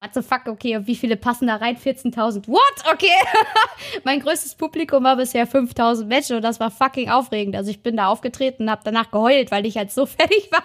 What 0.00 0.14
the 0.14 0.22
fuck, 0.22 0.46
okay, 0.46 0.76
und 0.76 0.86
wie 0.86 0.94
viele 0.94 1.16
passen 1.16 1.48
da 1.48 1.56
rein? 1.56 1.76
14.000. 1.76 2.46
What? 2.46 2.60
Okay. 2.92 3.10
mein 4.04 4.20
größtes 4.20 4.54
Publikum 4.54 5.02
war 5.02 5.16
bisher 5.16 5.44
5.000 5.48 6.04
Menschen 6.04 6.36
und 6.36 6.42
das 6.42 6.60
war 6.60 6.70
fucking 6.70 7.10
aufregend. 7.10 7.56
Also 7.56 7.72
ich 7.72 7.82
bin 7.82 7.96
da 7.96 8.06
aufgetreten 8.06 8.64
und 8.64 8.70
habe 8.70 8.82
danach 8.84 9.10
geheult, 9.10 9.50
weil 9.50 9.66
ich 9.66 9.76
halt 9.76 9.90
so 9.90 10.06
fertig 10.06 10.52
war. 10.52 10.62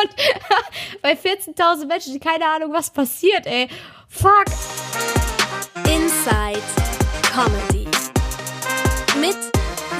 Und 0.00 1.02
bei 1.02 1.14
14.000 1.14 1.86
Menschen, 1.86 2.20
keine 2.20 2.44
Ahnung, 2.46 2.72
was 2.72 2.90
passiert, 2.90 3.48
ey. 3.48 3.66
Fuck. 4.06 4.44
Inside 5.78 6.62
Comedy. 7.32 7.88
Mit 9.20 9.36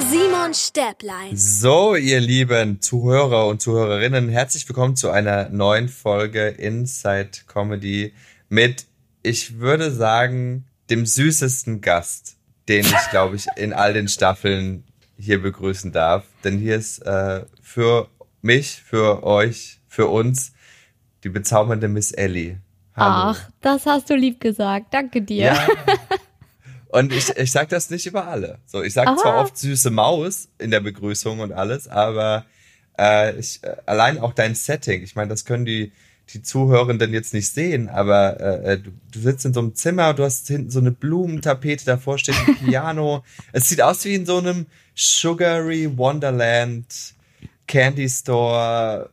Simon 0.09 0.53
Stäblein. 0.53 1.35
So, 1.35 1.95
ihr 1.95 2.21
lieben 2.21 2.79
Zuhörer 2.81 3.47
und 3.47 3.61
Zuhörerinnen, 3.61 4.29
herzlich 4.29 4.67
willkommen 4.69 4.95
zu 4.95 5.09
einer 5.09 5.49
neuen 5.49 5.89
Folge 5.89 6.47
Inside 6.47 7.31
Comedy 7.45 8.13
mit, 8.49 8.85
ich 9.23 9.59
würde 9.59 9.91
sagen, 9.91 10.65
dem 10.89 11.05
süßesten 11.05 11.81
Gast, 11.81 12.37
den 12.67 12.85
ich, 12.85 13.09
glaube 13.11 13.35
ich, 13.35 13.45
in 13.55 13.73
all 13.73 13.93
den 13.93 14.07
Staffeln 14.07 14.83
hier 15.17 15.41
begrüßen 15.41 15.91
darf. 15.91 16.25
Denn 16.43 16.57
hier 16.57 16.75
ist 16.75 16.99
äh, 16.99 17.45
für 17.61 18.09
mich, 18.41 18.81
für 18.81 19.23
euch, 19.23 19.79
für 19.87 20.07
uns 20.07 20.53
die 21.23 21.29
bezaubernde 21.29 21.87
Miss 21.87 22.11
Ellie. 22.11 22.59
Hallo. 22.95 23.35
Ach, 23.37 23.49
das 23.61 23.85
hast 23.85 24.09
du 24.09 24.15
lieb 24.15 24.39
gesagt. 24.39 24.93
Danke 24.93 25.21
dir. 25.21 25.45
Ja. 25.45 25.67
Und 26.89 27.13
ich, 27.13 27.29
ich 27.29 27.51
sag 27.51 27.69
das 27.69 27.89
nicht 27.91 28.07
über 28.07 28.27
alle. 28.27 28.59
So, 28.65 28.81
ich 28.81 28.93
sag 28.93 29.19
zwar 29.19 29.41
oft 29.41 29.57
süße 29.57 29.91
Maus 29.91 30.49
in 30.57 30.71
der 30.71 30.79
Begrüßung 30.79 31.39
und 31.39 31.51
alles, 31.51 31.87
aber 31.87 32.45
äh, 32.97 33.37
ich, 33.37 33.63
äh, 33.63 33.75
allein 33.85 34.17
auch 34.17 34.33
dein 34.33 34.55
Setting, 34.55 35.03
ich 35.03 35.15
meine, 35.15 35.29
das 35.29 35.45
können 35.45 35.65
die 35.65 35.91
die 36.33 36.41
Zuhörenden 36.41 37.13
jetzt 37.13 37.33
nicht 37.33 37.47
sehen, 37.47 37.89
aber 37.89 38.39
äh, 38.39 38.73
äh, 38.73 38.77
du, 38.77 38.91
du 39.11 39.19
sitzt 39.19 39.45
in 39.45 39.53
so 39.53 39.59
einem 39.59 39.75
Zimmer, 39.75 40.13
du 40.13 40.23
hast 40.23 40.47
hinten 40.47 40.69
so 40.69 40.79
eine 40.79 40.91
Blumentapete, 40.91 41.85
davor 41.85 42.17
steht 42.17 42.35
ein 42.47 42.57
Piano. 42.65 43.23
es 43.51 43.69
sieht 43.69 43.81
aus 43.81 44.05
wie 44.05 44.15
in 44.15 44.25
so 44.25 44.37
einem 44.37 44.67
Sugary 44.95 45.97
Wonderland 45.97 46.85
Candy 47.67 48.09
Store 48.09 49.09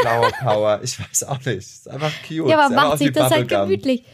Flower 0.00 0.30
Power. 0.40 0.80
Ich 0.82 0.98
weiß 0.98 1.24
auch 1.24 1.38
nicht. 1.44 1.58
Ist 1.58 1.88
einfach 1.88 2.12
cute. 2.26 2.48
Ja, 2.48 2.60
aber 2.60 2.74
macht 2.74 2.98
sich 2.98 3.12
das 3.12 3.30
halt 3.30 3.48
gemütlich. 3.48 4.04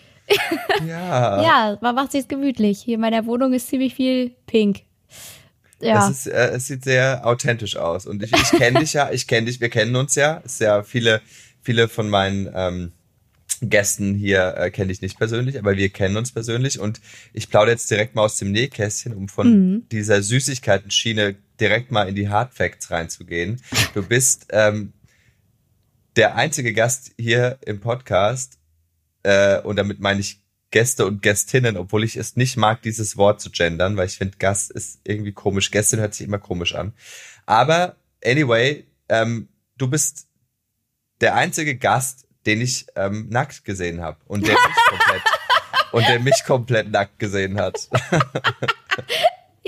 ja. 0.86 1.42
ja, 1.72 1.78
man 1.80 1.94
macht 1.94 2.12
sich 2.12 2.28
gemütlich. 2.28 2.80
Hier 2.82 2.94
in 2.94 3.00
meiner 3.00 3.26
Wohnung 3.26 3.52
ist 3.52 3.68
ziemlich 3.68 3.94
viel 3.94 4.30
pink. 4.46 4.82
Ja. 5.80 6.08
Es, 6.08 6.26
ist, 6.26 6.26
äh, 6.26 6.50
es 6.50 6.66
sieht 6.66 6.84
sehr 6.84 7.24
authentisch 7.24 7.76
aus. 7.76 8.06
Und 8.06 8.22
ich, 8.22 8.32
ich 8.32 8.50
kenne 8.50 8.80
dich 8.80 8.92
ja, 8.94 9.10
ich 9.10 9.26
kenne 9.26 9.46
dich, 9.46 9.60
wir 9.60 9.68
kennen 9.68 9.94
uns 9.96 10.14
ja. 10.14 10.42
Es 10.44 10.54
ist 10.54 10.60
ja 10.60 10.82
viele 10.82 11.20
viele 11.68 11.88
von 11.88 12.08
meinen 12.08 12.50
ähm, 12.54 12.92
Gästen 13.60 14.14
hier 14.14 14.54
äh, 14.56 14.70
kenne 14.70 14.90
ich 14.90 15.02
nicht 15.02 15.18
persönlich, 15.18 15.58
aber 15.58 15.76
wir 15.76 15.90
kennen 15.90 16.16
uns 16.16 16.32
persönlich 16.32 16.80
und 16.80 16.98
ich 17.34 17.50
plaudere 17.50 17.72
jetzt 17.72 17.90
direkt 17.90 18.14
mal 18.14 18.22
aus 18.22 18.38
dem 18.38 18.52
Nähkästchen, 18.52 19.12
um 19.12 19.28
von 19.28 19.50
mhm. 19.50 19.88
dieser 19.90 20.22
Süßigkeiten-Schiene 20.22 21.36
direkt 21.60 21.90
mal 21.90 22.08
in 22.08 22.14
die 22.14 22.30
Hard 22.30 22.54
Facts 22.54 22.90
reinzugehen. 22.90 23.60
Du 23.92 24.02
bist 24.02 24.46
ähm, 24.48 24.94
der 26.16 26.36
einzige 26.36 26.72
Gast 26.72 27.12
hier 27.18 27.58
im 27.66 27.80
Podcast 27.80 28.58
äh, 29.24 29.60
und 29.60 29.76
damit 29.76 30.00
meine 30.00 30.20
ich 30.20 30.40
Gäste 30.70 31.04
und 31.04 31.20
Gästinnen, 31.20 31.76
obwohl 31.76 32.02
ich 32.02 32.16
es 32.16 32.34
nicht 32.34 32.56
mag, 32.56 32.80
dieses 32.80 33.18
Wort 33.18 33.42
zu 33.42 33.50
gendern, 33.50 33.98
weil 33.98 34.06
ich 34.06 34.16
finde, 34.16 34.38
Gast 34.38 34.70
ist 34.70 35.00
irgendwie 35.04 35.32
komisch. 35.32 35.70
Gästin 35.70 36.00
hört 36.00 36.14
sich 36.14 36.26
immer 36.26 36.38
komisch 36.38 36.74
an. 36.74 36.94
Aber 37.44 37.96
anyway, 38.24 38.86
ähm, 39.10 39.50
du 39.76 39.88
bist 39.88 40.27
der 41.20 41.34
einzige 41.34 41.76
Gast, 41.76 42.26
den 42.46 42.60
ich 42.60 42.86
ähm, 42.96 43.28
nackt 43.28 43.64
gesehen 43.64 44.00
habe 44.00 44.18
und 44.26 44.46
der 44.46 44.54
mich 44.54 44.84
komplett 44.88 45.22
und 45.92 46.08
der 46.08 46.20
mich 46.20 46.44
komplett 46.46 46.90
nackt 46.90 47.18
gesehen 47.18 47.60
hat. 47.60 47.88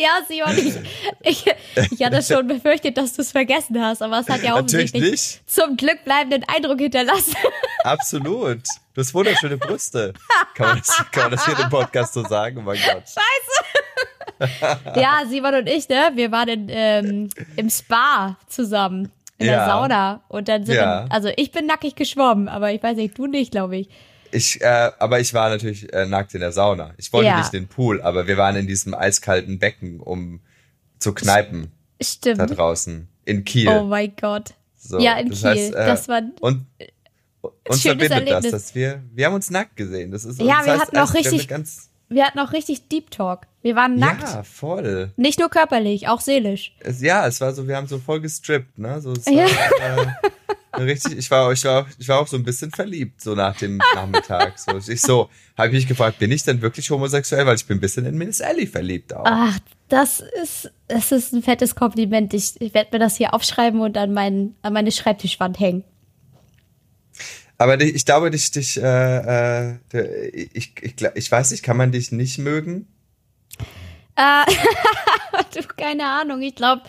Ja, 0.00 0.20
Simon, 0.26 0.56
ich, 0.56 1.44
ich, 1.44 1.44
ich 1.90 2.02
hatte 2.02 2.22
schon 2.22 2.48
befürchtet, 2.48 2.96
dass 2.96 3.12
du 3.12 3.20
es 3.20 3.32
vergessen 3.32 3.78
hast, 3.84 4.00
aber 4.00 4.20
es 4.20 4.28
hat 4.30 4.42
ja 4.42 4.54
offensichtlich 4.54 5.42
zum 5.44 5.76
Glück 5.76 6.04
bleibenden 6.04 6.42
Eindruck 6.48 6.80
hinterlassen. 6.80 7.36
Absolut. 7.84 8.62
Du 8.94 9.00
hast 9.02 9.12
wunderschöne 9.12 9.58
Brüste. 9.58 10.14
Kann 10.54 10.68
man, 10.68 10.78
das, 10.78 11.04
kann 11.12 11.24
man 11.24 11.32
das 11.32 11.44
hier 11.44 11.58
im 11.58 11.68
Podcast 11.68 12.14
so 12.14 12.24
sagen? 12.24 12.56
Oh 12.58 12.62
mein 12.62 12.78
Gott. 12.78 13.02
Scheiße. 13.04 14.70
Ja, 14.98 15.24
Simon 15.28 15.54
und 15.54 15.66
ich, 15.66 15.86
ne, 15.90 16.12
wir 16.14 16.32
waren 16.32 16.48
in, 16.48 16.68
ähm, 16.70 17.28
im 17.56 17.68
Spa 17.68 18.38
zusammen 18.48 19.12
in 19.40 19.46
ja. 19.46 19.56
der 19.56 19.66
Sauna. 19.66 20.22
Und 20.28 20.48
dann 20.48 20.64
sind 20.64 20.76
ja. 20.76 21.04
wir, 21.04 21.12
also 21.12 21.30
ich 21.36 21.50
bin 21.50 21.66
nackig 21.66 21.96
geschwommen, 21.96 22.48
aber 22.48 22.72
ich 22.72 22.82
weiß 22.82 22.96
nicht, 22.96 23.16
du 23.18 23.26
nicht, 23.26 23.50
glaube 23.50 23.78
ich. 23.78 23.88
Ich, 24.32 24.60
äh, 24.60 24.90
aber 24.98 25.18
ich 25.18 25.34
war 25.34 25.48
natürlich 25.48 25.92
äh, 25.92 26.06
nackt 26.06 26.34
in 26.34 26.40
der 26.40 26.52
Sauna. 26.52 26.94
Ich 26.98 27.12
wollte 27.12 27.28
ja. 27.28 27.38
nicht 27.38 27.52
in 27.52 27.64
den 27.64 27.68
Pool, 27.68 28.00
aber 28.02 28.26
wir 28.26 28.36
waren 28.36 28.54
in 28.56 28.66
diesem 28.66 28.94
eiskalten 28.94 29.58
Becken, 29.58 29.98
um 29.98 30.40
zu 30.98 31.12
kneipen. 31.14 31.72
Stimmt. 32.00 32.38
Da 32.38 32.46
draußen. 32.46 33.08
In 33.24 33.44
Kiel. 33.44 33.68
Oh 33.68 33.84
mein 33.84 34.14
Gott. 34.20 34.54
So, 34.76 34.98
ja, 34.98 35.18
in 35.18 35.30
das 35.30 35.40
Kiel. 35.40 35.50
Heißt, 35.50 35.74
äh, 35.74 35.86
das 35.86 36.08
war. 36.08 36.22
Und 36.40 36.66
uns 37.68 37.82
verbindet 37.82 38.12
Erlebnis. 38.12 38.42
das, 38.42 38.52
dass 38.52 38.74
wir, 38.74 39.02
wir 39.12 39.26
haben 39.26 39.34
uns 39.34 39.50
nackt 39.50 39.76
gesehen. 39.76 40.10
Das 40.10 40.24
ist, 40.24 40.38
ja, 40.38 40.46
wir 40.46 40.56
heißt, 40.56 40.82
hatten 40.82 40.98
auch 40.98 41.14
richtig, 41.14 41.48
wir 42.10 42.26
hatten 42.26 42.38
auch 42.40 42.52
richtig 42.52 42.88
Deep 42.88 43.10
Talk. 43.10 43.46
Wir 43.62 43.76
waren 43.76 43.94
nackt. 43.96 44.22
Ja, 44.22 44.42
voll. 44.42 45.12
Nicht 45.16 45.38
nur 45.38 45.48
körperlich, 45.48 46.08
auch 46.08 46.20
seelisch. 46.20 46.74
Es, 46.80 47.00
ja, 47.00 47.26
es 47.26 47.40
war 47.40 47.52
so, 47.52 47.68
wir 47.68 47.76
haben 47.76 47.86
so 47.86 47.98
voll 47.98 48.20
gestrippt, 48.20 48.78
ne? 48.78 49.00
So, 49.00 49.12
es 49.12 49.26
war, 49.26 49.32
ja. 49.32 49.46
äh, 50.76 50.82
richtig, 50.82 51.18
ich 51.18 51.30
war, 51.30 51.52
ich 51.52 51.64
war, 51.64 51.86
ich 51.98 52.08
war 52.08 52.20
auch 52.20 52.26
so 52.26 52.36
ein 52.36 52.42
bisschen 52.42 52.70
verliebt, 52.70 53.20
so 53.20 53.34
nach 53.34 53.56
dem 53.56 53.80
Nachmittag. 53.94 54.58
So, 54.58 54.76
ich 54.92 55.00
so, 55.00 55.28
habe 55.56 55.68
ich 55.68 55.74
mich 55.74 55.86
gefragt, 55.86 56.18
bin 56.18 56.32
ich 56.32 56.42
denn 56.42 56.62
wirklich 56.62 56.90
homosexuell? 56.90 57.46
Weil 57.46 57.56
ich 57.56 57.66
bin 57.66 57.76
ein 57.76 57.80
bisschen 57.80 58.06
in 58.06 58.16
Miss 58.16 58.40
Ellie 58.40 58.66
verliebt 58.66 59.14
auch. 59.14 59.24
Ach, 59.26 59.58
das 59.88 60.20
ist, 60.42 60.70
das 60.88 61.12
ist 61.12 61.32
ein 61.32 61.42
fettes 61.42 61.74
Kompliment. 61.74 62.34
Ich, 62.34 62.60
ich 62.60 62.74
werde 62.74 62.90
mir 62.92 62.98
das 62.98 63.16
hier 63.16 63.34
aufschreiben 63.34 63.80
und 63.80 63.96
an, 63.96 64.12
mein, 64.12 64.54
an 64.62 64.72
meine 64.72 64.90
Schreibtischwand 64.90 65.60
hängen. 65.60 65.84
Aber 67.60 67.78
ich 67.78 68.06
glaube, 68.06 68.30
dich, 68.30 68.50
dich, 68.52 68.82
äh, 68.82 69.72
äh, 69.92 70.28
ich, 70.54 70.72
ich, 70.80 70.94
ich 71.14 71.30
weiß 71.30 71.50
nicht, 71.50 71.62
kann 71.62 71.76
man 71.76 71.92
dich 71.92 72.10
nicht 72.10 72.38
mögen? 72.38 72.88
Äh, 74.16 74.50
du, 75.54 75.66
keine 75.76 76.06
Ahnung. 76.06 76.40
Ich 76.40 76.54
glaube, 76.54 76.80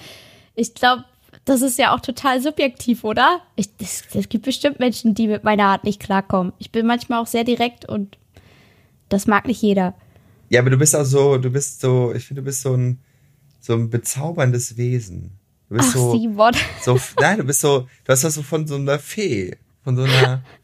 ich 0.55 0.73
glaube, 0.73 1.03
das 1.43 1.61
ist 1.61 1.77
ja 1.77 1.93
auch 1.93 1.99
total 1.99 2.41
subjektiv, 2.41 3.03
oder? 3.03 3.41
Es, 3.57 4.29
gibt 4.29 4.45
bestimmt 4.45 4.79
Menschen, 4.79 5.13
die 5.13 5.27
mit 5.27 5.43
meiner 5.43 5.65
Art 5.65 5.83
nicht 5.83 5.99
klarkommen. 5.99 6.53
Ich 6.57 6.71
bin 6.71 6.87
manchmal 6.87 7.21
auch 7.21 7.27
sehr 7.27 7.43
direkt 7.43 7.83
und 7.83 8.17
das 9.09 9.27
mag 9.27 9.47
nicht 9.47 9.61
jeder. 9.61 9.93
Ja, 10.47 10.61
aber 10.61 10.69
du 10.69 10.77
bist 10.77 10.95
auch 10.95 11.03
so, 11.03 11.37
du 11.37 11.49
bist 11.49 11.81
so, 11.81 12.13
ich 12.13 12.23
finde, 12.23 12.43
du 12.43 12.45
bist 12.45 12.61
so 12.61 12.77
ein, 12.77 13.01
so 13.59 13.73
ein 13.73 13.89
bezauberndes 13.89 14.77
Wesen. 14.77 15.37
Du 15.67 15.75
bist 15.75 15.89
Ach, 15.89 15.95
so, 15.95 16.17
Simon. 16.17 16.55
so, 16.81 16.97
nein, 17.19 17.39
du 17.39 17.43
bist 17.43 17.59
so, 17.59 17.81
du 18.05 18.07
hast 18.07 18.23
was 18.23 18.35
so 18.35 18.41
von 18.41 18.65
so 18.67 18.75
einer 18.75 18.99
Fee, 18.99 19.57
von 19.83 19.97
so 19.97 20.03
einer, 20.03 20.45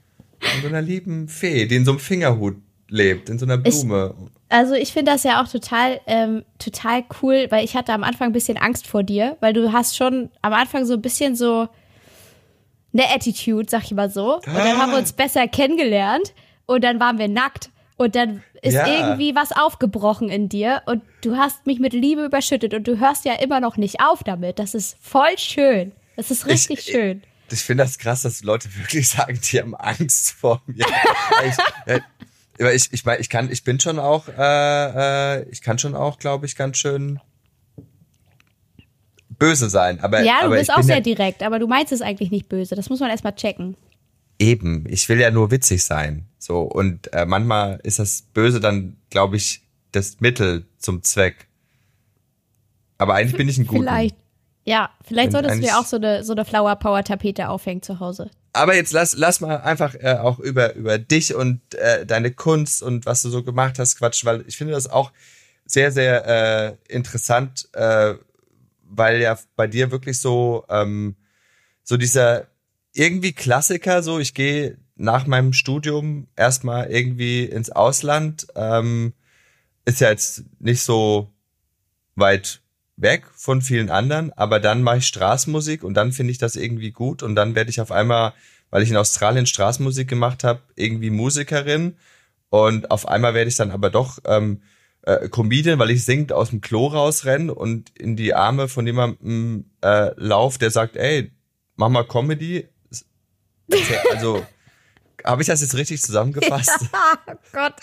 von 0.52 0.62
so 0.62 0.68
einer 0.68 0.82
lieben 0.82 1.28
Fee, 1.28 1.66
die 1.66 1.76
in 1.76 1.86
so 1.86 1.92
einem 1.92 2.00
Fingerhut 2.00 2.56
lebt, 2.90 3.30
in 3.30 3.40
so 3.40 3.46
einer 3.46 3.58
Blume. 3.58 4.16
Ich, 4.18 4.32
also 4.50 4.74
ich 4.74 4.94
finde 4.94 5.12
das 5.12 5.24
ja 5.24 5.42
auch 5.42 5.48
total, 5.48 6.00
ähm, 6.08 6.46
total 6.60 7.04
cool, 7.22 7.48
weil 7.50 7.66
ich 7.66 7.76
hatte 7.76 7.94
am 7.94 8.04
Anfang 8.04 8.30
ein 8.30 8.34
bisschen 8.34 8.58
Angst 8.58 8.88
vor 8.88 9.04
dir, 9.04 9.38
weil 9.40 9.54
du 9.54 9.74
hast 9.74 9.98
schon 9.98 10.30
am 10.42 10.54
Anfang 10.54 10.86
so 10.86 10.94
ein 10.94 11.02
bisschen 11.02 11.36
so 11.36 11.68
eine 12.94 13.10
Attitude, 13.14 13.70
sag 13.70 13.84
ich 13.84 13.92
mal 13.92 14.10
so. 14.10 14.36
Und 14.36 14.48
dann 14.48 14.78
haben 14.78 14.92
wir 14.92 14.98
uns 14.98 15.14
besser 15.14 15.48
kennengelernt 15.48 16.34
und 16.66 16.84
dann 16.84 17.00
waren 17.00 17.18
wir 17.18 17.28
nackt. 17.28 17.70
Und 17.98 18.16
dann 18.16 18.44
ist 18.62 18.76
ja. 18.76 18.86
irgendwie 18.88 19.34
was 19.36 19.52
aufgebrochen 19.52 20.30
in 20.30 20.50
dir 20.50 20.84
und 20.86 21.02
du 21.22 21.36
hast 21.36 21.66
mich 21.66 21.80
mit 21.80 21.94
Liebe 21.94 22.26
überschüttet 22.26 22.76
und 22.76 22.88
du 22.88 23.00
hörst 23.00 23.26
ja 23.26 23.34
immer 23.34 23.60
noch 23.60 23.76
nicht 23.76 24.02
auf 24.02 24.24
damit. 24.24 24.60
Das 24.60 24.76
ist 24.76 24.98
voll 25.02 25.38
schön. 25.38 25.94
Das 26.16 26.30
ist 26.30 26.46
richtig 26.46 26.80
ich, 26.80 26.86
schön. 26.86 27.24
Ich, 27.24 27.37
ich 27.52 27.62
finde 27.62 27.84
das 27.84 27.98
krass, 27.98 28.22
dass 28.22 28.44
Leute 28.44 28.74
wirklich 28.76 29.10
sagen, 29.10 29.40
die 29.44 29.60
haben 29.60 29.76
Angst 29.76 30.32
vor 30.32 30.62
mir. 30.66 30.86
ich, 31.46 32.66
ich, 32.66 32.94
ich 32.94 33.06
meine, 33.06 33.20
ich 33.20 33.30
kann, 33.30 33.52
ich 33.52 33.64
bin 33.64 33.80
schon 33.80 34.00
auch, 34.00 34.28
äh, 34.28 35.40
äh, 35.40 35.50
ich 35.50 35.62
kann 35.62 35.80
schon 35.80 35.96
auch, 35.96 36.20
glaube 36.20 36.46
ich, 36.46 36.56
ganz 36.56 36.78
schön 36.78 37.20
böse 39.30 39.70
sein. 39.70 40.00
Aber, 40.00 40.24
ja, 40.24 40.40
du 40.40 40.46
aber 40.48 40.58
bist 40.58 40.72
auch 40.72 40.84
sehr 40.84 40.96
ja, 40.98 41.02
direkt, 41.02 41.44
aber 41.44 41.60
du 41.60 41.68
meinst 41.68 41.92
es 41.92 42.02
eigentlich 42.02 42.32
nicht 42.32 42.50
böse. 42.50 42.76
Das 42.76 42.90
muss 42.90 43.00
man 43.00 43.10
erstmal 43.10 43.36
checken. 43.36 43.76
Eben, 44.40 44.86
ich 44.88 45.10
will 45.10 45.20
ja 45.20 45.32
nur 45.32 45.52
witzig 45.52 45.84
sein. 45.84 46.28
So, 46.38 46.62
und 46.62 47.12
äh, 47.14 47.26
manchmal 47.26 47.80
ist 47.84 48.00
das 48.00 48.24
Böse 48.34 48.60
dann, 48.60 48.98
glaube 49.10 49.36
ich, 49.36 49.64
das 49.92 50.20
Mittel 50.20 50.68
zum 50.78 51.04
Zweck. 51.04 51.48
Aber 52.98 53.16
eigentlich 53.16 53.38
bin 53.38 53.50
ich 53.50 53.58
ein 53.58 53.68
guter. 53.68 53.82
Vielleicht. 53.82 54.16
Ja, 54.68 54.90
vielleicht 55.04 55.32
solltest 55.32 55.62
du 55.62 55.66
ja 55.66 55.80
auch 55.80 55.86
so 55.86 55.96
eine, 55.96 56.24
so 56.24 56.34
eine 56.34 56.46
Flower 56.46 56.76
Power 56.76 57.04
Tapete 57.04 57.50
aufhängen 57.50 57.82
zu 57.82 58.00
Hause 58.00 58.30
aber 58.58 58.76
jetzt 58.76 58.92
lass, 58.92 59.16
lass 59.16 59.40
mal 59.40 59.58
einfach 59.58 59.96
äh, 59.96 60.18
auch 60.20 60.40
über, 60.40 60.74
über 60.74 60.98
dich 60.98 61.34
und 61.36 61.62
äh, 61.76 62.06
deine 62.06 62.32
Kunst 62.32 62.82
und 62.82 63.06
was 63.06 63.22
du 63.22 63.30
so 63.30 63.44
gemacht 63.44 63.80
hast 63.80 63.98
quatschen, 63.98 64.28
weil 64.28 64.44
ich 64.48 64.58
finde 64.58 64.74
das 64.74 64.90
auch 64.90 65.12
sehr, 65.66 65.92
sehr 65.92 66.26
äh, 66.26 66.94
interessant, 66.94 67.70
äh, 67.74 68.16
weil 68.84 69.22
ja 69.22 69.38
bei 69.56 69.68
dir 69.68 69.92
wirklich 69.92 70.20
so, 70.20 70.66
ähm, 70.70 71.16
so 71.84 71.98
dieser 71.98 72.48
irgendwie 72.94 73.34
Klassiker, 73.34 74.02
so 74.02 74.20
ich 74.20 74.34
gehe 74.34 74.78
nach 74.96 75.28
meinem 75.28 75.54
Studium 75.54 76.28
erstmal 76.36 76.90
irgendwie 76.90 77.46
ins 77.46 77.70
Ausland. 77.70 78.48
Ähm, 78.56 79.14
ist 79.86 80.02
ja 80.02 80.10
jetzt 80.10 80.44
nicht 80.60 80.82
so 80.82 81.30
weit 82.16 82.62
weg 82.98 83.26
von 83.36 83.62
vielen 83.62 83.90
anderen, 83.90 84.34
aber 84.34 84.60
dann 84.60 84.82
mache 84.82 84.98
ich 84.98 85.08
Straßenmusik 85.08 85.84
und 85.84 85.94
dann 85.94 86.12
finde 86.12 86.32
ich 86.32 86.40
das 86.40 86.56
irgendwie 86.56 86.92
gut 86.92 87.24
und 87.24 87.36
dann 87.36 87.56
werde 87.56 87.70
ich 87.70 87.80
auf 87.80 87.92
einmal, 87.92 88.34
weil 88.72 88.82
ich 88.82 88.90
in 88.90 88.98
Australien 88.98 89.46
Straßenmusik 89.46 90.08
gemacht 90.08 90.44
habe, 90.44 90.62
irgendwie 90.76 91.12
Musikerin 91.12 91.96
und 92.50 92.92
auf 92.92 93.08
einmal 93.08 93.34
werde 93.34 93.50
ich 93.50 93.56
dann 93.56 93.72
aber 93.72 93.92
doch 93.92 94.18
ähm, 94.26 94.62
äh, 95.04 95.30
Comedian, 95.30 95.80
weil 95.80 95.92
ich 95.92 96.04
singend 96.04 96.34
aus 96.34 96.50
dem 96.50 96.60
Klo 96.60 96.88
rausrenne 96.88 97.54
und 97.54 97.92
in 97.98 98.16
die 98.16 98.34
Arme 98.34 98.68
von 98.68 98.86
jemandem 98.86 99.70
äh, 99.82 100.12
lauf, 100.18 100.58
der 100.58 100.72
sagt, 100.72 100.98
ey, 100.98 101.32
mach 101.76 101.90
mal 101.90 102.04
Comedy. 102.04 102.68
Also 104.14 104.46
habe 105.26 105.42
ich 105.42 105.48
das 105.48 105.62
jetzt 105.62 105.76
richtig 105.76 106.02
zusammengefasst? 106.02 106.88
Ja, 106.94 107.20
oh 107.28 107.34
Gott. 107.52 107.74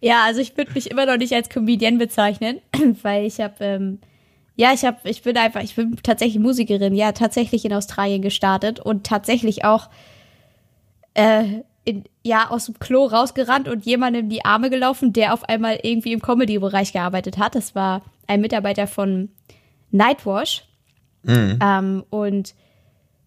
Ja, 0.00 0.24
also 0.24 0.40
ich 0.40 0.56
würde 0.56 0.72
mich 0.72 0.90
immer 0.90 1.04
noch 1.04 1.18
nicht 1.18 1.34
als 1.34 1.50
Comedian 1.50 1.98
bezeichnen, 1.98 2.60
weil 3.02 3.26
ich 3.26 3.38
habe 3.38 3.56
ähm, 3.60 3.98
ja, 4.60 4.74
ich 4.74 4.84
habe, 4.84 4.98
ich 5.04 5.22
bin 5.22 5.38
einfach, 5.38 5.62
ich 5.62 5.74
bin 5.74 5.96
tatsächlich 6.02 6.38
Musikerin, 6.38 6.94
ja, 6.94 7.12
tatsächlich 7.12 7.64
in 7.64 7.72
Australien 7.72 8.20
gestartet 8.20 8.78
und 8.78 9.06
tatsächlich 9.06 9.64
auch 9.64 9.88
äh, 11.14 11.62
in, 11.86 12.04
ja 12.22 12.50
aus 12.50 12.66
dem 12.66 12.78
Klo 12.78 13.06
rausgerannt 13.06 13.68
und 13.68 13.86
jemandem 13.86 14.28
die 14.28 14.44
Arme 14.44 14.68
gelaufen, 14.68 15.14
der 15.14 15.32
auf 15.32 15.48
einmal 15.48 15.78
irgendwie 15.82 16.12
im 16.12 16.20
Comedy-Bereich 16.20 16.92
gearbeitet 16.92 17.38
hat. 17.38 17.54
Das 17.54 17.74
war 17.74 18.02
ein 18.26 18.42
Mitarbeiter 18.42 18.86
von 18.86 19.30
Nightwash. 19.92 20.64
Mhm. 21.22 21.58
Ähm, 21.62 22.04
und 22.10 22.54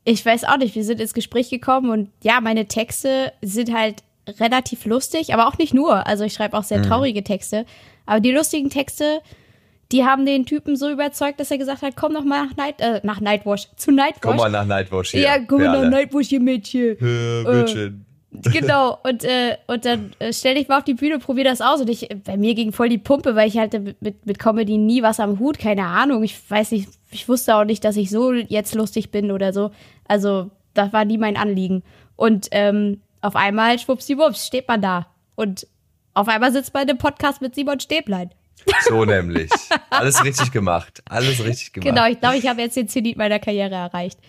ich 0.04 0.24
weiß 0.24 0.44
auch 0.44 0.58
nicht, 0.58 0.76
wir 0.76 0.84
sind 0.84 1.02
ins 1.02 1.16
Gespräch 1.16 1.50
gekommen 1.50 1.90
und 1.90 2.10
ja, 2.22 2.42
meine 2.42 2.68
Texte 2.68 3.34
sind 3.42 3.74
halt 3.74 4.04
relativ 4.40 4.86
lustig, 4.86 5.34
aber 5.34 5.48
auch 5.48 5.58
nicht 5.58 5.74
nur. 5.74 6.06
Also 6.06 6.26
ich 6.26 6.34
schreibe 6.34 6.56
auch 6.56 6.64
sehr 6.64 6.78
mhm. 6.78 6.84
traurige 6.84 7.24
Texte. 7.24 7.66
Aber 8.06 8.20
die 8.20 8.32
lustigen 8.32 8.70
Texte 8.70 9.22
die 9.94 10.04
haben 10.04 10.26
den 10.26 10.46
Typen 10.46 10.76
so 10.76 10.90
überzeugt, 10.90 11.40
dass 11.40 11.52
er 11.52 11.60
gesagt 11.60 11.84
hat, 11.84 11.96
komm 11.96 12.14
noch 12.14 12.24
mal 12.24 12.48
nach, 12.48 12.58
Night, 12.58 12.82
äh, 12.82 13.00
nach 13.04 13.22
Nightwash, 13.22 13.68
zu 13.76 13.92
Nightwash. 13.92 14.22
Komm 14.22 14.38
mal 14.38 14.50
nach 14.50 14.66
Nightwash 14.66 15.12
hier. 15.12 15.22
Ja, 15.22 15.40
komm 15.40 15.64
mal 15.64 15.84
nach 15.84 15.90
Nightwash 15.90 16.28
hier, 16.28 16.40
Mädchen. 16.40 16.98
Ja, 17.00 17.52
Mädchen. 17.52 18.06
Äh, 18.44 18.50
genau, 18.50 18.98
und, 19.04 19.24
äh, 19.24 19.58
und 19.68 19.86
dann 19.86 20.12
äh, 20.18 20.34
stell 20.34 20.56
dich 20.56 20.68
mal 20.68 20.80
auf 20.80 20.84
die 20.84 20.96
Bühne, 20.96 21.20
probier 21.20 21.44
das 21.44 21.62
aus. 21.62 21.80
Und 21.80 21.92
ich, 21.92 22.10
bei 22.26 22.38
mir 22.38 22.56
ging 22.56 22.72
voll 22.72 22.90
die 22.90 22.98
Pumpe, 22.98 23.36
weil 23.36 23.48
ich 23.48 23.58
halt 23.60 23.74
mit, 24.02 24.26
mit 24.26 24.40
Comedy 24.40 24.80
nie 24.80 25.04
was 25.04 25.20
am 25.20 25.38
Hut, 25.38 25.60
keine 25.60 25.86
Ahnung. 25.86 26.24
Ich 26.24 26.40
weiß 26.50 26.72
nicht, 26.72 26.90
ich 27.12 27.30
wusste 27.30 27.56
auch 27.56 27.66
nicht, 27.66 27.86
dass 27.86 27.96
ich 27.96 28.10
so 28.10 28.34
jetzt 28.34 28.74
lustig 28.74 29.12
bin 29.12 29.32
oder 29.32 29.54
so. 29.54 29.70
Also, 30.08 30.50
das 30.74 30.92
war 30.92 31.06
nie 31.06 31.20
mein 31.20 31.38
Anliegen. 31.38 31.84
Und 32.16 32.48
ähm, 32.50 33.02
auf 33.22 33.36
einmal, 33.36 33.78
schwuppsiwupps, 33.78 34.48
steht 34.48 34.68
man 34.68 34.82
da. 34.82 35.06
Und 35.36 35.68
auf 36.16 36.28
einmal 36.28 36.52
sitzt 36.52 36.74
man 36.74 36.84
in 36.84 36.90
einem 36.90 36.98
Podcast 36.98 37.42
mit 37.42 37.54
Simon 37.54 37.80
Stäblein. 37.80 38.32
So 38.88 39.06
nämlich. 39.06 39.52
Alles 39.90 40.24
richtig 40.24 40.52
gemacht. 40.52 41.04
Alles 41.06 41.44
richtig 41.44 41.74
gemacht. 41.74 41.90
Genau, 41.90 42.08
ich 42.08 42.20
glaube, 42.20 42.38
ich 42.38 42.48
habe 42.48 42.62
jetzt 42.62 42.76
den 42.76 42.88
Zenit 42.88 43.18
meiner 43.18 43.40
Karriere 43.40 43.76
erreicht. 43.76 44.20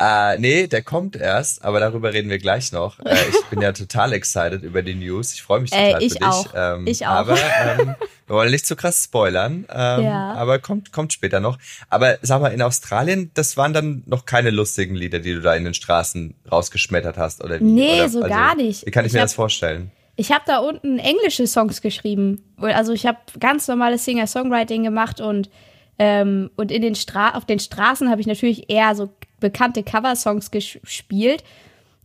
Äh, 0.00 0.38
nee, 0.38 0.66
der 0.66 0.82
kommt 0.82 1.14
erst, 1.14 1.64
aber 1.64 1.78
darüber 1.78 2.12
reden 2.12 2.28
wir 2.28 2.38
gleich 2.38 2.72
noch. 2.72 2.98
Äh, 3.00 3.14
ich 3.30 3.44
bin 3.46 3.60
ja 3.60 3.72
total 3.72 4.12
excited 4.12 4.62
über 4.62 4.82
die 4.82 4.94
News. 4.94 5.34
Ich 5.34 5.42
freue 5.42 5.60
mich 5.60 5.70
total 5.70 6.02
äh, 6.02 6.04
ich 6.04 6.14
für 6.14 6.18
dich. 6.18 6.28
Auch. 6.28 6.46
Ähm, 6.54 6.86
ich 6.86 7.06
auch. 7.06 7.10
Aber 7.10 7.38
ähm, 7.38 7.94
wir 8.26 8.36
wollen 8.36 8.50
nicht 8.50 8.66
zu 8.66 8.74
krass 8.74 9.04
spoilern. 9.04 9.66
Ähm, 9.72 10.04
ja. 10.04 10.34
Aber 10.34 10.58
kommt, 10.58 10.90
kommt 10.90 11.12
später 11.12 11.38
noch. 11.38 11.58
Aber 11.90 12.18
sag 12.22 12.40
mal, 12.40 12.48
in 12.48 12.60
Australien, 12.60 13.30
das 13.34 13.56
waren 13.56 13.72
dann 13.72 14.02
noch 14.06 14.26
keine 14.26 14.50
lustigen 14.50 14.96
Lieder, 14.96 15.20
die 15.20 15.34
du 15.34 15.40
da 15.40 15.54
in 15.54 15.64
den 15.64 15.74
Straßen 15.74 16.34
rausgeschmettert 16.50 17.16
hast, 17.16 17.44
oder 17.44 17.60
wie? 17.60 17.64
Nee, 17.64 18.00
oder, 18.00 18.08
so 18.08 18.22
also, 18.22 18.34
gar 18.34 18.56
nicht. 18.56 18.84
Wie 18.84 18.90
kann 18.90 19.04
ich, 19.04 19.10
ich 19.10 19.14
mir 19.14 19.20
hab, 19.20 19.26
das 19.26 19.34
vorstellen? 19.34 19.92
Ich 20.16 20.30
habe 20.32 20.42
da 20.46 20.58
unten 20.58 20.98
englische 20.98 21.46
Songs 21.46 21.80
geschrieben. 21.80 22.42
Also 22.58 22.92
ich 22.92 23.06
habe 23.06 23.18
ganz 23.40 23.66
normales 23.66 24.04
Singer-Songwriting 24.04 24.84
gemacht 24.84 25.20
und 25.20 25.50
ähm, 25.98 26.50
und 26.56 26.72
in 26.72 26.82
den 26.82 26.94
Stra 26.94 27.34
auf 27.36 27.44
den 27.44 27.60
Straßen 27.60 28.10
habe 28.10 28.20
ich 28.20 28.26
natürlich 28.26 28.68
eher 28.68 28.94
so 28.94 29.10
bekannte 29.40 29.82
Cover-Songs 29.82 30.50
gespielt. 30.50 31.44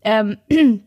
Ähm, 0.03 0.38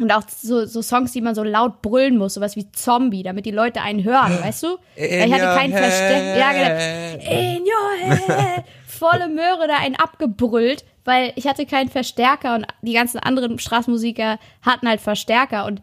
und 0.00 0.10
auch 0.10 0.22
so, 0.28 0.64
so 0.64 0.82
Songs, 0.82 1.12
die 1.12 1.20
man 1.20 1.34
so 1.34 1.42
laut 1.42 1.82
brüllen 1.82 2.16
muss, 2.16 2.34
sowas 2.34 2.56
wie 2.56 2.70
Zombie, 2.72 3.22
damit 3.22 3.46
die 3.46 3.50
Leute 3.50 3.82
einen 3.82 4.02
hören, 4.04 4.38
weißt 4.42 4.62
du? 4.62 4.78
In 4.96 5.22
ich 5.22 5.32
hatte 5.32 5.58
keinen 5.58 5.72
Versteck. 5.72 6.36
Ja, 6.38 6.52
genau. 6.52 7.30
In 7.30 7.62
your 7.62 8.16
head. 8.16 8.64
Volle 8.86 9.28
Möhre 9.28 9.66
da 9.68 9.76
einen 9.78 9.96
abgebrüllt, 9.96 10.84
weil 11.04 11.32
ich 11.36 11.46
hatte 11.46 11.66
keinen 11.66 11.90
Verstärker 11.90 12.54
und 12.54 12.66
die 12.82 12.92
ganzen 12.92 13.18
anderen 13.18 13.58
Straßenmusiker 13.58 14.38
hatten 14.62 14.88
halt 14.88 15.00
Verstärker 15.00 15.66
und 15.66 15.82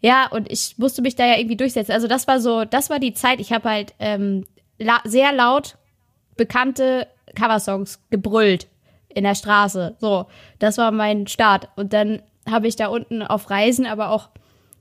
ja, 0.00 0.28
und 0.30 0.50
ich 0.50 0.76
musste 0.78 1.02
mich 1.02 1.16
da 1.16 1.26
ja 1.26 1.38
irgendwie 1.38 1.56
durchsetzen. 1.56 1.92
Also 1.92 2.06
das 2.06 2.28
war 2.28 2.40
so, 2.40 2.64
das 2.64 2.90
war 2.90 2.98
die 2.98 3.14
Zeit. 3.14 3.40
Ich 3.40 3.52
habe 3.52 3.68
halt 3.68 3.94
ähm, 3.98 4.46
la 4.78 5.00
sehr 5.04 5.32
laut 5.32 5.76
bekannte 6.36 7.06
Coversongs 7.34 8.00
gebrüllt 8.10 8.68
in 9.08 9.24
der 9.24 9.34
Straße. 9.34 9.96
So, 9.98 10.26
das 10.58 10.78
war 10.78 10.90
mein 10.90 11.26
Start. 11.26 11.68
Und 11.76 11.92
dann 11.92 12.22
habe 12.48 12.68
ich 12.68 12.76
da 12.76 12.88
unten 12.88 13.22
auf 13.22 13.50
Reisen 13.50 13.86
aber 13.86 14.10
auch 14.10 14.28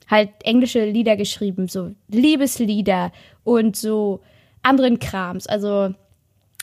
halt 0.08 0.30
englische 0.44 0.86
Lieder 0.86 1.16
geschrieben, 1.16 1.68
so 1.68 1.92
Liebeslieder 2.10 3.12
und 3.44 3.76
so 3.76 4.22
anderen 4.62 5.00
Krams, 5.00 5.48
also 5.48 5.94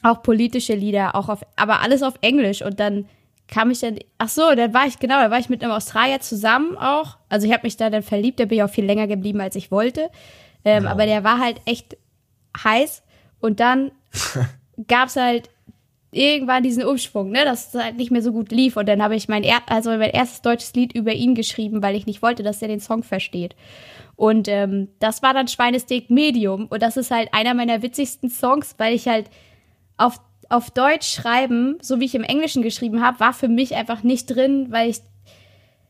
auch 0.02 0.22
politische 0.22 0.74
Lieder, 0.74 1.14
auch 1.14 1.28
auf, 1.28 1.42
aber 1.56 1.80
alles 1.80 2.02
auf 2.02 2.14
Englisch. 2.20 2.62
Und 2.62 2.78
dann 2.80 3.06
kam 3.52 3.70
ich 3.70 3.80
dann, 3.80 3.98
ach 4.16 4.30
so, 4.30 4.54
dann 4.54 4.72
war 4.72 4.86
ich, 4.86 4.98
genau, 4.98 5.20
da 5.20 5.30
war 5.30 5.38
ich 5.38 5.50
mit 5.50 5.62
einem 5.62 5.72
Australier 5.72 6.20
zusammen 6.20 6.74
auch. 6.78 7.18
Also 7.28 7.46
ich 7.46 7.52
habe 7.52 7.64
mich 7.64 7.76
da 7.76 7.90
dann 7.90 8.02
verliebt, 8.02 8.38
der 8.38 8.46
bin 8.46 8.56
ich 8.56 8.64
auch 8.64 8.70
viel 8.70 8.86
länger 8.86 9.06
geblieben, 9.06 9.42
als 9.42 9.56
ich 9.56 9.70
wollte. 9.70 10.08
Ähm, 10.64 10.84
ja. 10.84 10.90
Aber 10.90 11.04
der 11.04 11.22
war 11.22 11.38
halt 11.38 11.60
echt 11.66 11.98
heiß. 12.56 13.02
Und 13.40 13.60
dann 13.60 13.92
gab's 14.88 15.16
halt 15.16 15.50
irgendwann 16.12 16.62
diesen 16.62 16.84
Umschwung, 16.84 17.30
ne, 17.30 17.44
dass 17.44 17.74
es 17.74 17.82
halt 17.82 17.98
nicht 17.98 18.10
mehr 18.10 18.22
so 18.22 18.32
gut 18.32 18.52
lief. 18.52 18.78
Und 18.78 18.88
dann 18.88 19.02
habe 19.02 19.16
ich 19.16 19.28
mein, 19.28 19.42
er 19.42 19.58
also 19.66 19.90
mein 19.90 20.00
erstes 20.00 20.40
deutsches 20.40 20.72
Lied 20.72 20.94
über 20.94 21.12
ihn 21.12 21.34
geschrieben, 21.34 21.82
weil 21.82 21.94
ich 21.94 22.06
nicht 22.06 22.22
wollte, 22.22 22.42
dass 22.42 22.62
er 22.62 22.68
den 22.68 22.80
Song 22.80 23.02
versteht. 23.02 23.54
Und 24.16 24.48
ähm, 24.48 24.88
das 24.98 25.22
war 25.22 25.34
dann 25.34 25.48
Schweinesteak 25.48 26.08
Medium. 26.08 26.68
Und 26.68 26.82
das 26.82 26.96
ist 26.96 27.10
halt 27.10 27.28
einer 27.34 27.52
meiner 27.52 27.82
witzigsten 27.82 28.30
Songs, 28.30 28.76
weil 28.78 28.94
ich 28.94 29.08
halt 29.08 29.28
auf 29.98 30.20
auf 30.52 30.70
Deutsch 30.70 31.08
schreiben, 31.12 31.78
so 31.80 32.00
wie 32.00 32.04
ich 32.04 32.14
im 32.14 32.22
Englischen 32.22 32.62
geschrieben 32.62 33.02
habe, 33.02 33.20
war 33.20 33.32
für 33.32 33.48
mich 33.48 33.74
einfach 33.74 34.02
nicht 34.02 34.26
drin, 34.26 34.66
weil 34.70 34.90
ich 34.90 35.00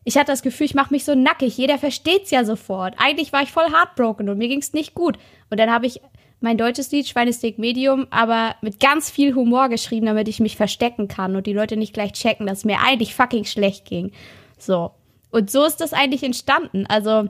ich 0.05 0.17
hatte 0.17 0.33
das 0.33 0.43
Gefühl, 0.43 0.67
ich 0.67 0.75
mache 0.75 0.93
mich 0.93 1.05
so 1.05 1.15
nackig. 1.15 1.57
Jeder 1.57 1.79
versteht's 1.79 2.33
ja 2.33 2.45
sofort. 2.45 2.95
Eigentlich 2.99 3.33
war 3.33 3.43
ich 3.43 3.53
voll 3.53 3.71
heartbroken 3.71 4.29
und 4.29 4.39
mir 4.39 4.49
ging's 4.49 4.73
nicht 4.73 4.95
gut. 4.95 5.17
Und 5.49 5.61
dann 5.61 5.71
habe 5.71 5.87
ich 5.87 6.01
mein 6.41 6.59
deutsches 6.59 6.91
Lied 6.91 7.07
Schweinesteak 7.07 7.59
Medium, 7.59 8.09
aber 8.11 8.57
mit 8.63 8.81
ganz 8.81 9.11
viel 9.11 9.35
Humor 9.35 9.69
geschrieben, 9.69 10.07
damit 10.07 10.27
ich 10.27 10.41
mich 10.41 10.57
verstecken 10.57 11.07
kann 11.07 11.37
und 11.37 11.47
die 11.47 11.53
Leute 11.53 11.77
nicht 11.77 11.95
gleich 11.95 12.13
checken, 12.13 12.47
dass 12.47 12.59
es 12.59 12.65
mir 12.65 12.81
eigentlich 12.81 13.15
fucking 13.15 13.45
schlecht 13.45 13.85
ging. 13.85 14.11
So. 14.59 14.91
Und 15.31 15.51
so 15.51 15.65
ist 15.65 15.77
das 15.77 15.93
eigentlich 15.93 16.25
entstanden. 16.25 16.85
Also 16.87 17.29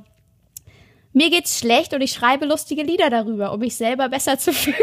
mir 1.13 1.31
geht's 1.31 1.59
schlecht 1.59 1.95
und 1.95 2.01
ich 2.01 2.13
schreibe 2.13 2.47
lustige 2.47 2.83
Lieder 2.83 3.11
darüber, 3.11 3.53
um 3.53 3.61
mich 3.61 3.77
selber 3.77 4.09
besser 4.09 4.39
zu 4.39 4.53
fühlen. 4.53 4.77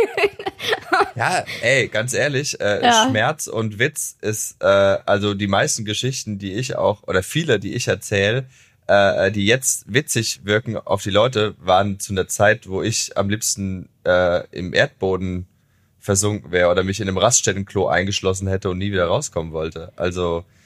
ja, 1.15 1.43
ey, 1.61 1.87
ganz 1.87 2.13
ehrlich, 2.13 2.59
äh, 2.59 2.83
ja. 2.83 3.07
Schmerz 3.07 3.47
und 3.47 3.79
Witz 3.79 4.15
ist, 4.21 4.57
äh, 4.61 4.65
also 4.65 5.33
die 5.33 5.47
meisten 5.47 5.85
Geschichten, 5.85 6.37
die 6.37 6.53
ich 6.53 6.75
auch, 6.75 7.03
oder 7.07 7.23
viele, 7.23 7.59
die 7.59 7.73
ich 7.73 7.87
erzähle, 7.87 8.45
äh, 8.87 9.31
die 9.31 9.45
jetzt 9.45 9.91
witzig 9.91 10.41
wirken 10.43 10.77
auf 10.77 11.03
die 11.03 11.11
Leute, 11.11 11.55
waren 11.59 11.99
zu 11.99 12.13
einer 12.13 12.27
Zeit, 12.27 12.67
wo 12.67 12.81
ich 12.81 13.17
am 13.17 13.29
liebsten 13.29 13.89
äh, 14.05 14.45
im 14.51 14.73
Erdboden 14.73 15.47
versunken 15.99 16.51
wäre 16.51 16.69
oder 16.69 16.83
mich 16.83 16.99
in 16.99 17.07
einem 17.07 17.17
Raststättenklo 17.17 17.87
eingeschlossen 17.87 18.47
hätte 18.47 18.69
und 18.69 18.77
nie 18.77 18.91
wieder 18.91 19.05
rauskommen 19.05 19.51
wollte. 19.51 19.91
Also 19.95 20.39
äh, 20.39 20.58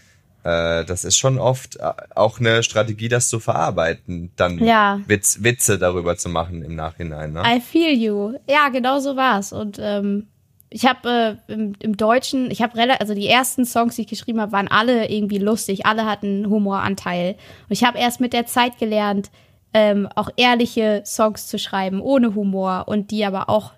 das 0.43 1.05
ist 1.05 1.17
schon 1.17 1.37
oft 1.37 1.77
äh, 1.77 1.91
auch 2.15 2.39
eine 2.39 2.63
Strategie, 2.63 3.07
das 3.07 3.29
zu 3.29 3.39
verarbeiten, 3.39 4.31
dann 4.35 4.59
ja. 4.59 4.99
Witz, 5.07 5.39
Witze 5.41 5.79
darüber 5.79 6.17
zu 6.17 6.29
machen 6.29 6.61
im 6.63 6.75
Nachhinein. 6.75 7.33
Ne? 7.33 7.43
I 7.45 7.61
feel 7.61 7.93
you. 7.93 8.33
Ja, 8.49 8.69
genau 8.69 8.99
so 8.99 9.15
war's. 9.15 9.53
Und 9.53 9.79
ähm, 9.81 10.27
ich 10.69 10.85
habe 10.85 11.37
äh, 11.47 11.53
im, 11.53 11.73
im, 11.79 11.95
Deutschen, 11.95 12.51
ich 12.51 12.61
habe 12.61 12.75
relativ, 12.75 12.99
also 13.01 13.13
die 13.13 13.27
ersten 13.27 13.65
Songs, 13.65 13.95
die 13.95 14.01
ich 14.01 14.07
geschrieben 14.07 14.41
habe, 14.41 14.51
waren 14.51 14.67
alle 14.67 15.09
irgendwie 15.09 15.37
lustig, 15.37 15.85
alle 15.85 16.05
hatten 16.05 16.49
Humoranteil. 16.49 17.35
Und 17.69 17.71
ich 17.71 17.83
habe 17.83 17.99
erst 17.99 18.19
mit 18.19 18.33
der 18.33 18.45
Zeit 18.45 18.79
gelernt, 18.79 19.31
ähm, 19.73 20.09
auch 20.15 20.29
ehrliche 20.35 21.03
Songs 21.05 21.47
zu 21.47 21.57
schreiben, 21.57 22.01
ohne 22.01 22.35
Humor 22.35 22.85
und 22.87 23.11
die 23.11 23.23
aber 23.23 23.49
auch 23.49 23.71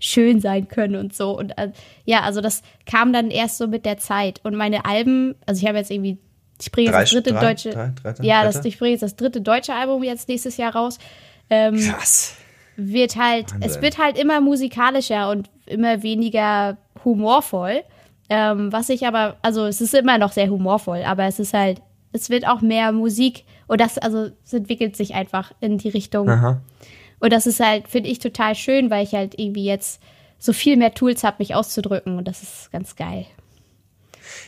schön 0.00 0.40
sein 0.40 0.66
können 0.66 0.96
und 0.96 1.14
so. 1.14 1.38
Und 1.38 1.56
äh, 1.58 1.70
ja, 2.04 2.22
also 2.22 2.40
das 2.40 2.62
kam 2.86 3.12
dann 3.12 3.30
erst 3.30 3.58
so 3.58 3.68
mit 3.68 3.84
der 3.84 3.98
Zeit. 3.98 4.40
Und 4.42 4.56
meine 4.56 4.84
Alben, 4.84 5.36
also 5.46 5.60
ich 5.62 5.68
habe 5.68 5.78
jetzt 5.78 5.90
irgendwie, 5.90 6.18
ich 6.60 6.72
bringe 6.72 6.90
jetzt 6.90 6.96
das 6.96 7.10
dritte 7.10 7.32
drei, 7.32 7.40
deutsche, 7.40 7.70
drei, 7.70 7.92
drei, 8.02 8.14
ja, 8.24 8.42
das, 8.42 8.64
ich 8.64 8.78
bringe 8.78 8.92
jetzt 8.92 9.02
das 9.02 9.16
dritte 9.16 9.40
deutsche 9.40 9.74
Album 9.74 10.02
jetzt 10.02 10.28
nächstes 10.28 10.56
Jahr 10.56 10.74
raus. 10.74 10.98
Ähm, 11.48 11.78
Krass. 11.78 12.36
Wird 12.76 13.16
halt, 13.16 13.52
Wahnsinn. 13.52 13.70
es 13.70 13.82
wird 13.82 13.98
halt 13.98 14.18
immer 14.18 14.40
musikalischer 14.40 15.30
und 15.30 15.50
immer 15.66 16.02
weniger 16.02 16.78
humorvoll. 17.04 17.82
Ähm, 18.28 18.72
was 18.72 18.88
ich 18.88 19.06
aber, 19.06 19.36
also 19.42 19.66
es 19.66 19.80
ist 19.80 19.94
immer 19.94 20.16
noch 20.16 20.32
sehr 20.32 20.48
humorvoll, 20.48 21.02
aber 21.04 21.24
es 21.24 21.38
ist 21.38 21.52
halt, 21.52 21.82
es 22.12 22.30
wird 22.30 22.46
auch 22.46 22.60
mehr 22.60 22.92
Musik 22.92 23.44
Und 23.70 23.80
das, 23.80 23.98
also, 23.98 24.30
es 24.44 24.52
entwickelt 24.52 24.96
sich 24.96 25.14
einfach 25.14 25.52
in 25.60 25.78
die 25.78 25.90
Richtung. 25.90 26.28
Aha. 26.28 26.60
Und 27.20 27.32
das 27.32 27.46
ist 27.46 27.60
halt, 27.60 27.88
finde 27.88 28.10
ich, 28.10 28.18
total 28.18 28.54
schön, 28.54 28.90
weil 28.90 29.04
ich 29.04 29.12
halt 29.12 29.38
irgendwie 29.38 29.64
jetzt 29.64 30.00
so 30.38 30.52
viel 30.52 30.76
mehr 30.76 30.94
Tools 30.94 31.22
habe, 31.22 31.36
mich 31.38 31.54
auszudrücken. 31.54 32.16
Und 32.16 32.26
das 32.26 32.42
ist 32.42 32.72
ganz 32.72 32.96
geil. 32.96 33.26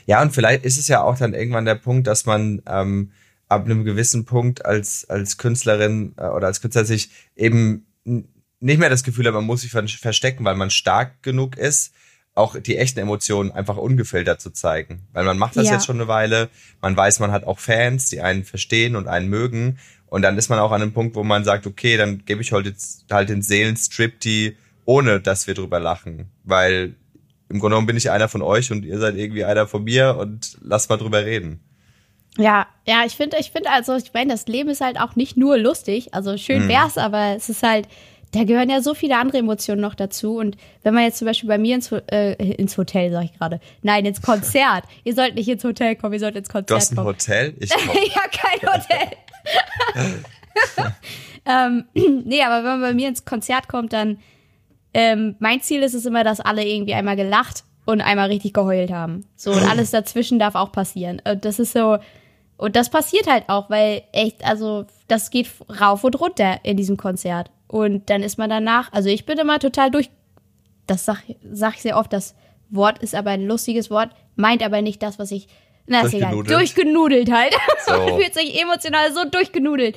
Ja, 0.07 0.23
und 0.23 0.33
vielleicht 0.33 0.65
ist 0.65 0.79
es 0.79 0.89
ja 0.89 1.03
auch 1.03 1.19
dann 1.19 1.35
irgendwann 1.35 1.65
der 1.65 1.75
Punkt, 1.75 2.07
dass 2.07 2.27
man 2.27 2.63
ähm, 2.67 3.13
ab 3.49 3.65
einem 3.65 3.85
gewissen 3.85 4.25
Punkt 4.25 4.65
als, 4.65 5.09
als 5.09 5.39
Künstlerin 5.39 6.15
äh, 6.17 6.29
oder 6.29 6.47
als 6.47 6.61
Künstler 6.61 6.85
sich 6.85 7.11
eben 7.37 7.87
nicht 8.05 8.79
mehr 8.79 8.91
das 8.91 9.05
Gefühl 9.05 9.27
hat, 9.27 9.35
man 9.35 9.45
muss 9.45 9.63
sich 9.63 9.71
verstecken, 9.71 10.45
weil 10.45 10.55
man 10.55 10.71
stark 10.71 11.23
genug 11.23 11.57
ist, 11.57 11.93
auch 12.35 12.59
die 12.59 12.79
echten 12.79 13.01
Emotionen 13.01 13.51
einfach 13.51 13.77
ungefiltert 13.77 14.41
zu 14.41 14.51
zeigen. 14.51 15.07
Weil 15.13 15.25
man 15.25 15.37
macht 15.37 15.57
das 15.57 15.67
ja. 15.67 15.75
jetzt 15.75 15.85
schon 15.85 15.97
eine 15.97 16.09
Weile, 16.09 16.49
man 16.81 16.97
weiß, 16.97 17.21
man 17.21 17.33
hat 17.33 17.45
auch 17.45 17.59
Fans, 17.59 18.09
die 18.09 18.23
einen 18.23 18.45
verstehen 18.45 18.97
und 18.97 19.09
einen 19.09 19.29
mögen. 19.29 19.79
Und 20.13 20.21
dann 20.21 20.37
ist 20.37 20.51
man 20.51 20.59
auch 20.59 20.73
an 20.73 20.83
einem 20.83 20.93
Punkt, 20.93 21.17
wo 21.17 21.25
man 21.25 21.43
sagt, 21.43 21.67
okay, 21.67 21.97
dann 21.97 22.27
gebe 22.27 22.43
ich 22.43 22.53
heute 22.53 22.69
jetzt 22.69 23.07
halt 23.11 23.31
den 23.31 23.41
Seelenstrip, 23.41 24.21
die 24.21 24.59
ohne 24.85 25.23
dass 25.23 25.47
wir 25.47 25.55
drüber 25.55 25.81
lachen. 25.81 26.31
Weil 26.45 26.97
im 27.49 27.59
Grunde 27.61 27.77
genommen 27.77 27.87
bin 27.87 27.97
ich 27.97 28.11
einer 28.11 28.29
von 28.29 28.43
euch 28.43 28.71
und 28.71 28.85
ihr 28.85 28.99
seid 28.99 29.17
irgendwie 29.17 29.47
einer 29.47 29.67
von 29.67 29.85
mir 29.85 30.19
und 30.19 30.59
lasst 30.61 30.91
mal 30.91 30.99
drüber 30.99 31.25
reden. 31.25 31.61
Ja, 32.37 32.67
ja, 32.87 33.05
ich 33.07 33.15
finde, 33.15 33.39
ich 33.41 33.53
finde 33.53 33.71
also, 33.71 33.97
ich 33.97 34.13
meine, 34.13 34.33
das 34.33 34.47
Leben 34.47 34.69
ist 34.69 34.83
halt 34.83 35.01
auch 35.01 35.17
nicht 35.17 35.39
nur 35.39 35.57
lustig. 35.57 36.13
Also 36.13 36.37
schön 36.37 36.65
hm. 36.65 36.69
wär's, 36.69 36.97
hm. 36.97 37.05
aber 37.05 37.35
es 37.35 37.49
ist 37.49 37.63
halt, 37.63 37.89
da 38.33 38.45
gehören 38.45 38.71
ja 38.71 38.81
so 38.81 38.95
viele 38.95 39.17
andere 39.19 39.39
Emotionen 39.39 39.81
noch 39.81 39.95
dazu. 39.95 40.37
Und 40.39 40.57
wenn 40.83 40.95
man 40.95 41.05
jetzt 41.05 41.19
zum 41.19 41.27
Beispiel 41.27 41.49
bei 41.49 41.59
mir 41.59 41.75
ins, 41.75 41.93
äh, 41.93 42.33
ins 42.33 42.77
Hotel, 42.79 43.13
sag 43.13 43.25
ich 43.25 43.39
gerade, 43.39 43.61
nein, 43.83 44.07
ins 44.07 44.23
Konzert. 44.23 44.85
ihr 45.05 45.15
sollt 45.15 45.35
nicht 45.35 45.49
ins 45.49 45.63
Hotel 45.63 45.97
kommen, 45.97 46.15
ihr 46.15 46.21
sollt 46.21 46.37
ins 46.37 46.49
Konzert 46.49 46.69
kommen. 46.69 46.79
Du 46.79 46.81
hast 46.81 46.93
ein 46.93 46.97
kommen. 46.97 47.09
Hotel? 47.09 47.55
Ich 47.61 47.71
ja, 48.15 48.23
kein 48.33 48.61
Hotel. 48.73 49.09
ähm, 51.95 52.23
nee, 52.25 52.43
aber 52.43 52.57
wenn 52.57 52.81
man 52.81 52.81
bei 52.81 52.95
mir 52.95 53.09
ins 53.09 53.25
Konzert 53.25 53.69
kommt, 53.69 53.93
dann 53.93 54.19
ähm, 54.95 55.37
mein 55.39 55.61
Ziel 55.61 55.83
ist 55.83 55.95
es 55.95 56.07
immer, 56.07 56.25
dass 56.25 56.41
alle 56.41 56.67
irgendwie 56.67 56.95
einmal 56.95 57.17
gelacht 57.17 57.65
und 57.85 58.01
einmal 58.01 58.29
richtig 58.29 58.55
geheult 58.55 58.91
haben. 58.91 59.27
So, 59.37 59.53
und 59.53 59.63
alles 59.63 59.91
dazwischen 59.91 60.39
darf 60.39 60.55
auch 60.55 60.73
passieren. 60.73 61.21
Und 61.25 61.45
das 61.45 61.59
ist 61.59 61.73
so, 61.73 61.99
und 62.57 62.77
das 62.77 62.91
passiert 62.91 63.27
halt 63.27 63.49
auch, 63.49 63.71
weil 63.71 64.03
echt, 64.13 64.45
also, 64.45 64.87
das 65.09 65.31
geht 65.31 65.51
rauf 65.81 66.05
und 66.05 66.21
runter 66.21 66.61
in 66.63 66.77
diesem 66.77 66.97
Konzert. 66.97 67.51
Und 67.73 68.11
dann 68.11 68.23
ist 68.23 68.37
man 68.37 68.51
danach, 68.51 68.93
also 68.93 69.09
ich 69.09 69.25
bin 69.25 69.39
immer 69.39 69.59
total 69.59 69.91
durch, 69.91 70.11
das 70.87 71.07
sag, 71.07 71.23
sag 71.51 71.77
ich 71.77 71.81
sehr 71.81 71.97
oft, 71.97 72.13
das 72.13 72.35
Wort 72.69 72.99
ist 72.99 73.15
aber 73.15 73.31
ein 73.31 73.47
lustiges 73.47 73.91
Wort, 73.91 74.11
meint 74.37 74.63
aber 74.63 74.83
nicht 74.83 75.03
das, 75.03 75.19
was 75.19 75.31
ich, 75.31 75.49
na, 75.87 76.03
ist 76.03 76.13
egal, 76.13 76.43
durchgenudelt 76.45 77.33
halt. 77.33 77.57
So. 77.87 78.19
Fühlt 78.19 78.35
sich 78.35 78.61
emotional 78.61 79.11
so 79.15 79.25
durchgenudelt. 79.25 79.97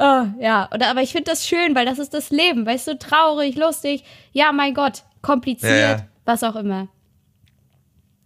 Oh, 0.00 0.24
ja, 0.40 0.68
und, 0.72 0.82
aber 0.82 1.00
ich 1.02 1.12
finde 1.12 1.30
das 1.30 1.46
schön, 1.46 1.76
weil 1.76 1.86
das 1.86 2.00
ist 2.00 2.12
das 2.12 2.30
Leben, 2.30 2.66
weißt 2.66 2.88
du, 2.88 2.98
traurig, 2.98 3.54
lustig, 3.54 4.02
ja, 4.32 4.50
mein 4.50 4.74
Gott, 4.74 5.04
kompliziert, 5.22 5.70
ja, 5.70 5.90
ja. 5.92 6.06
was 6.24 6.42
auch 6.42 6.56
immer. 6.56 6.88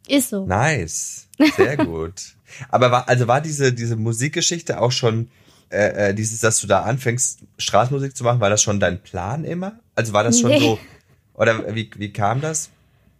Ist 0.08 0.30
so. 0.30 0.46
Nice. 0.46 1.28
Sehr 1.54 1.76
gut. 1.76 2.34
aber 2.70 2.90
war, 2.90 3.08
also 3.10 3.28
war 3.28 3.42
diese, 3.42 3.74
diese 3.74 3.96
Musikgeschichte 3.96 4.80
auch 4.80 4.92
schon 4.92 5.28
äh, 5.70 6.10
äh, 6.10 6.14
dieses, 6.14 6.40
dass 6.40 6.60
du 6.60 6.66
da 6.66 6.82
anfängst, 6.82 7.40
Straßenmusik 7.58 8.16
zu 8.16 8.24
machen, 8.24 8.40
war 8.40 8.50
das 8.50 8.62
schon 8.62 8.80
dein 8.80 9.02
Plan 9.02 9.44
immer? 9.44 9.78
Also 9.94 10.12
war 10.12 10.24
das 10.24 10.38
schon 10.38 10.50
nee. 10.50 10.60
so, 10.60 10.78
oder 11.34 11.74
wie, 11.74 11.90
wie 11.96 12.12
kam 12.12 12.40
das? 12.40 12.70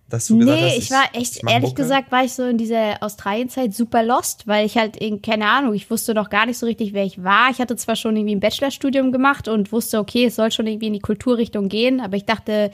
Dass 0.09 0.29
du 0.29 0.37
nee, 0.37 0.45
gesagt 0.45 0.63
hast, 0.63 0.73
ich, 0.73 0.85
ich 0.85 0.91
war 0.93 1.05
echt, 1.15 1.37
ich 1.37 1.43
ehrlich 1.43 1.71
Mucke? 1.71 1.83
gesagt, 1.83 2.13
war 2.13 2.25
ich 2.25 2.33
so 2.33 2.45
in 2.45 2.59
dieser 2.59 3.03
Australienzeit 3.03 3.75
super 3.75 4.05
lost, 4.05 4.47
weil 4.47 4.65
ich 4.65 4.77
halt, 4.77 4.99
keine 5.25 5.49
Ahnung, 5.49 5.75
ich 5.75 5.91
wusste 5.91 6.15
noch 6.15 6.31
gar 6.31 6.47
nicht 6.47 6.59
so 6.59 6.67
richtig, 6.67 6.93
wer 6.93 7.05
ich 7.05 7.25
war. 7.25 7.51
Ich 7.51 7.59
hatte 7.59 7.75
zwar 7.75 7.97
schon 7.97 8.17
irgendwie 8.17 8.37
ein 8.37 8.41
Bachelorstudium 8.41 9.11
gemacht 9.11 9.49
und 9.49 9.73
wusste, 9.73 9.99
okay, 9.99 10.27
es 10.27 10.37
soll 10.37 10.53
schon 10.53 10.69
irgendwie 10.69 10.87
in 10.87 10.93
die 10.93 11.01
Kulturrichtung 11.01 11.69
gehen, 11.69 12.01
aber 12.01 12.17
ich 12.17 12.25
dachte, 12.25 12.71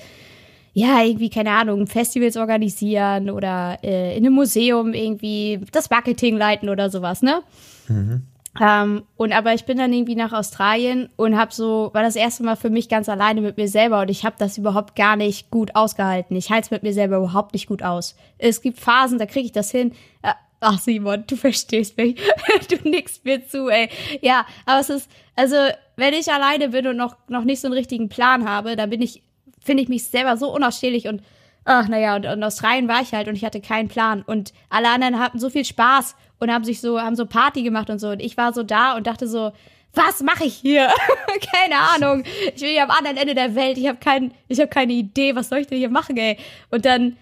ja, 0.74 1.02
irgendwie, 1.02 1.30
keine 1.30 1.52
Ahnung, 1.52 1.86
Festivals 1.86 2.36
organisieren 2.36 3.30
oder 3.30 3.78
äh, 3.82 4.16
in 4.16 4.26
einem 4.26 4.34
Museum 4.34 4.92
irgendwie 4.92 5.60
das 5.70 5.88
Marketing 5.88 6.36
leiten 6.36 6.68
oder 6.68 6.90
sowas, 6.90 7.22
ne? 7.22 7.42
Mhm. 7.88 8.22
Ähm, 8.61 9.04
und 9.16 9.32
aber 9.32 9.54
ich 9.54 9.64
bin 9.64 9.78
dann 9.78 9.92
irgendwie 9.92 10.14
nach 10.14 10.32
Australien 10.32 11.09
und 11.16 11.38
habe 11.38 11.54
so, 11.54 11.90
war 11.94 12.02
das 12.02 12.16
erste 12.16 12.42
Mal 12.42 12.56
für 12.56 12.68
mich 12.68 12.88
ganz 12.88 13.09
alleine 13.09 13.40
mit 13.40 13.56
mir 13.56 13.68
selber 13.68 14.02
und 14.02 14.11
ich 14.11 14.25
habe 14.25 14.37
das 14.38 14.59
überhaupt 14.59 14.94
gar 14.94 15.16
nicht 15.16 15.50
gut 15.50 15.75
ausgehalten. 15.75 16.37
Ich 16.37 16.50
halte 16.50 16.66
es 16.66 16.71
mit 16.71 16.82
mir 16.82 16.92
selber 16.92 17.16
überhaupt 17.16 17.54
nicht 17.54 17.66
gut 17.66 17.82
aus. 17.82 18.14
Es 18.37 18.61
gibt 18.61 18.78
Phasen, 18.78 19.18
da 19.18 19.25
kriege 19.25 19.47
ich 19.47 19.52
das 19.52 19.71
hin. 19.71 19.92
Äh, 20.23 20.32
ach 20.61 20.78
Simon, 20.78 21.25
du 21.26 21.37
verstehst 21.37 21.97
mich. 21.97 22.21
du 22.68 22.88
nickst 22.88 23.25
mir 23.25 23.47
zu, 23.47 23.71
ey. 23.71 23.88
Ja, 24.21 24.44
aber 24.66 24.80
es 24.80 24.90
ist, 24.90 25.11
also 25.35 25.56
wenn 25.97 26.12
ich 26.12 26.30
alleine 26.30 26.68
bin 26.68 26.87
und 26.87 26.97
noch, 26.99 27.16
noch 27.28 27.44
nicht 27.44 27.61
so 27.61 27.68
einen 27.68 27.75
richtigen 27.75 28.11
Plan 28.11 28.47
habe, 28.47 28.76
dann 28.76 28.90
bin 28.90 29.00
ich, 29.00 29.23
finde 29.64 29.82
ich 29.82 29.88
mich 29.88 30.04
selber 30.04 30.37
so 30.37 30.54
unausstehlich 30.54 31.09
und 31.09 31.23
ach 31.64 31.88
naja, 31.88 32.16
und, 32.16 32.26
und 32.26 32.42
Australien 32.42 32.88
war 32.88 33.00
ich 33.02 33.12
halt 33.12 33.28
und 33.28 33.37
ich 33.37 33.44
hatte 33.44 33.61
keinen 33.61 33.88
Plan. 33.88 34.23
Und 34.23 34.52
alle 34.68 34.90
anderen 34.90 35.18
hatten 35.18 35.38
so 35.38 35.49
viel 35.49 35.64
Spaß 35.64 36.16
und 36.42 36.52
haben 36.52 36.64
sich 36.64 36.80
so, 36.80 37.00
haben 37.00 37.16
so 37.16 37.26
Party 37.26 37.62
gemacht 37.62 37.88
und 37.88 37.99
so. 37.99 38.11
Und 38.11 38.20
ich 38.20 38.37
war 38.37 38.52
so 38.52 38.62
da 38.62 38.96
und 38.96 39.06
dachte 39.06 39.28
so, 39.28 39.52
was 39.94 40.22
mache 40.22 40.44
ich 40.44 40.54
hier? 40.54 40.88
keine 41.54 41.76
Ahnung. 41.76 42.25
Ich 42.54 42.61
bin 42.61 42.70
hier 42.70 42.82
am 42.82 42.90
anderen 42.90 43.16
Ende 43.16 43.34
der 43.34 43.54
Welt. 43.54 43.78
Ich 43.78 43.87
habe 43.87 43.99
kein, 43.99 44.32
habe 44.50 44.68
keine 44.68 44.92
Idee, 44.92 45.37
was 45.37 45.49
soll 45.49 45.58
ich 45.58 45.66
denn 45.68 45.78
hier 45.78 45.90
machen, 45.90 46.16
ey? 46.16 46.37
Und 46.70 46.84
dann 46.84 47.16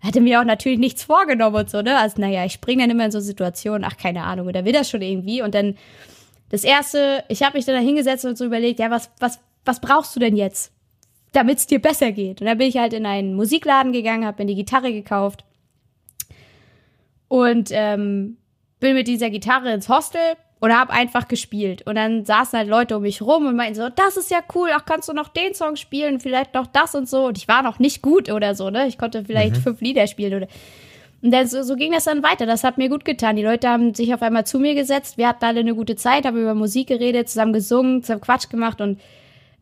hatte 0.00 0.20
mir 0.20 0.40
auch 0.40 0.44
natürlich 0.44 0.78
nichts 0.78 1.04
vorgenommen 1.04 1.56
und 1.56 1.70
so, 1.70 1.82
ne? 1.82 1.98
Also, 1.98 2.20
naja, 2.20 2.44
ich 2.44 2.52
springe 2.52 2.82
dann 2.82 2.90
immer 2.90 3.04
in 3.04 3.10
so 3.10 3.20
Situationen, 3.20 3.84
ach, 3.84 3.96
keine 3.96 4.24
Ahnung, 4.24 4.46
oder 4.46 4.64
will 4.64 4.72
das 4.72 4.90
schon 4.90 5.02
irgendwie? 5.02 5.42
Und 5.42 5.54
dann 5.54 5.76
das 6.50 6.64
erste, 6.64 7.24
ich 7.28 7.42
habe 7.42 7.56
mich 7.56 7.64
dann 7.64 7.76
da 7.76 7.80
hingesetzt 7.80 8.24
und 8.24 8.36
so 8.36 8.44
überlegt, 8.44 8.80
ja, 8.80 8.90
was, 8.90 9.10
was, 9.20 9.38
was 9.64 9.80
brauchst 9.80 10.14
du 10.16 10.20
denn 10.20 10.36
jetzt, 10.36 10.72
damit 11.32 11.58
es 11.58 11.66
dir 11.66 11.80
besser 11.80 12.12
geht? 12.12 12.40
Und 12.40 12.46
dann 12.46 12.58
bin 12.58 12.68
ich 12.68 12.76
halt 12.76 12.92
in 12.92 13.06
einen 13.06 13.34
Musikladen 13.34 13.92
gegangen, 13.92 14.26
habe 14.26 14.42
mir 14.42 14.48
die 14.48 14.56
Gitarre 14.56 14.92
gekauft 14.92 15.44
und 17.28 17.70
ähm, 17.70 18.38
bin 18.80 18.94
mit 18.94 19.06
dieser 19.06 19.30
Gitarre 19.30 19.72
ins 19.72 19.88
Hostel 19.88 20.20
und 20.60 20.74
habe 20.74 20.92
einfach 20.92 21.28
gespielt. 21.28 21.86
Und 21.86 21.94
dann 21.94 22.24
saßen 22.24 22.58
halt 22.58 22.68
Leute 22.68 22.96
um 22.96 23.02
mich 23.02 23.22
rum 23.22 23.46
und 23.46 23.56
meinten 23.56 23.74
so, 23.74 23.88
das 23.88 24.16
ist 24.16 24.30
ja 24.30 24.40
cool, 24.54 24.70
ach, 24.74 24.84
kannst 24.84 25.08
du 25.08 25.12
noch 25.12 25.28
den 25.28 25.54
Song 25.54 25.76
spielen, 25.76 26.20
vielleicht 26.20 26.54
noch 26.54 26.66
das 26.66 26.94
und 26.94 27.08
so. 27.08 27.26
Und 27.26 27.38
ich 27.38 27.48
war 27.48 27.62
noch 27.62 27.78
nicht 27.78 28.02
gut 28.02 28.30
oder 28.30 28.54
so, 28.54 28.70
ne? 28.70 28.86
Ich 28.86 28.98
konnte 28.98 29.24
vielleicht 29.24 29.56
mhm. 29.56 29.60
fünf 29.60 29.80
Lieder 29.80 30.06
spielen 30.06 30.34
oder. 30.34 30.48
Und 31.22 31.32
dann, 31.32 31.46
so, 31.46 31.62
so 31.62 31.76
ging 31.76 31.92
das 31.92 32.04
dann 32.04 32.22
weiter. 32.22 32.46
Das 32.46 32.64
hat 32.64 32.78
mir 32.78 32.88
gut 32.88 33.04
getan. 33.04 33.36
Die 33.36 33.42
Leute 33.42 33.68
haben 33.68 33.94
sich 33.94 34.14
auf 34.14 34.22
einmal 34.22 34.46
zu 34.46 34.58
mir 34.58 34.74
gesetzt. 34.74 35.18
Wir 35.18 35.28
hatten 35.28 35.44
alle 35.44 35.60
eine 35.60 35.74
gute 35.74 35.96
Zeit, 35.96 36.24
haben 36.24 36.40
über 36.40 36.54
Musik 36.54 36.88
geredet, 36.88 37.28
zusammen 37.28 37.52
gesungen, 37.52 38.02
zusammen 38.02 38.22
Quatsch 38.22 38.48
gemacht 38.48 38.80
und 38.80 39.00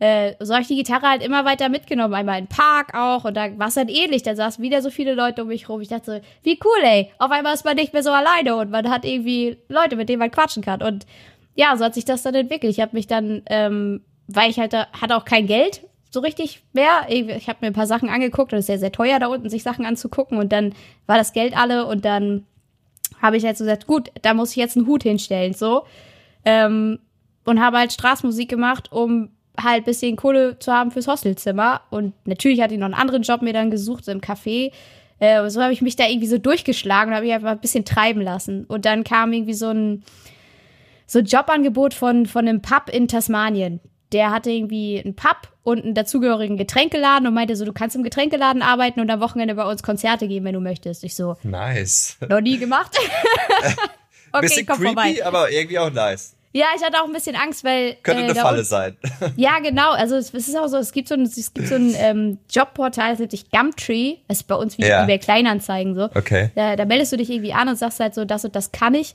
äh, 0.01 0.35
so 0.39 0.53
habe 0.53 0.63
ich 0.63 0.69
die 0.69 0.77
Gitarre 0.77 1.09
halt 1.09 1.23
immer 1.23 1.45
weiter 1.45 1.69
mitgenommen. 1.69 2.15
Einmal 2.15 2.39
in 2.39 2.45
den 2.45 2.55
Park 2.55 2.95
auch 2.95 3.25
und 3.25 3.37
da 3.37 3.59
war 3.59 3.69
es 3.69 3.75
dann 3.75 3.89
ähnlich. 3.89 4.23
Da 4.23 4.37
saßen 4.37 4.63
wieder 4.63 4.81
so 4.83 4.91
viele 4.91 5.15
Leute 5.15 5.43
um 5.43 5.49
mich 5.49 5.69
rum. 5.69 5.81
Ich 5.81 5.89
dachte 5.89 6.05
so, 6.05 6.21
wie 6.43 6.59
cool, 6.65 6.85
ey. 6.85 7.11
Auf 7.19 7.31
einmal 7.31 7.55
ist 7.55 7.65
man 7.65 7.77
nicht 7.77 7.93
mehr 7.93 8.03
so 8.03 8.11
alleine 8.11 8.57
und 8.57 8.71
man 8.71 8.89
hat 8.91 9.05
irgendwie 9.05 9.59
Leute, 9.69 9.97
mit 9.97 10.09
denen 10.09 10.21
man 10.21 10.31
quatschen 10.31 10.63
kann. 10.63 10.83
Und 10.83 11.07
ja, 11.55 11.77
so 11.77 11.85
hat 11.85 11.95
sich 11.95 12.05
das 12.05 12.23
dann 12.23 12.35
entwickelt. 12.35 12.73
Ich 12.73 12.81
habe 12.81 12.97
mich 12.97 13.07
dann, 13.07 13.43
ähm, 13.47 14.03
weil 14.29 14.51
ich 14.51 14.59
halt 14.59 14.73
da, 14.73 14.87
hatte 14.93 15.17
auch 15.17 15.25
kein 15.25 15.47
Geld 15.47 15.83
so 16.11 16.21
richtig 16.21 16.63
mehr. 16.73 17.07
Ich 17.09 17.49
habe 17.49 17.59
mir 17.61 17.67
ein 17.67 17.75
paar 17.75 17.87
Sachen 17.87 18.09
angeguckt 18.09 18.53
und 18.53 18.59
es 18.59 18.67
ist 18.67 18.69
ja 18.69 18.79
sehr 18.79 18.93
teuer 18.93 19.19
da 19.19 19.27
unten, 19.27 19.51
sich 19.51 19.63
Sachen 19.63 19.85
anzugucken. 19.85 20.39
Und 20.39 20.53
dann 20.53 20.75
war 21.07 21.19
das 21.19 21.33
Geld 21.33 21.57
alle 21.57 21.87
und 21.87 22.05
dann 22.05 22.47
habe 23.21 23.37
ich 23.37 23.45
halt 23.45 23.59
so 23.59 23.65
gesagt, 23.65 23.87
gut, 23.87 24.11
da 24.23 24.33
muss 24.33 24.51
ich 24.51 24.57
jetzt 24.57 24.77
einen 24.77 24.87
Hut 24.87 25.03
hinstellen, 25.03 25.55
so. 25.55 25.85
Ähm, 26.45 27.01
und 27.45 27.61
habe 27.61 27.79
halt 27.79 27.93
Straßenmusik 27.93 28.49
gemacht, 28.49 28.93
um 28.93 29.31
halt 29.63 29.85
bisschen 29.85 30.17
Kohle 30.17 30.59
zu 30.59 30.73
haben 30.73 30.91
fürs 30.91 31.09
Hostelzimmer. 31.09 31.83
Und 31.91 32.15
natürlich 32.27 32.61
hatte 32.61 32.75
ich 32.75 32.81
noch 32.81 32.87
einen 32.87 32.95
anderen 32.95 33.23
Job 33.23 33.43
mir 33.43 33.53
dann 33.53 33.71
gesucht, 33.71 34.05
so 34.05 34.13
im 34.13 34.21
Café. 34.21 34.73
Äh, 35.19 35.51
so 35.51 35.63
habe 35.63 35.73
ich 35.73 35.83
mich 35.83 35.97
da 35.97 36.07
irgendwie 36.07 36.29
so 36.29 36.39
durchgeschlagen 36.39 37.11
und 37.11 37.17
habe 37.17 37.27
mich 37.27 37.35
einfach 37.35 37.51
ein 37.51 37.61
bisschen 37.61 37.85
treiben 37.85 38.21
lassen. 38.21 38.65
Und 38.65 38.85
dann 38.85 39.05
kam 39.05 39.33
irgendwie 39.33 39.55
so 39.55 39.69
ein, 39.71 40.05
so 41.07 41.19
ein 41.19 41.25
Jobangebot 41.25 41.95
von, 41.95 42.27
von 42.27 42.47
einem 42.47 42.63
Pub 42.63 42.89
in 42.91 43.09
Tasmanien. 43.09 43.81
Der 44.13 44.31
hatte 44.31 44.51
irgendwie 44.51 45.03
einen 45.05 45.17
Pub 45.17 45.49
und 45.63 45.85
einen 45.85 45.95
dazugehörigen 45.95 46.57
Getränkeladen 46.57 47.27
und 47.27 47.35
meinte 47.35 47.57
so, 47.57 47.67
du 47.67 47.75
kannst 47.75 47.95
im 47.95 48.03
Getränkeladen 48.03 48.63
arbeiten 48.63 49.01
und 49.01 49.11
am 49.11 49.21
Wochenende 49.21 49.55
bei 49.55 49.69
uns 49.69 49.83
Konzerte 49.83 50.29
geben, 50.29 50.47
wenn 50.47 50.55
du 50.55 50.61
möchtest. 50.61 51.05
Ich 51.05 51.15
so, 51.15 51.37
nice. 51.43 52.17
Noch 52.27 52.41
nie 52.41 52.57
gemacht. 52.57 52.97
okay, 54.33 54.41
bisschen 54.41 54.67
komm 54.67 54.79
creepy, 54.79 54.95
vorbei. 54.95 55.27
aber 55.27 55.51
irgendwie 55.51 55.79
auch 55.79 55.91
nice. 55.91 56.38
Ja, 56.59 56.67
ich 56.77 56.83
hatte 56.83 57.01
auch 57.01 57.07
ein 57.07 57.13
bisschen 57.13 57.37
Angst, 57.37 57.63
weil. 57.63 57.95
Könnte 58.03 58.23
äh, 58.23 58.31
eine 58.31 58.35
Falle 58.35 58.65
sein. 58.65 58.97
Ja, 59.37 59.61
genau. 59.61 59.93
Also 59.93 60.17
es, 60.17 60.35
es, 60.35 60.49
ist 60.49 60.59
auch 60.59 60.67
so, 60.67 60.77
es 60.79 60.91
gibt 60.91 61.07
so 61.07 61.15
ein, 61.15 61.23
es 61.23 61.55
gibt 61.55 61.69
so 61.69 61.77
ein 61.77 61.95
ähm, 61.97 62.39
Jobportal, 62.51 63.11
das 63.11 63.21
nennt 63.21 63.31
sich 63.31 63.49
Gumtree. 63.53 64.17
Das 64.27 64.39
ist 64.39 64.49
bei 64.49 64.57
uns 64.57 64.77
wie 64.77 64.83
ja. 64.83 65.05
eBay 65.05 65.21
Kleinanzeigen 65.21 65.95
so. 65.95 66.07
Okay. 66.07 66.51
Da, 66.57 66.75
da, 66.75 66.85
meldest 66.85 67.13
du 67.13 67.17
dich 67.17 67.31
irgendwie 67.31 67.53
an 67.53 67.69
und 67.69 67.77
sagst 67.77 68.01
halt 68.01 68.13
so, 68.13 68.25
das 68.25 68.45
und 68.45 68.57
das 68.57 68.73
kann 68.73 68.95
ich. 68.95 69.15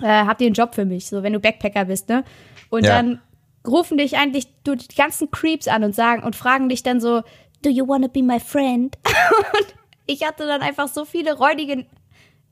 Äh, 0.00 0.06
habt 0.06 0.40
ihr 0.40 0.46
einen 0.46 0.54
Job 0.54 0.76
für 0.76 0.84
mich? 0.84 1.08
So, 1.08 1.24
wenn 1.24 1.32
du 1.32 1.40
Backpacker 1.40 1.86
bist, 1.86 2.08
ne? 2.08 2.22
Und 2.70 2.86
ja. 2.86 2.94
dann 2.94 3.20
rufen 3.66 3.98
dich 3.98 4.16
eigentlich 4.16 4.46
du, 4.62 4.76
die 4.76 4.94
ganzen 4.94 5.32
Creeps 5.32 5.66
an 5.66 5.82
und 5.82 5.96
sagen 5.96 6.22
und 6.22 6.36
fragen 6.36 6.68
dich 6.68 6.84
dann 6.84 7.00
so, 7.00 7.22
do 7.62 7.70
you 7.70 7.88
wanna 7.88 8.06
be 8.06 8.22
my 8.22 8.38
friend? 8.38 8.96
und 9.04 9.74
ich 10.06 10.24
hatte 10.24 10.46
dann 10.46 10.62
einfach 10.62 10.86
so 10.86 11.04
viele 11.04 11.36
räudige 11.36 11.86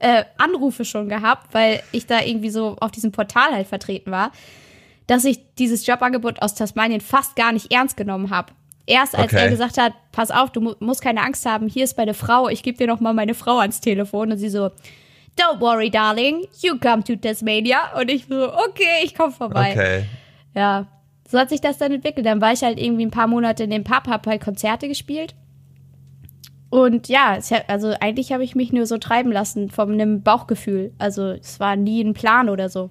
äh, 0.00 0.24
Anrufe 0.38 0.84
schon 0.84 1.08
gehabt, 1.08 1.54
weil 1.54 1.82
ich 1.92 2.06
da 2.06 2.20
irgendwie 2.20 2.50
so 2.50 2.76
auf 2.80 2.90
diesem 2.90 3.12
Portal 3.12 3.52
halt 3.52 3.68
vertreten 3.68 4.10
war, 4.10 4.32
dass 5.06 5.24
ich 5.24 5.40
dieses 5.58 5.86
Jobangebot 5.86 6.42
aus 6.42 6.54
Tasmanien 6.54 7.00
fast 7.00 7.36
gar 7.36 7.52
nicht 7.52 7.72
ernst 7.72 7.96
genommen 7.96 8.30
habe. 8.30 8.52
Erst 8.86 9.16
als 9.16 9.32
okay. 9.32 9.44
er 9.44 9.50
gesagt 9.50 9.78
hat, 9.78 9.92
pass 10.10 10.30
auf, 10.30 10.50
du 10.50 10.74
musst 10.80 11.02
keine 11.02 11.22
Angst 11.22 11.46
haben, 11.46 11.68
hier 11.68 11.84
ist 11.84 11.96
meine 11.96 12.14
Frau, 12.14 12.48
ich 12.48 12.62
gebe 12.62 12.78
dir 12.78 12.86
noch 12.86 13.00
mal 13.00 13.12
meine 13.12 13.34
Frau 13.34 13.58
ans 13.58 13.80
Telefon 13.80 14.32
und 14.32 14.38
sie 14.38 14.48
so, 14.48 14.70
don't 15.38 15.60
worry, 15.60 15.90
darling, 15.90 16.46
you 16.60 16.78
come 16.78 17.04
to 17.04 17.14
Tasmania 17.16 17.98
und 17.98 18.10
ich 18.10 18.26
so, 18.26 18.52
okay, 18.52 19.04
ich 19.04 19.14
komme 19.14 19.32
vorbei. 19.32 19.72
Okay. 19.72 20.04
Ja, 20.54 20.86
so 21.28 21.38
hat 21.38 21.50
sich 21.50 21.60
das 21.60 21.78
dann 21.78 21.92
entwickelt. 21.92 22.26
Dann 22.26 22.40
war 22.40 22.52
ich 22.52 22.62
halt 22.62 22.80
irgendwie 22.80 23.06
ein 23.06 23.12
paar 23.12 23.28
Monate 23.28 23.64
in 23.64 23.70
dem 23.70 23.84
Pub, 23.84 24.08
hab 24.08 24.26
halt 24.26 24.42
Konzerte 24.42 24.88
gespielt. 24.88 25.34
Und 26.70 27.08
ja, 27.08 27.38
also 27.66 27.94
eigentlich 28.00 28.32
habe 28.32 28.44
ich 28.44 28.54
mich 28.54 28.72
nur 28.72 28.86
so 28.86 28.96
treiben 28.98 29.32
lassen 29.32 29.70
von 29.70 29.92
einem 29.92 30.22
Bauchgefühl. 30.22 30.92
Also 30.98 31.32
es 31.32 31.58
war 31.58 31.74
nie 31.74 32.02
ein 32.02 32.14
Plan 32.14 32.48
oder 32.48 32.68
so. 32.68 32.90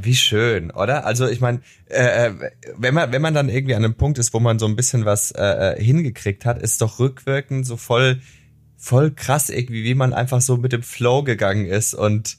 Wie 0.00 0.14
schön, 0.14 0.70
oder? 0.70 1.04
Also 1.04 1.28
ich 1.28 1.40
meine, 1.40 1.60
äh, 1.86 2.28
äh, 2.28 2.50
wenn 2.76 2.94
man 2.94 3.12
wenn 3.12 3.20
man 3.20 3.34
dann 3.34 3.48
irgendwie 3.48 3.74
an 3.74 3.84
einem 3.84 3.96
Punkt 3.96 4.18
ist, 4.18 4.32
wo 4.32 4.40
man 4.40 4.58
so 4.58 4.66
ein 4.66 4.76
bisschen 4.76 5.04
was 5.04 5.32
äh, 5.32 5.42
äh, 5.74 5.82
hingekriegt 5.82 6.46
hat, 6.46 6.62
ist 6.62 6.80
doch 6.80 6.98
rückwirkend 6.98 7.66
so 7.66 7.76
voll 7.76 8.20
voll 8.76 9.10
krass 9.10 9.50
irgendwie, 9.50 9.82
wie 9.82 9.96
man 9.96 10.14
einfach 10.14 10.40
so 10.40 10.56
mit 10.56 10.72
dem 10.72 10.84
Flow 10.84 11.24
gegangen 11.24 11.66
ist 11.66 11.94
und 11.94 12.38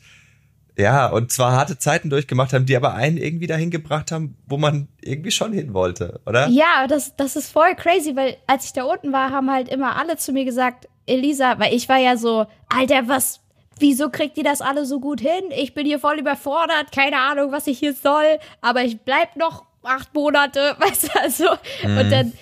ja, 0.80 1.08
und 1.08 1.32
zwar 1.32 1.52
harte 1.52 1.78
Zeiten 1.78 2.10
durchgemacht 2.10 2.54
haben, 2.54 2.66
die 2.66 2.76
aber 2.78 2.94
einen 2.94 3.18
irgendwie 3.18 3.48
dahin 3.48 3.70
gebracht 3.70 4.12
haben, 4.12 4.38
wo 4.48 4.58
man 4.58 4.88
irgendwie 5.02 5.32
schon 5.32 5.52
hin 5.52 5.74
wollte, 5.74 6.22
oder? 6.26 6.48
Ja, 6.48 6.88
das, 6.88 7.18
das 7.18 7.36
ist 7.36 7.52
voll 7.52 7.76
crazy, 7.76 8.16
weil 8.16 8.38
als 8.48 8.66
ich 8.66 8.74
da 8.74 8.84
unten 8.84 9.12
war, 9.12 9.32
haben 9.32 9.52
halt 9.52 9.68
immer 9.68 9.98
alle 9.98 10.16
zu 10.16 10.32
mir 10.32 10.46
gesagt, 10.46 10.88
Elisa, 11.06 11.60
weil 11.60 11.74
ich 11.74 11.90
war 11.90 11.98
ja 11.98 12.16
so, 12.16 12.46
Alter, 12.70 13.10
was, 13.10 13.42
wieso 13.78 14.10
kriegt 14.10 14.38
ihr 14.38 14.44
das 14.46 14.62
alle 14.62 14.86
so 14.86 15.02
gut 15.02 15.20
hin? 15.20 15.52
Ich 15.52 15.74
bin 15.74 15.86
hier 15.86 16.00
voll 16.00 16.18
überfordert, 16.18 16.94
keine 16.94 17.18
Ahnung, 17.18 17.52
was 17.52 17.68
ich 17.68 17.80
hier 17.80 17.94
soll, 17.94 18.40
aber 18.62 18.84
ich 18.84 19.02
bleib 19.02 19.36
noch 19.36 19.66
acht 19.84 20.14
Monate, 20.14 20.76
weißt 20.80 21.04
du, 21.04 21.20
also. 21.20 21.50
Mhm. 21.84 21.98
Und 21.98 22.10
dann, 22.10 22.34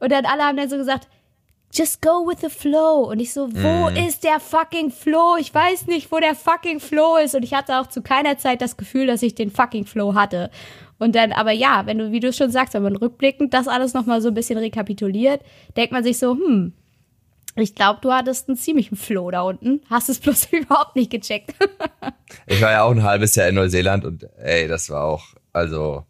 und 0.00 0.12
dann 0.12 0.26
alle 0.26 0.42
haben 0.42 0.58
dann 0.58 0.68
so 0.68 0.76
gesagt, 0.76 1.08
just 1.72 2.00
go 2.00 2.26
with 2.26 2.40
the 2.40 2.50
flow. 2.50 3.10
Und 3.10 3.20
ich 3.20 3.32
so, 3.32 3.48
wo 3.52 3.90
mm. 3.90 3.96
ist 4.08 4.24
der 4.24 4.40
fucking 4.40 4.90
Flow? 4.90 5.36
Ich 5.38 5.52
weiß 5.52 5.86
nicht, 5.86 6.10
wo 6.10 6.18
der 6.18 6.34
fucking 6.34 6.80
Flow 6.80 7.16
ist. 7.16 7.34
Und 7.34 7.42
ich 7.42 7.54
hatte 7.54 7.78
auch 7.78 7.86
zu 7.86 8.02
keiner 8.02 8.38
Zeit 8.38 8.62
das 8.62 8.76
Gefühl, 8.76 9.06
dass 9.06 9.22
ich 9.22 9.34
den 9.34 9.50
fucking 9.50 9.86
Flow 9.86 10.14
hatte. 10.14 10.50
Und 10.98 11.14
dann, 11.14 11.32
aber 11.32 11.52
ja, 11.52 11.86
wenn 11.86 11.98
du, 11.98 12.10
wie 12.10 12.20
du 12.20 12.32
schon 12.32 12.50
sagst, 12.50 12.74
wenn 12.74 12.82
man 12.82 12.96
rückblickend 12.96 13.54
das 13.54 13.68
alles 13.68 13.94
nochmal 13.94 14.20
so 14.20 14.28
ein 14.28 14.34
bisschen 14.34 14.58
rekapituliert, 14.58 15.42
denkt 15.76 15.92
man 15.92 16.02
sich 16.02 16.18
so, 16.18 16.32
hm, 16.32 16.72
ich 17.54 17.74
glaube, 17.74 18.00
du 18.02 18.12
hattest 18.12 18.48
einen 18.48 18.56
ziemlichen 18.56 18.96
Flow 18.96 19.30
da 19.30 19.42
unten. 19.42 19.80
Hast 19.90 20.08
es 20.08 20.18
bloß 20.20 20.46
überhaupt 20.52 20.96
nicht 20.96 21.10
gecheckt. 21.10 21.54
ich 22.46 22.60
war 22.60 22.72
ja 22.72 22.82
auch 22.82 22.90
ein 22.90 23.02
halbes 23.02 23.34
Jahr 23.34 23.48
in 23.48 23.56
Neuseeland 23.56 24.04
und 24.04 24.28
ey, 24.38 24.68
das 24.68 24.90
war 24.90 25.04
auch, 25.04 25.24
also, 25.52 26.04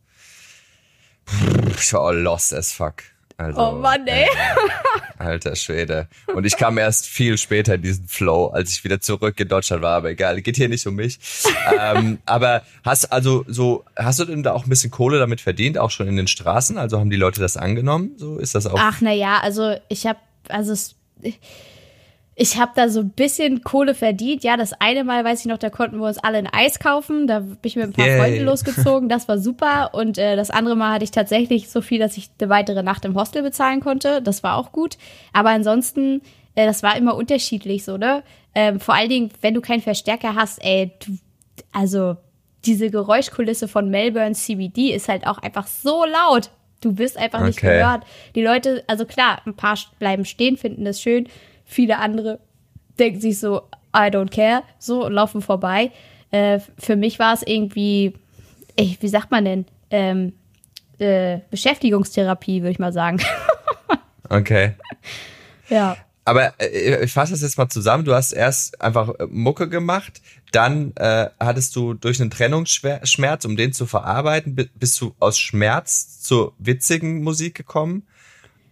ich 1.79 1.93
war 1.93 2.03
auch 2.03 2.13
lost 2.13 2.55
as 2.55 2.73
fuck. 2.73 3.03
Also, 3.39 3.61
oh 3.61 3.73
Mann, 3.73 4.05
ey. 4.09 4.25
Äh, 4.25 4.29
alter 5.19 5.55
Schwede. 5.55 6.09
Und 6.35 6.45
ich 6.45 6.57
kam 6.57 6.77
erst 6.77 7.07
viel 7.07 7.39
später 7.39 7.77
in 7.77 7.83
diesen 7.83 8.09
Flow, 8.09 8.49
als 8.49 8.73
ich 8.73 8.83
wieder 8.83 9.01
zurück 9.01 9.39
in 9.39 9.47
Deutschland 9.47 9.81
war. 9.81 9.97
Aber 9.97 10.11
egal, 10.11 10.43
geht 10.43 10.57
hier 10.57 10.69
nicht 10.69 10.85
um 10.89 10.97
mich. 10.97 11.21
ähm, 11.81 12.19
aber 12.27 12.63
hast 12.85 13.13
also 13.13 13.45
so, 13.47 13.85
hast 13.97 14.19
du 14.19 14.25
denn 14.25 14.43
da 14.43 14.53
auch 14.55 14.65
ein 14.65 14.69
bisschen 14.69 14.91
Kohle 14.91 15.21
damit 15.21 15.41
verdient, 15.41 15.79
auch 15.79 15.93
schon 15.93 16.09
in 16.09 16.17
den 16.17 16.27
Straßen? 16.27 16.79
Also 16.79 16.99
haben 16.99 17.11
die 17.11 17.17
Leute 17.17 17.41
das 17.41 17.57
angenommen? 17.57 18.13
So 18.17 18.39
ist 18.39 18.57
das 18.57 18.67
auch. 18.67 18.77
Ach 18.77 19.01
na 19.01 19.13
ja, 19.13 19.39
also 19.39 19.77
ich 19.89 20.05
habe, 20.07 20.19
also 20.49 20.73
es, 20.73 20.97
ich 22.41 22.57
habe 22.57 22.71
da 22.77 22.89
so 22.89 23.01
ein 23.01 23.11
bisschen 23.11 23.65
Kohle 23.65 23.97
verdient. 23.97 24.45
Ja, 24.45 24.57
das 24.57 24.73
eine 24.73 25.03
Mal, 25.03 25.25
weiß 25.25 25.41
ich 25.41 25.47
noch, 25.47 25.59
da 25.59 25.71
konnten 25.71 25.99
wir 25.99 26.07
uns 26.07 26.19
alle 26.19 26.39
ein 26.39 26.47
Eis 26.47 26.79
kaufen. 26.79 27.27
Da 27.27 27.41
bin 27.41 27.59
ich 27.65 27.75
mit 27.75 27.87
ein 27.87 27.93
paar 27.93 28.07
Yay. 28.07 28.21
Freunden 28.21 28.45
losgezogen. 28.45 29.09
Das 29.09 29.27
war 29.27 29.39
super. 29.39 29.91
Und 29.93 30.19
äh, 30.19 30.37
das 30.37 30.51
andere 30.51 30.77
Mal 30.77 30.95
hatte 30.95 31.05
ich 31.05 31.11
tatsächlich 31.11 31.69
so 31.69 31.81
viel, 31.81 31.99
dass 31.99 32.17
ich 32.17 32.31
eine 32.41 32.49
weitere 32.49 32.85
Nacht 32.85 33.05
im 33.05 33.17
Hostel 33.17 33.43
bezahlen 33.43 33.81
konnte. 33.81 34.23
Das 34.23 34.45
war 34.45 34.57
auch 34.57 34.71
gut. 34.71 34.99
Aber 35.33 35.51
ansonsten, 35.51 36.23
äh, 36.55 36.65
das 36.65 36.85
war 36.85 36.97
immer 36.97 37.17
unterschiedlich 37.17 37.85
so, 37.85 37.97
ne? 37.97 38.23
Ähm, 38.55 38.79
vor 38.79 38.95
allen 38.95 39.09
Dingen, 39.09 39.31
wenn 39.41 39.55
du 39.55 39.61
keinen 39.61 39.83
Verstärker 39.83 40.37
hast, 40.37 40.65
ey, 40.65 40.93
du, 41.05 41.19
also 41.73 42.19
diese 42.65 42.89
Geräuschkulisse 42.89 43.67
von 43.67 43.91
Melbourne 43.91 44.37
CBD 44.37 44.95
ist 44.95 45.09
halt 45.09 45.27
auch 45.27 45.39
einfach 45.39 45.67
so 45.67 46.05
laut. 46.05 46.51
Du 46.83 46.93
bist 46.93 47.19
einfach 47.19 47.41
okay. 47.41 47.49
nicht 47.49 47.61
gehört. 47.61 48.05
Die 48.37 48.43
Leute, 48.43 48.85
also 48.87 49.07
klar, 49.07 49.43
ein 49.45 49.57
paar 49.57 49.77
bleiben 49.99 50.25
stehen, 50.25 50.57
finden 50.57 50.85
das 50.85 51.03
schön 51.03 51.27
Viele 51.69 51.99
andere 51.99 52.41
denken 52.99 53.21
sich 53.21 53.39
so, 53.39 53.69
I 53.95 54.09
don't 54.11 54.31
care, 54.31 54.63
so 54.79 55.05
und 55.05 55.13
laufen 55.13 55.43
vorbei. 55.43 55.93
Äh, 56.31 56.61
für 56.79 56.97
mich 56.97 57.19
war 57.19 57.35
es 57.35 57.43
irgendwie, 57.43 58.15
ich, 58.75 59.01
wie 59.03 59.09
sagt 59.09 59.31
man 59.31 59.45
denn, 59.45 59.67
ähm, 59.91 60.33
äh, 60.99 61.41
Beschäftigungstherapie, 61.51 62.63
würde 62.63 62.73
ich 62.73 62.79
mal 62.79 62.93
sagen. 62.93 63.21
okay. 64.31 64.73
Ja. 65.69 65.97
Aber 66.25 66.55
äh, 66.59 67.05
ich 67.05 67.13
fasse 67.13 67.33
das 67.33 67.43
jetzt 67.43 67.59
mal 67.59 67.69
zusammen. 67.69 68.05
Du 68.05 68.15
hast 68.15 68.33
erst 68.33 68.81
einfach 68.81 69.13
Mucke 69.29 69.69
gemacht, 69.69 70.23
dann 70.53 70.93
äh, 70.97 71.29
hattest 71.39 71.77
du 71.77 71.93
durch 71.93 72.19
einen 72.21 72.31
Trennungsschmerz, 72.31 73.45
um 73.45 73.57
den 73.57 73.75
zu 73.75 73.85
verarbeiten, 73.85 74.55
bist 74.55 74.99
du 75.03 75.15
aus 75.21 75.39
Schmerz 75.39 76.21
zur 76.21 76.55
witzigen 76.59 77.23
Musik 77.23 77.55
gekommen 77.55 78.07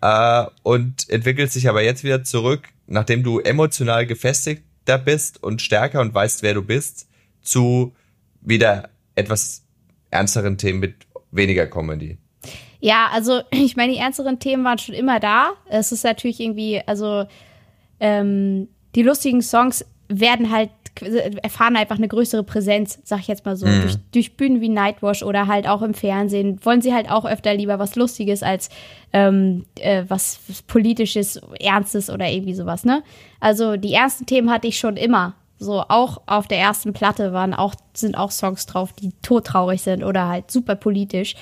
äh, 0.01 0.47
und 0.63 1.09
entwickelt 1.11 1.53
sich 1.53 1.69
aber 1.69 1.83
jetzt 1.83 2.05
wieder 2.05 2.25
zurück 2.25 2.69
nachdem 2.87 3.23
du 3.23 3.41
emotional 3.41 4.07
gefestigter 4.07 4.99
bist 4.99 5.43
und 5.43 5.63
stärker 5.63 6.01
und 6.01 6.15
weißt, 6.15 6.43
wer 6.43 6.55
du 6.55 6.63
bist, 6.63 7.09
zu 7.43 7.95
wieder 8.41 8.91
etwas 9.15 9.65
ernsteren 10.11 10.59
Themen 10.59 10.81
mit 10.81 10.95
weniger 11.31 11.67
Comedy. 11.67 12.19
Ja, 12.81 13.09
also 13.13 13.41
ich 13.51 13.77
meine, 13.77 13.93
die 13.93 13.99
ernsteren 13.99 14.39
Themen 14.39 14.65
waren 14.65 14.79
schon 14.79 14.95
immer 14.95 15.21
da. 15.21 15.53
Es 15.69 15.93
ist 15.93 16.05
natürlich 16.05 16.41
irgendwie, 16.41 16.81
also 16.87 17.27
ähm, 18.01 18.69
die 18.95 19.03
lustigen 19.03 19.43
Songs 19.43 19.85
werden 20.09 20.51
halt 20.51 20.71
erfahren 21.03 21.77
einfach 21.77 21.97
eine 21.97 22.09
größere 22.09 22.43
Präsenz, 22.43 22.99
sag 23.05 23.21
ich 23.21 23.29
jetzt 23.29 23.45
mal 23.45 23.57
so, 23.57 23.67
mhm. 23.67 23.83
durch, 23.83 23.97
durch, 24.13 24.37
Bühnen 24.37 24.61
wie 24.61 24.69
Nightwash 24.69 25.23
oder 25.23 25.47
halt 25.47 25.69
auch 25.69 25.83
im 25.83 25.95
Fernsehen 25.95 26.59
wollen 26.65 26.83
sie 26.83 26.95
halt 26.95 27.11
auch 27.11 27.25
öfter 27.25 27.55
lieber 27.55 27.79
was 27.79 27.97
Lustiges 27.97 28.43
als 28.43 28.69
ähm, 29.13 29.65
äh, 29.81 30.05
was, 30.09 30.41
Politisches, 30.67 31.41
Ernstes 31.61 32.11
oder 32.11 32.29
irgendwie 32.29 32.55
sowas, 32.55 32.85
ne? 32.85 33.03
Also 33.41 33.77
die 33.77 33.93
ersten 33.93 34.27
Themen 34.27 34.51
hatte 34.51 34.69
ich 34.69 34.79
schon 34.79 34.97
immer. 34.97 35.35
So, 35.59 35.83
auch 35.89 36.21
auf 36.27 36.49
der 36.49 36.59
ersten 36.59 36.93
Platte 36.93 37.33
waren 37.33 37.55
auch, 37.55 37.75
sind 37.95 38.15
auch 38.15 38.31
Songs 38.31 38.67
drauf, 38.67 38.93
die 38.93 39.13
todtraurig 39.23 39.81
sind 39.81 40.05
oder 40.05 40.29
halt 40.29 40.51
super 40.51 40.75
politisch. 40.75 41.35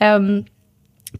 Ähm, 0.00 0.46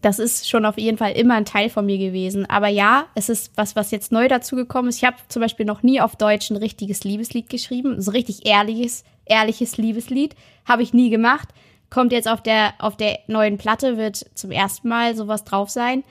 das 0.01 0.19
ist 0.19 0.47
schon 0.47 0.65
auf 0.65 0.77
jeden 0.77 0.97
Fall 0.97 1.13
immer 1.13 1.35
ein 1.35 1.45
Teil 1.45 1.69
von 1.69 1.85
mir 1.85 1.97
gewesen. 1.97 2.45
Aber 2.47 2.67
ja, 2.67 3.07
es 3.15 3.29
ist 3.29 3.51
was, 3.55 3.75
was 3.75 3.91
jetzt 3.91 4.11
neu 4.11 4.27
dazugekommen 4.27 4.89
ist. 4.89 4.97
Ich 4.97 5.03
habe 5.03 5.17
zum 5.29 5.41
Beispiel 5.41 5.65
noch 5.65 5.83
nie 5.83 5.99
auf 5.99 6.15
Deutsch 6.15 6.49
ein 6.51 6.57
richtiges 6.57 7.03
Liebeslied 7.03 7.49
geschrieben. 7.49 8.01
So 8.01 8.11
richtig 8.11 8.45
ehrliches, 8.45 9.03
ehrliches 9.25 9.77
Liebeslied. 9.77 10.35
Habe 10.65 10.83
ich 10.83 10.93
nie 10.93 11.09
gemacht. 11.09 11.49
Kommt 11.89 12.11
jetzt 12.11 12.27
auf 12.27 12.43
der, 12.43 12.73
auf 12.77 12.97
der 12.97 13.19
neuen 13.27 13.57
Platte, 13.57 13.97
wird 13.97 14.25
zum 14.35 14.51
ersten 14.51 14.87
Mal 14.87 15.15
sowas 15.15 15.43
drauf 15.43 15.69
sein. 15.69 16.03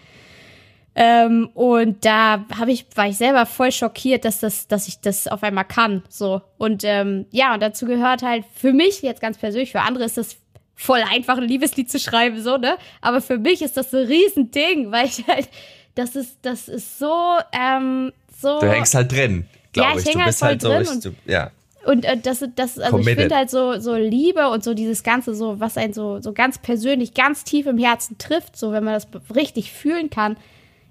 Ähm, 0.96 1.48
und 1.54 2.04
da 2.04 2.44
habe 2.58 2.72
ich, 2.72 2.86
war 2.96 3.06
ich 3.06 3.16
selber 3.16 3.46
voll 3.46 3.70
schockiert, 3.70 4.24
dass 4.24 4.40
das, 4.40 4.66
dass 4.66 4.88
ich 4.88 5.00
das 5.00 5.28
auf 5.28 5.44
einmal 5.44 5.64
kann. 5.64 6.02
So. 6.08 6.42
Und 6.58 6.82
ähm, 6.82 7.26
ja, 7.30 7.54
und 7.54 7.62
dazu 7.62 7.86
gehört 7.86 8.22
halt 8.22 8.44
für 8.52 8.72
mich 8.72 9.02
jetzt 9.02 9.20
ganz 9.20 9.38
persönlich, 9.38 9.70
für 9.70 9.82
andere 9.82 10.04
ist 10.04 10.16
das 10.16 10.38
voll 10.78 11.02
einfach 11.02 11.36
ein 11.38 11.42
Liebeslied 11.42 11.90
zu 11.90 11.98
schreiben, 11.98 12.40
so, 12.40 12.56
ne? 12.56 12.78
Aber 13.00 13.20
für 13.20 13.36
mich 13.36 13.62
ist 13.62 13.76
das 13.76 13.90
so 13.90 13.98
ein 13.98 14.06
Riesending, 14.06 14.92
weil 14.92 15.06
ich 15.06 15.26
halt, 15.26 15.48
das 15.96 16.14
ist, 16.14 16.38
das 16.42 16.68
ist 16.68 16.98
so, 17.00 17.36
ähm, 17.52 18.12
so. 18.40 18.60
Du 18.60 18.70
hängst 18.70 18.94
halt 18.94 19.10
drin, 19.10 19.46
glaube 19.72 19.90
ja, 19.90 19.98
ich. 19.98 20.06
ich. 20.06 20.12
Du 20.12 20.18
halt 20.18 20.28
bist 20.28 20.42
halt, 20.42 20.62
so, 20.62 20.70
und, 20.70 21.04
du, 21.04 21.14
ja. 21.26 21.50
Und 21.84 22.04
äh, 22.04 22.16
das, 22.16 22.44
das, 22.54 22.78
also 22.78 22.92
Committed. 22.92 23.12
ich 23.12 23.18
finde 23.18 23.34
halt 23.34 23.50
so, 23.50 23.80
so 23.80 23.96
Liebe 23.96 24.48
und 24.50 24.62
so 24.62 24.72
dieses 24.72 25.02
Ganze, 25.02 25.34
so, 25.34 25.58
was 25.58 25.76
einen 25.76 25.92
so, 25.92 26.20
so 26.20 26.32
ganz 26.32 26.58
persönlich, 26.58 27.12
ganz 27.12 27.42
tief 27.42 27.66
im 27.66 27.76
Herzen 27.76 28.16
trifft, 28.18 28.56
so, 28.56 28.70
wenn 28.70 28.84
man 28.84 28.94
das 28.94 29.08
richtig 29.34 29.72
fühlen 29.72 30.10
kann. 30.10 30.36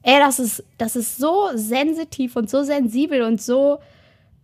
Ey, 0.04 0.19
das 0.19 0.38
ist, 0.38 0.63
das 0.78 0.97
ist 0.97 1.17
so 1.17 1.50
sensitiv 1.54 2.36
und 2.36 2.50
so 2.50 2.63
sensibel 2.63 3.21
und 3.21 3.41
so, 3.41 3.80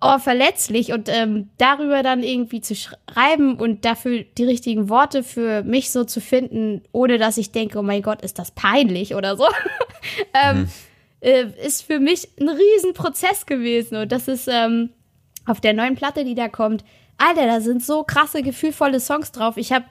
oh, 0.04 0.20
verletzlich 0.20 0.92
und 0.92 1.10
ähm, 1.10 1.50
darüber 1.58 2.04
dann 2.04 2.24
irgendwie 2.24 2.62
zu 2.62 2.76
schreiben 2.76 3.56
und 3.56 3.86
dafür 3.86 4.24
die 4.38 4.44
richtigen 4.44 4.90
Worte 4.90 5.24
für 5.24 5.64
mich 5.64 5.92
so 5.92 6.04
zu 6.04 6.22
finden, 6.22 6.82
ohne 6.92 7.18
dass 7.18 7.38
ich 7.38 7.52
denke, 7.52 7.80
oh 7.80 7.84
mein 7.84 8.02
Gott, 8.02 8.22
ist 8.22 8.40
das 8.40 8.52
peinlich 8.52 9.16
oder 9.16 9.38
so, 9.38 9.46
ähm, 10.34 10.60
mhm. 10.60 10.70
äh, 11.22 11.46
ist 11.66 11.84
für 11.84 12.00
mich 12.00 12.28
ein 12.40 12.50
Riesenprozess 12.50 13.46
gewesen 13.46 13.98
und 13.98 14.12
das 14.12 14.28
ist 14.28 14.48
ähm, 14.52 14.90
auf 15.46 15.62
der 15.62 15.74
neuen 15.74 15.96
Platte, 15.96 16.26
die 16.26 16.36
da 16.36 16.50
kommt, 16.50 16.84
Alter, 17.18 17.46
da 17.46 17.62
sind 17.62 17.84
so 17.84 18.04
krasse, 18.04 18.42
gefühlvolle 18.42 19.00
Songs 19.00 19.32
drauf. 19.32 19.58
Ich 19.58 19.72
habe 19.72 19.86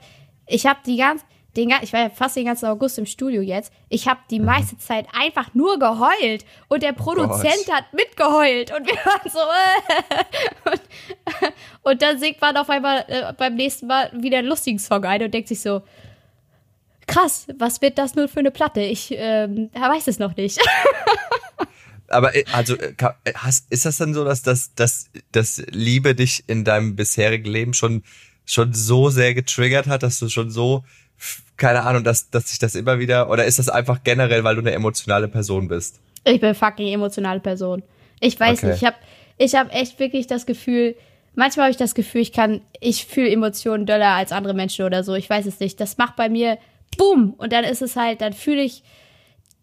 ich 0.47 0.67
hab 0.67 0.83
die 0.85 0.97
ganz, 0.97 1.25
den, 1.57 1.73
ich 1.83 1.93
war 1.93 2.01
ja 2.01 2.11
fast 2.11 2.37
den 2.37 2.47
ganzen 2.47 2.67
August 2.67 2.99
im 2.99 3.07
Studio 3.07 3.43
jetzt. 3.43 3.73
Ich 3.89 4.09
habe 4.09 4.21
die 4.31 4.39
mhm. 4.39 4.47
meiste 4.47 4.79
Zeit 4.79 5.07
einfach 5.13 5.55
nur 5.55 5.79
geheult 5.79 6.45
und 6.69 6.83
der 6.83 6.93
Produzent 6.93 7.67
Gott. 7.67 7.75
hat 7.75 7.93
mitgeheult 7.93 8.73
und 8.73 8.87
wir 8.87 8.95
waren 8.95 9.31
so 9.31 9.39
äh, 9.39 10.71
und, 10.71 11.53
und, 11.83 12.03
dann 12.03 12.19
singt 12.19 12.41
man 12.41 12.57
auf 12.57 12.71
einmal 12.71 13.05
äh, 13.09 13.33
beim 13.35 13.55
nächsten 13.55 13.87
Mal 13.87 14.11
wieder 14.19 14.39
einen 14.39 14.49
lustigen 14.49 14.79
Song 14.79 15.05
ein 15.05 15.23
und 15.23 15.35
denkt 15.35 15.49
sich 15.49 15.61
so 15.61 15.83
krass, 17.07 17.47
was 17.59 17.83
wird 17.83 17.99
das 17.99 18.15
nur 18.15 18.29
für 18.29 18.41
eine 18.41 18.51
Platte? 18.51 18.81
Ich 18.81 19.13
ähm, 19.13 19.71
weiß 19.75 20.09
es 20.09 20.19
noch 20.19 20.37
nicht. 20.37 20.59
Aber 22.09 22.35
äh, 22.35 22.45
also 22.53 22.77
äh, 22.77 22.95
hast, 23.35 23.71
ist 23.71 23.85
das 23.85 23.99
dann 23.99 24.15
so, 24.15 24.25
dass 24.25 24.43
das, 24.43 24.75
dass, 24.75 25.11
dass 25.33 25.63
Liebe 25.71 26.15
dich 26.15 26.45
in 26.47 26.65
deinem 26.65 26.97
bisherigen 26.97 27.51
Leben 27.51 27.75
schon 27.75 28.03
schon 28.45 28.75
so 28.75 29.11
sehr 29.11 29.35
getriggert 29.35 29.87
hat, 29.87 30.03
dass 30.03 30.19
du 30.19 30.29
schon 30.29 30.51
so 30.51 30.85
keine 31.57 31.83
Ahnung, 31.83 32.05
dass, 32.05 32.31
dass 32.31 32.51
sich 32.51 32.59
das 32.59 32.75
immer 32.75 32.99
wieder, 32.99 33.31
oder 33.31 33.45
ist 33.45 33.59
das 33.59 33.69
einfach 33.69 34.03
generell, 34.03 34.45
weil 34.45 34.57
du 34.57 34.61
eine 34.61 34.73
emotionale 34.73 35.29
Person 35.29 35.69
bist? 35.69 36.01
Ich 36.25 36.41
bin 36.41 36.55
fucking 36.55 36.89
emotionale 36.89 37.41
Person. 37.41 37.83
Ich 38.21 38.39
weiß 38.39 38.59
okay. 38.59 38.67
nicht, 38.67 38.83
ich 38.83 38.87
habe 38.87 38.97
ich 39.39 39.55
hab 39.55 39.75
echt 39.75 39.99
wirklich 39.99 40.27
das 40.27 40.47
Gefühl, 40.47 40.95
manchmal 41.35 41.65
habe 41.65 41.71
ich 41.73 41.77
das 41.77 41.95
Gefühl, 41.95 42.21
ich 42.21 42.33
kann, 42.33 42.61
ich 42.81 43.07
fühle 43.07 43.31
Emotionen 43.31 43.87
döller 43.87 44.11
als 44.11 44.33
andere 44.33 44.55
Menschen 44.55 44.85
oder 44.85 45.05
so, 45.05 45.15
ich 45.15 45.29
weiß 45.29 45.47
es 45.47 45.61
nicht. 45.61 45.81
Das 45.81 45.99
macht 45.99 46.17
bei 46.17 46.29
mir 46.29 46.59
Boom 46.97 47.35
und 47.39 47.53
dann 47.53 47.65
ist 47.65 47.83
es 47.83 47.97
halt, 47.97 48.21
dann 48.21 48.33
fühle 48.33 48.63
ich 48.63 48.83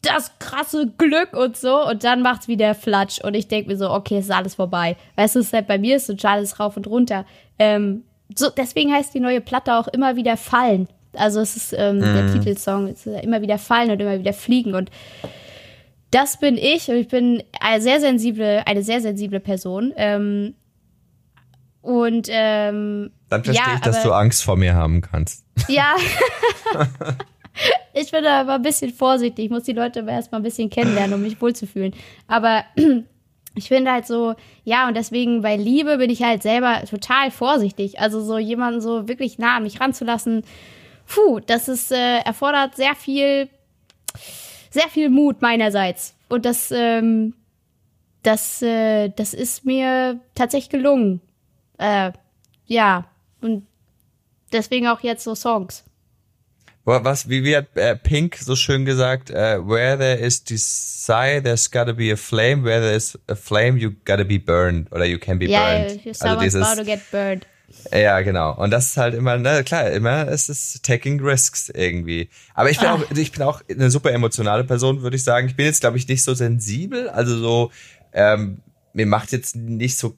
das 0.02 0.32
krasse 0.40 0.88
Glück 0.98 1.34
und 1.34 1.58
so 1.58 1.86
und 1.88 2.04
dann 2.04 2.22
macht's 2.22 2.48
wieder 2.48 2.74
Flatsch 2.74 3.20
und 3.20 3.34
ich 3.34 3.48
denke 3.48 3.70
mir 3.70 3.78
so, 3.78 3.90
okay, 3.92 4.20
ist 4.20 4.32
alles 4.32 4.56
vorbei. 4.56 4.96
Weißt 5.16 5.36
du, 5.36 5.40
es 5.40 5.48
ist 5.48 5.54
halt 5.54 5.68
bei 5.68 5.78
mir 5.78 5.98
ist 5.98 6.08
so 6.08 6.16
alles 6.24 6.60
rauf 6.60 6.78
und 6.78 6.88
runter. 6.88 7.26
Ähm, 7.58 8.04
so, 8.34 8.50
deswegen 8.50 8.94
heißt 8.94 9.14
die 9.14 9.20
neue 9.20 9.42
Platte 9.42 9.74
auch 9.76 9.88
immer 9.88 10.16
wieder 10.16 10.38
Fallen. 10.38 10.88
Also 11.20 11.42
es 11.42 11.56
ist 11.56 11.74
ähm, 11.78 11.98
mhm. 11.98 12.02
der 12.02 12.34
Titelsong, 12.34 12.88
es 12.88 13.06
ist 13.06 13.24
immer 13.24 13.42
wieder 13.42 13.58
fallen 13.58 13.92
und 13.92 14.00
immer 14.02 14.18
wieder 14.18 14.34
fliegen 14.34 14.74
und 14.74 14.90
das 16.12 16.40
bin 16.40 16.58
ich 16.58 16.90
und 16.90 16.96
ich 16.96 17.08
bin 17.08 17.44
eine 17.60 17.82
sehr 17.82 18.00
sensible, 18.00 18.64
eine 18.66 18.84
sehr 18.84 19.02
sensible 19.02 19.40
Person. 19.40 19.94
Ähm, 19.96 20.56
und 21.82 22.28
ähm, 22.30 23.12
dann 23.30 23.44
verstehe 23.44 23.66
ja, 23.66 23.76
ich, 23.76 23.82
dass 23.82 23.98
aber, 23.98 24.10
du 24.10 24.14
Angst 24.14 24.44
vor 24.44 24.58
mir 24.58 24.74
haben 24.76 25.02
kannst. 25.02 25.46
Ja. 25.68 25.96
ich 27.94 28.12
bin 28.12 28.24
da 28.24 28.42
aber 28.42 28.56
ein 28.56 28.62
bisschen 28.62 28.92
vorsichtig. 28.92 29.46
Ich 29.46 29.52
muss 29.52 29.64
die 29.64 29.74
Leute 29.74 30.02
aber 30.02 30.12
erstmal 30.12 30.42
ein 30.42 30.44
bisschen 30.44 30.70
kennenlernen, 30.70 31.14
um 31.14 31.22
mich 31.22 31.42
wohlzufühlen. 31.42 31.94
Aber 32.28 32.64
ich 33.56 33.68
finde 33.68 33.92
halt 33.92 34.08
so, 34.08 34.36
ja, 34.64 34.88
und 34.88 34.98
deswegen 34.98 35.42
bei 35.42 35.56
Liebe 35.56 35.98
bin 35.98 36.10
ich 36.10 36.24
halt 36.24 36.42
selber 36.42 36.82
total 36.90 37.32
vorsichtig. 37.32 38.00
Also 38.00 38.22
so 38.22 38.38
jemanden 38.38 38.82
so 38.82 39.08
wirklich 39.08 39.38
nah 39.38 39.58
an 39.58 39.64
mich 39.64 39.80
ranzulassen, 39.80 40.44
puh, 41.10 41.40
das 41.42 41.68
ist, 41.68 41.92
äh, 41.92 42.20
erfordert 42.20 42.76
sehr 42.76 42.96
viel, 42.96 43.50
sehr 44.70 44.88
viel 44.90 45.10
Mut 45.10 45.42
meinerseits. 45.42 46.16
Und 46.30 46.46
das, 46.46 46.72
ähm, 46.72 47.34
das, 48.24 48.62
äh, 48.62 49.10
das 49.10 49.34
ist 49.34 49.66
mir 49.66 50.20
tatsächlich 50.36 50.70
gelungen. 50.70 51.22
Äh, 51.78 52.12
ja, 52.66 53.06
und 53.42 53.66
deswegen 54.54 54.88
auch 54.88 55.02
jetzt 55.02 55.24
so 55.24 55.36
Songs. 55.36 55.84
Was, 56.86 57.30
wie, 57.30 57.44
wie 57.44 57.56
hat 57.56 57.76
äh, 57.76 57.96
Pink 57.96 58.36
so 58.38 58.56
schön 58.56 58.84
gesagt, 58.84 59.30
uh, 59.30 59.62
where 59.64 59.96
there 59.96 60.16
is 60.18 60.44
desire, 60.44 61.42
there's 61.42 61.70
gotta 61.70 61.94
be 61.94 62.12
a 62.12 62.16
flame, 62.16 62.64
where 62.64 62.82
there 62.82 62.96
is 62.96 63.18
a 63.28 63.36
flame, 63.36 63.78
you 63.78 63.92
gotta 64.06 64.24
be 64.24 64.40
burned, 64.40 64.92
oder 64.92 65.06
you 65.06 65.20
can 65.20 65.38
be 65.38 65.48
yeah, 65.48 65.84
burned. 65.84 66.04
Yeah, 66.04 66.14
also 66.20 66.40
dieses, 66.40 66.64
about 66.64 66.78
to 66.78 66.86
get 66.86 67.00
burned. 67.12 67.46
Ja, 67.92 68.22
genau. 68.22 68.56
Und 68.56 68.72
das 68.72 68.88
ist 68.88 68.98
halt 68.98 69.14
immer, 69.14 69.38
na 69.38 69.64
klar, 69.64 69.90
immer 69.92 70.28
es 70.28 70.50
ist 70.50 70.84
taking 70.84 71.20
risks 71.22 71.70
irgendwie. 71.70 72.30
Aber 72.54 72.70
ich 72.70 72.80
bin 72.80 72.88
Ach. 72.88 73.02
auch, 73.02 73.12
ich 73.12 73.32
bin 73.32 73.42
auch 73.44 73.62
eine 73.70 73.90
super 73.90 74.12
emotionale 74.12 74.64
Person, 74.64 75.02
würde 75.02 75.16
ich 75.16 75.24
sagen. 75.24 75.48
Ich 75.48 75.56
bin 75.56 75.66
jetzt, 75.66 75.82
glaube 75.82 75.98
ich, 75.98 76.08
nicht 76.08 76.24
so 76.24 76.34
sensibel. 76.34 77.10
Also 77.10 77.38
so, 77.38 77.72
ähm, 78.14 78.60
mir 78.94 79.06
macht 79.06 79.32
jetzt 79.32 79.56
nicht 79.56 79.98
so 79.98 80.16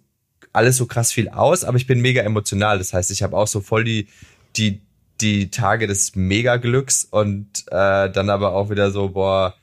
alles 0.53 0.77
so 0.77 0.85
krass 0.85 1.11
viel 1.11 1.29
aus, 1.29 1.63
aber 1.63 1.77
ich 1.77 1.87
bin 1.87 2.01
mega 2.01 2.21
emotional. 2.21 2.77
Das 2.77 2.93
heißt, 2.93 3.11
ich 3.11 3.23
habe 3.23 3.37
auch 3.37 3.47
so 3.47 3.61
voll 3.61 3.83
die, 3.83 4.07
die, 4.55 4.81
die 5.21 5.49
Tage 5.49 5.87
des 5.87 6.15
Mega-Glücks 6.15 7.07
und 7.09 7.47
äh, 7.67 8.09
dann 8.09 8.29
aber 8.29 8.53
auch 8.53 8.69
wieder 8.69 8.91
so, 8.91 9.09
boah, 9.09 9.55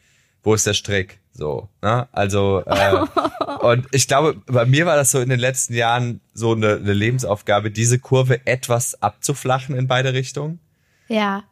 wo 0.43 0.55
ist 0.55 0.67
der 0.67 0.75
Strick? 0.75 1.19
So, 1.39 1.69
ne? 1.83 2.09
Also, 2.11 2.65
äh, 2.67 3.07
und 3.61 3.87
ich 3.93 4.09
glaube, 4.09 4.43
bei 4.47 4.67
mir 4.67 4.87
war 4.87 4.97
das 4.97 5.13
so 5.13 5.21
in 5.21 5.29
den 5.29 5.39
letzten 5.39 5.73
Jahren 5.73 6.21
so 6.35 6.51
eine, 6.51 6.75
eine 6.75 6.93
Lebensaufgabe, 6.93 7.71
diese 7.71 8.01
Kurve 8.01 8.45
etwas 8.45 9.01
abzuflachen 9.01 9.77
in 9.77 9.87
beide 9.87 10.15
Richtungen. 10.15 10.59
Ja. 11.07 11.45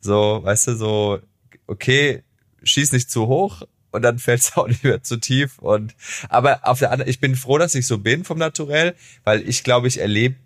So, 0.00 0.40
weißt 0.42 0.68
du, 0.68 0.76
so, 0.76 1.18
okay, 1.66 2.22
schieß 2.62 2.92
nicht 2.92 3.10
zu 3.10 3.26
hoch 3.26 3.64
und 3.90 4.00
dann 4.00 4.18
fällt 4.18 4.40
es 4.40 4.52
auch 4.56 4.66
nicht 4.66 4.82
mehr 4.82 5.02
zu 5.02 5.18
tief. 5.18 5.58
Und 5.58 5.94
aber 6.30 6.66
auf 6.66 6.78
der 6.78 6.90
anderen, 6.90 7.10
ich 7.10 7.20
bin 7.20 7.36
froh, 7.36 7.58
dass 7.58 7.74
ich 7.74 7.86
so 7.86 7.98
bin 7.98 8.24
vom 8.24 8.38
Naturell, 8.38 8.94
weil 9.24 9.46
ich 9.46 9.62
glaube, 9.62 9.88
ich 9.88 10.00
erlebe 10.00 10.36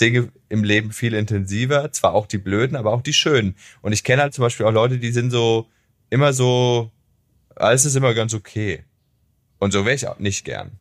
Dinge 0.00 0.30
im 0.48 0.62
Leben 0.62 0.92
viel 0.92 1.12
intensiver, 1.12 1.90
zwar 1.90 2.14
auch 2.14 2.28
die 2.28 2.38
blöden, 2.38 2.76
aber 2.76 2.92
auch 2.92 3.02
die 3.02 3.12
schönen. 3.12 3.56
Und 3.82 3.90
ich 3.90 4.04
kenne 4.04 4.22
halt 4.22 4.32
zum 4.32 4.42
Beispiel 4.42 4.64
auch 4.64 4.72
Leute, 4.72 4.98
die 4.98 5.10
sind 5.10 5.32
so 5.32 5.66
immer 6.08 6.32
so 6.32 6.92
alles 7.58 7.84
ist 7.84 7.96
immer 7.96 8.14
ganz 8.14 8.34
okay. 8.34 8.84
Und 9.58 9.72
so 9.72 9.84
wäre 9.84 9.94
ich 9.94 10.06
auch 10.06 10.18
nicht 10.18 10.44
gern. 10.44 10.72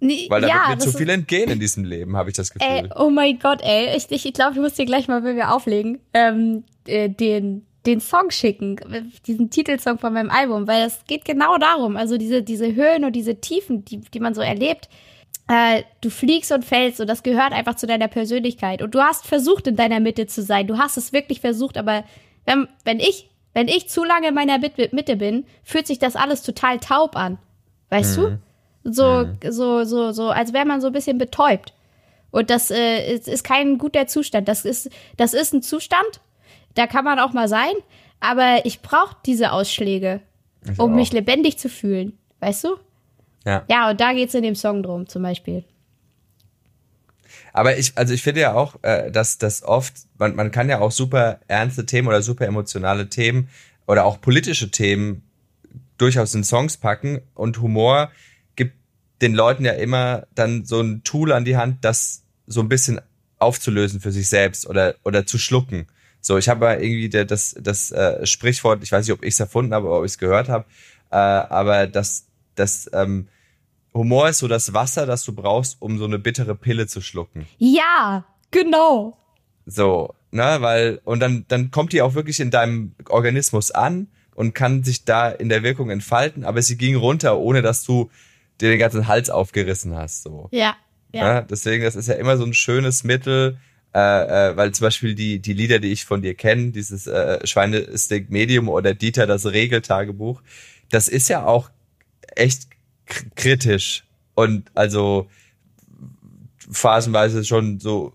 Nee, 0.00 0.26
Weil 0.30 0.40
da 0.40 0.48
ja, 0.48 0.54
wird 0.68 0.78
mir 0.78 0.90
zu 0.90 0.96
viel 0.96 1.10
entgehen 1.10 1.50
in 1.50 1.60
diesem 1.60 1.84
Leben, 1.84 2.16
habe 2.16 2.30
ich 2.30 2.36
das 2.36 2.50
Gefühl. 2.50 2.68
Ey, 2.68 2.88
oh 2.96 3.10
mein 3.10 3.38
Gott, 3.38 3.60
ey. 3.62 3.94
Ich, 3.96 4.10
ich, 4.10 4.24
ich 4.24 4.32
glaube, 4.32 4.54
ich 4.54 4.60
muss 4.60 4.72
dir 4.74 4.86
gleich 4.86 5.08
mal, 5.08 5.22
wenn 5.24 5.36
wir 5.36 5.52
auflegen, 5.52 6.00
ähm, 6.14 6.64
äh, 6.86 7.10
den, 7.10 7.66
den 7.84 8.00
Song 8.00 8.30
schicken, 8.30 8.76
diesen 9.26 9.50
Titelsong 9.50 9.98
von 9.98 10.14
meinem 10.14 10.30
Album, 10.30 10.66
weil 10.66 10.86
es 10.86 11.04
geht 11.06 11.26
genau 11.26 11.58
darum. 11.58 11.98
Also 11.98 12.16
diese, 12.16 12.42
diese 12.42 12.74
Höhen 12.74 13.04
und 13.04 13.12
diese 13.12 13.40
Tiefen, 13.40 13.84
die, 13.84 14.00
die 14.00 14.20
man 14.20 14.34
so 14.34 14.40
erlebt. 14.40 14.88
Äh, 15.48 15.82
du 16.00 16.10
fliegst 16.10 16.50
und 16.50 16.64
fällst 16.64 17.00
und 17.00 17.06
das 17.06 17.22
gehört 17.22 17.52
einfach 17.52 17.74
zu 17.74 17.86
deiner 17.86 18.08
Persönlichkeit. 18.08 18.80
Und 18.80 18.94
du 18.94 19.00
hast 19.00 19.26
versucht, 19.26 19.66
in 19.66 19.76
deiner 19.76 20.00
Mitte 20.00 20.26
zu 20.26 20.42
sein. 20.42 20.66
Du 20.66 20.78
hast 20.78 20.96
es 20.96 21.12
wirklich 21.12 21.40
versucht, 21.40 21.76
aber 21.76 22.04
wenn, 22.46 22.68
wenn 22.84 23.00
ich 23.00 23.29
wenn 23.52 23.68
ich 23.68 23.88
zu 23.88 24.04
lange 24.04 24.28
in 24.28 24.34
meiner 24.34 24.58
Mitte 24.58 25.16
bin, 25.16 25.44
fühlt 25.64 25.86
sich 25.86 25.98
das 25.98 26.16
alles 26.16 26.42
total 26.42 26.78
taub 26.78 27.16
an. 27.16 27.38
Weißt 27.88 28.18
mhm. 28.18 28.38
du? 28.84 28.92
So, 28.92 29.26
mhm. 29.26 29.52
so, 29.52 29.84
so, 29.84 30.12
so, 30.12 30.30
als 30.30 30.52
wäre 30.52 30.64
man 30.64 30.80
so 30.80 30.88
ein 30.88 30.92
bisschen 30.92 31.18
betäubt. 31.18 31.74
Und 32.30 32.50
das 32.50 32.70
äh, 32.70 33.12
ist, 33.12 33.28
ist 33.28 33.42
kein 33.42 33.78
guter 33.78 34.06
Zustand. 34.06 34.48
Das 34.48 34.64
ist, 34.64 34.90
das 35.16 35.34
ist 35.34 35.52
ein 35.52 35.62
Zustand, 35.62 36.20
da 36.74 36.86
kann 36.86 37.04
man 37.04 37.18
auch 37.18 37.32
mal 37.32 37.48
sein, 37.48 37.72
aber 38.20 38.64
ich 38.64 38.80
brauche 38.80 39.16
diese 39.26 39.52
Ausschläge, 39.52 40.20
ich 40.64 40.78
um 40.78 40.92
auch. 40.92 40.94
mich 40.94 41.12
lebendig 41.12 41.58
zu 41.58 41.68
fühlen. 41.68 42.16
Weißt 42.38 42.64
du? 42.64 42.76
Ja. 43.44 43.64
Ja, 43.68 43.90
und 43.90 44.00
da 44.00 44.12
geht's 44.12 44.34
in 44.34 44.42
dem 44.42 44.54
Song 44.54 44.82
drum, 44.82 45.08
zum 45.08 45.22
Beispiel. 45.22 45.64
Aber 47.52 47.78
ich, 47.78 47.96
also 47.96 48.14
ich 48.14 48.22
finde 48.22 48.40
ja 48.40 48.54
auch, 48.54 48.76
äh, 48.82 49.10
dass 49.10 49.38
das 49.38 49.62
oft, 49.62 49.94
man, 50.18 50.36
man 50.36 50.50
kann 50.50 50.68
ja 50.68 50.80
auch 50.80 50.92
super 50.92 51.40
ernste 51.48 51.86
Themen 51.86 52.08
oder 52.08 52.22
super 52.22 52.46
emotionale 52.46 53.08
Themen 53.08 53.48
oder 53.86 54.04
auch 54.04 54.20
politische 54.20 54.70
Themen 54.70 55.22
durchaus 55.98 56.34
in 56.34 56.44
Songs 56.44 56.76
packen 56.76 57.20
und 57.34 57.60
Humor 57.60 58.10
gibt 58.56 58.74
den 59.20 59.34
Leuten 59.34 59.64
ja 59.64 59.72
immer 59.72 60.26
dann 60.34 60.64
so 60.64 60.80
ein 60.80 61.02
Tool 61.04 61.32
an 61.32 61.44
die 61.44 61.56
Hand, 61.56 61.84
das 61.84 62.22
so 62.46 62.60
ein 62.60 62.68
bisschen 62.68 63.00
aufzulösen 63.38 64.00
für 64.00 64.12
sich 64.12 64.28
selbst 64.28 64.66
oder, 64.66 64.94
oder 65.04 65.26
zu 65.26 65.38
schlucken. 65.38 65.86
So, 66.20 66.36
ich 66.36 66.48
habe 66.48 66.66
irgendwie 66.66 67.08
der, 67.08 67.24
das, 67.24 67.54
das 67.58 67.90
äh, 67.90 68.26
Sprichwort, 68.26 68.82
ich 68.82 68.92
weiß 68.92 69.06
nicht, 69.06 69.14
ob 69.14 69.24
ich 69.24 69.34
es 69.34 69.40
erfunden 69.40 69.72
habe 69.74 69.86
oder 69.86 69.98
ob 69.98 70.04
ich 70.04 70.12
es 70.12 70.18
gehört 70.18 70.48
habe, 70.48 70.66
äh, 71.10 71.16
aber 71.16 71.86
das, 71.86 72.26
das 72.54 72.90
ähm, 72.92 73.28
Humor 73.94 74.28
ist 74.28 74.38
so 74.38 74.48
das 74.48 74.72
Wasser, 74.72 75.06
das 75.06 75.24
du 75.24 75.32
brauchst, 75.32 75.80
um 75.80 75.98
so 75.98 76.04
eine 76.04 76.18
bittere 76.18 76.54
Pille 76.54 76.86
zu 76.86 77.00
schlucken. 77.00 77.46
Ja, 77.58 78.24
genau. 78.50 79.16
So, 79.66 80.14
ne, 80.30 80.58
weil, 80.60 81.00
und 81.04 81.20
dann, 81.20 81.44
dann 81.48 81.70
kommt 81.70 81.92
die 81.92 82.02
auch 82.02 82.14
wirklich 82.14 82.40
in 82.40 82.50
deinem 82.50 82.94
Organismus 83.08 83.70
an 83.70 84.08
und 84.34 84.54
kann 84.54 84.84
sich 84.84 85.04
da 85.04 85.28
in 85.28 85.48
der 85.48 85.62
Wirkung 85.62 85.90
entfalten, 85.90 86.44
aber 86.44 86.62
sie 86.62 86.76
ging 86.76 86.96
runter, 86.96 87.38
ohne 87.38 87.62
dass 87.62 87.84
du 87.84 88.10
dir 88.60 88.70
den 88.70 88.78
ganzen 88.78 89.08
Hals 89.08 89.30
aufgerissen 89.30 89.96
hast, 89.96 90.22
so. 90.22 90.48
Ja, 90.52 90.76
ja. 91.12 91.34
Ne? 91.34 91.46
Deswegen, 91.48 91.82
das 91.82 91.96
ist 91.96 92.08
ja 92.08 92.14
immer 92.14 92.36
so 92.36 92.44
ein 92.44 92.54
schönes 92.54 93.04
Mittel, 93.04 93.58
äh, 93.94 93.98
äh, 94.50 94.56
weil 94.56 94.72
zum 94.72 94.86
Beispiel 94.86 95.14
die, 95.14 95.40
die 95.40 95.52
Lieder, 95.52 95.80
die 95.80 95.90
ich 95.90 96.04
von 96.04 96.22
dir 96.22 96.34
kenne, 96.34 96.70
dieses 96.70 97.06
äh, 97.06 97.44
Schweinestick 97.46 98.30
Medium 98.30 98.68
oder 98.68 98.94
Dieter 98.94 99.26
das 99.26 99.46
Regeltagebuch, 99.46 100.42
das 100.90 101.08
ist 101.08 101.28
ja 101.28 101.44
auch 101.44 101.70
echt 102.36 102.68
kritisch 103.36 104.04
und 104.34 104.70
also 104.74 105.28
phasenweise 106.70 107.44
schon 107.44 107.80
so, 107.80 108.12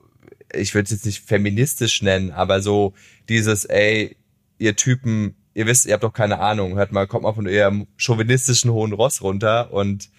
ich 0.54 0.74
würde 0.74 0.86
es 0.86 0.92
jetzt 0.92 1.06
nicht 1.06 1.24
feministisch 1.26 2.02
nennen, 2.02 2.32
aber 2.32 2.62
so 2.62 2.94
dieses, 3.30 3.66
ey, 3.66 4.16
ihr 4.58 4.76
Typen, 4.76 5.36
ihr 5.54 5.66
wisst, 5.66 5.86
ihr 5.86 5.94
habt 5.94 6.04
doch 6.04 6.14
keine 6.14 6.40
Ahnung, 6.40 6.76
hört 6.76 6.92
mal, 6.92 7.08
kommt 7.08 7.24
mal 7.24 7.34
von 7.34 7.48
eurem 7.48 7.88
chauvinistischen 7.98 8.72
hohen 8.72 8.94
Ross 8.94 9.22
runter 9.22 9.72
und 9.74 10.10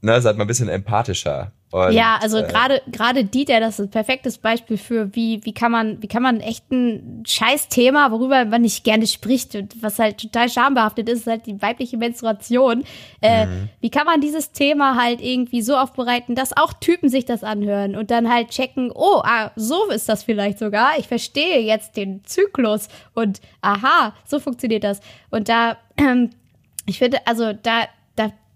ne, 0.00 0.20
seid 0.20 0.36
mal 0.36 0.44
ein 0.44 0.48
bisschen 0.48 0.68
empathischer. 0.68 1.52
Und, 1.72 1.92
ja, 1.92 2.18
also 2.20 2.38
äh, 2.38 2.48
gerade 2.48 2.82
gerade 2.90 3.24
Dieter, 3.24 3.60
das 3.60 3.78
ist 3.78 3.86
ein 3.86 3.90
perfektes 3.90 4.38
Beispiel 4.38 4.76
für 4.76 5.14
wie 5.14 5.44
wie 5.44 5.54
kann 5.54 5.70
man 5.70 6.02
wie 6.02 6.08
kann 6.08 6.22
man 6.22 6.40
echt 6.40 6.68
ein 6.72 7.22
Scheißthema, 7.24 8.10
worüber 8.10 8.44
man 8.44 8.62
nicht 8.62 8.82
gerne 8.82 9.06
spricht 9.06 9.54
und 9.54 9.80
was 9.80 10.00
halt 10.00 10.18
total 10.18 10.48
schambehaftet 10.48 11.08
ist, 11.08 11.20
ist 11.20 11.26
halt 11.28 11.46
die 11.46 11.62
weibliche 11.62 11.96
Menstruation. 11.96 12.82
Äh, 13.20 13.46
mhm. 13.46 13.68
Wie 13.80 13.90
kann 13.90 14.04
man 14.04 14.20
dieses 14.20 14.50
Thema 14.50 15.00
halt 15.00 15.20
irgendwie 15.20 15.62
so 15.62 15.76
aufbereiten, 15.76 16.34
dass 16.34 16.56
auch 16.56 16.72
Typen 16.72 17.08
sich 17.08 17.24
das 17.24 17.44
anhören 17.44 17.94
und 17.94 18.10
dann 18.10 18.28
halt 18.28 18.50
checken, 18.50 18.90
oh, 18.92 19.22
ah, 19.22 19.52
so 19.54 19.90
ist 19.90 20.08
das 20.08 20.24
vielleicht 20.24 20.58
sogar. 20.58 20.98
Ich 20.98 21.06
verstehe 21.06 21.60
jetzt 21.60 21.96
den 21.96 22.24
Zyklus 22.24 22.88
und 23.14 23.40
aha, 23.60 24.12
so 24.26 24.40
funktioniert 24.40 24.82
das. 24.82 25.00
Und 25.30 25.48
da 25.48 25.76
ähm, 25.96 26.30
ich 26.86 26.98
finde, 26.98 27.18
also 27.26 27.52
da 27.52 27.84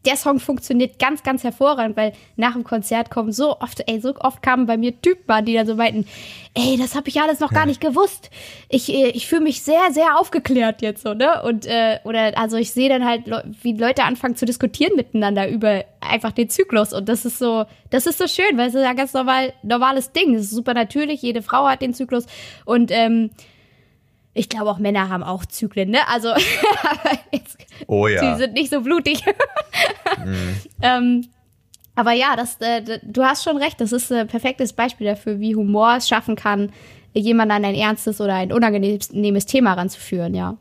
der 0.05 0.17
Song 0.17 0.39
funktioniert 0.41 0.99
ganz, 0.99 1.23
ganz 1.23 1.45
hervorragend, 1.45 1.97
weil 1.97 2.13
nach 2.37 2.53
dem 2.53 2.65
Konzert 2.65 3.11
kommen 3.11 3.33
so 3.33 3.59
oft, 3.61 3.83
ey, 3.87 4.01
so 4.01 4.15
oft 4.17 4.43
kamen 4.43 4.67
bei 4.67 4.77
mir 4.77 5.01
Typen 5.01 5.31
an, 5.31 5.45
die 5.45 5.55
dann 5.55 5.67
so 5.67 5.75
meinten, 5.75 6.07
ey, 6.55 6.77
das 6.77 6.95
habe 6.95 7.09
ich 7.09 7.21
alles 7.21 7.41
noch 7.41 7.53
ja. 7.53 7.59
gar 7.59 7.67
nicht 7.67 7.81
gewusst. 7.81 8.31
Ich, 8.69 8.89
äh, 8.93 9.09
ich 9.09 9.27
fühle 9.27 9.43
mich 9.43 9.63
sehr, 9.63 9.93
sehr 9.93 10.19
aufgeklärt 10.19 10.83
jetzt 10.83 11.03
so, 11.03 11.15
ne? 11.15 11.43
Und, 11.43 11.67
äh, 11.67 11.99
oder, 12.05 12.37
also 12.39 12.57
ich 12.57 12.73
sehe 12.73 12.89
dann 12.89 13.05
halt, 13.05 13.23
wie 13.63 13.73
Leute 13.73 14.05
anfangen 14.05 14.37
zu 14.37 14.45
diskutieren 14.45 14.97
miteinander 14.97 15.49
über 15.49 15.85
einfach 16.01 16.33
den 16.33 16.49
Zyklus. 16.51 16.93
Und 16.93 17.09
das 17.09 17.25
ist 17.25 17.39
so, 17.39 17.65
das 17.91 18.07
ist 18.07 18.19
so 18.19 18.27
schön, 18.27 18.57
weil 18.57 18.69
es 18.69 18.75
ist 18.75 18.83
ja 18.83 18.91
ein 18.91 18.97
ganz 18.97 19.13
normal, 19.13 19.53
normales 19.63 20.13
Ding. 20.13 20.35
Es 20.35 20.45
ist 20.45 20.51
super 20.51 20.75
natürlich, 20.75 21.23
jede 21.23 21.43
Frau 21.43 21.67
hat 21.67 21.83
den 21.83 21.95
Zyklus. 21.95 22.27
Und, 22.65 22.91
ähm, 22.91 23.31
ich 24.35 24.49
glaube, 24.49 24.71
auch 24.71 24.79
Männer 24.79 25.09
haben 25.09 25.23
auch 25.23 25.47
Zyklen, 25.47 25.91
ne? 25.91 26.07
Also, 26.09 26.35
oh 27.87 28.09
ja. 28.09 28.35
die 28.35 28.39
sind 28.39 28.55
nicht 28.55 28.71
so 28.71 28.81
blutig. 28.81 29.23
mhm. 30.25 30.57
ähm, 30.83 31.27
aber 31.95 32.13
ja, 32.13 32.35
das, 32.37 32.57
äh, 32.61 32.99
du 33.03 33.23
hast 33.23 33.45
schon 33.45 33.57
recht. 33.57 33.81
Das 33.81 33.93
ist 33.93 34.11
ein 34.11 34.27
perfektes 34.27 34.73
Beispiel 34.73 35.07
dafür, 35.07 35.39
wie 35.39 35.55
Humor 35.55 35.97
es 35.99 36.09
schaffen 36.09 36.35
kann, 36.35 36.73
jemanden 37.13 37.53
an 37.53 37.65
ein 37.65 37.77
ernstes 37.77 38.21
oder 38.21 38.35
ein 38.35 38.53
unangenehmes 38.53 39.47
Thema 39.47 39.75
ranzuführen, 39.75 40.35
ja. 40.35 40.59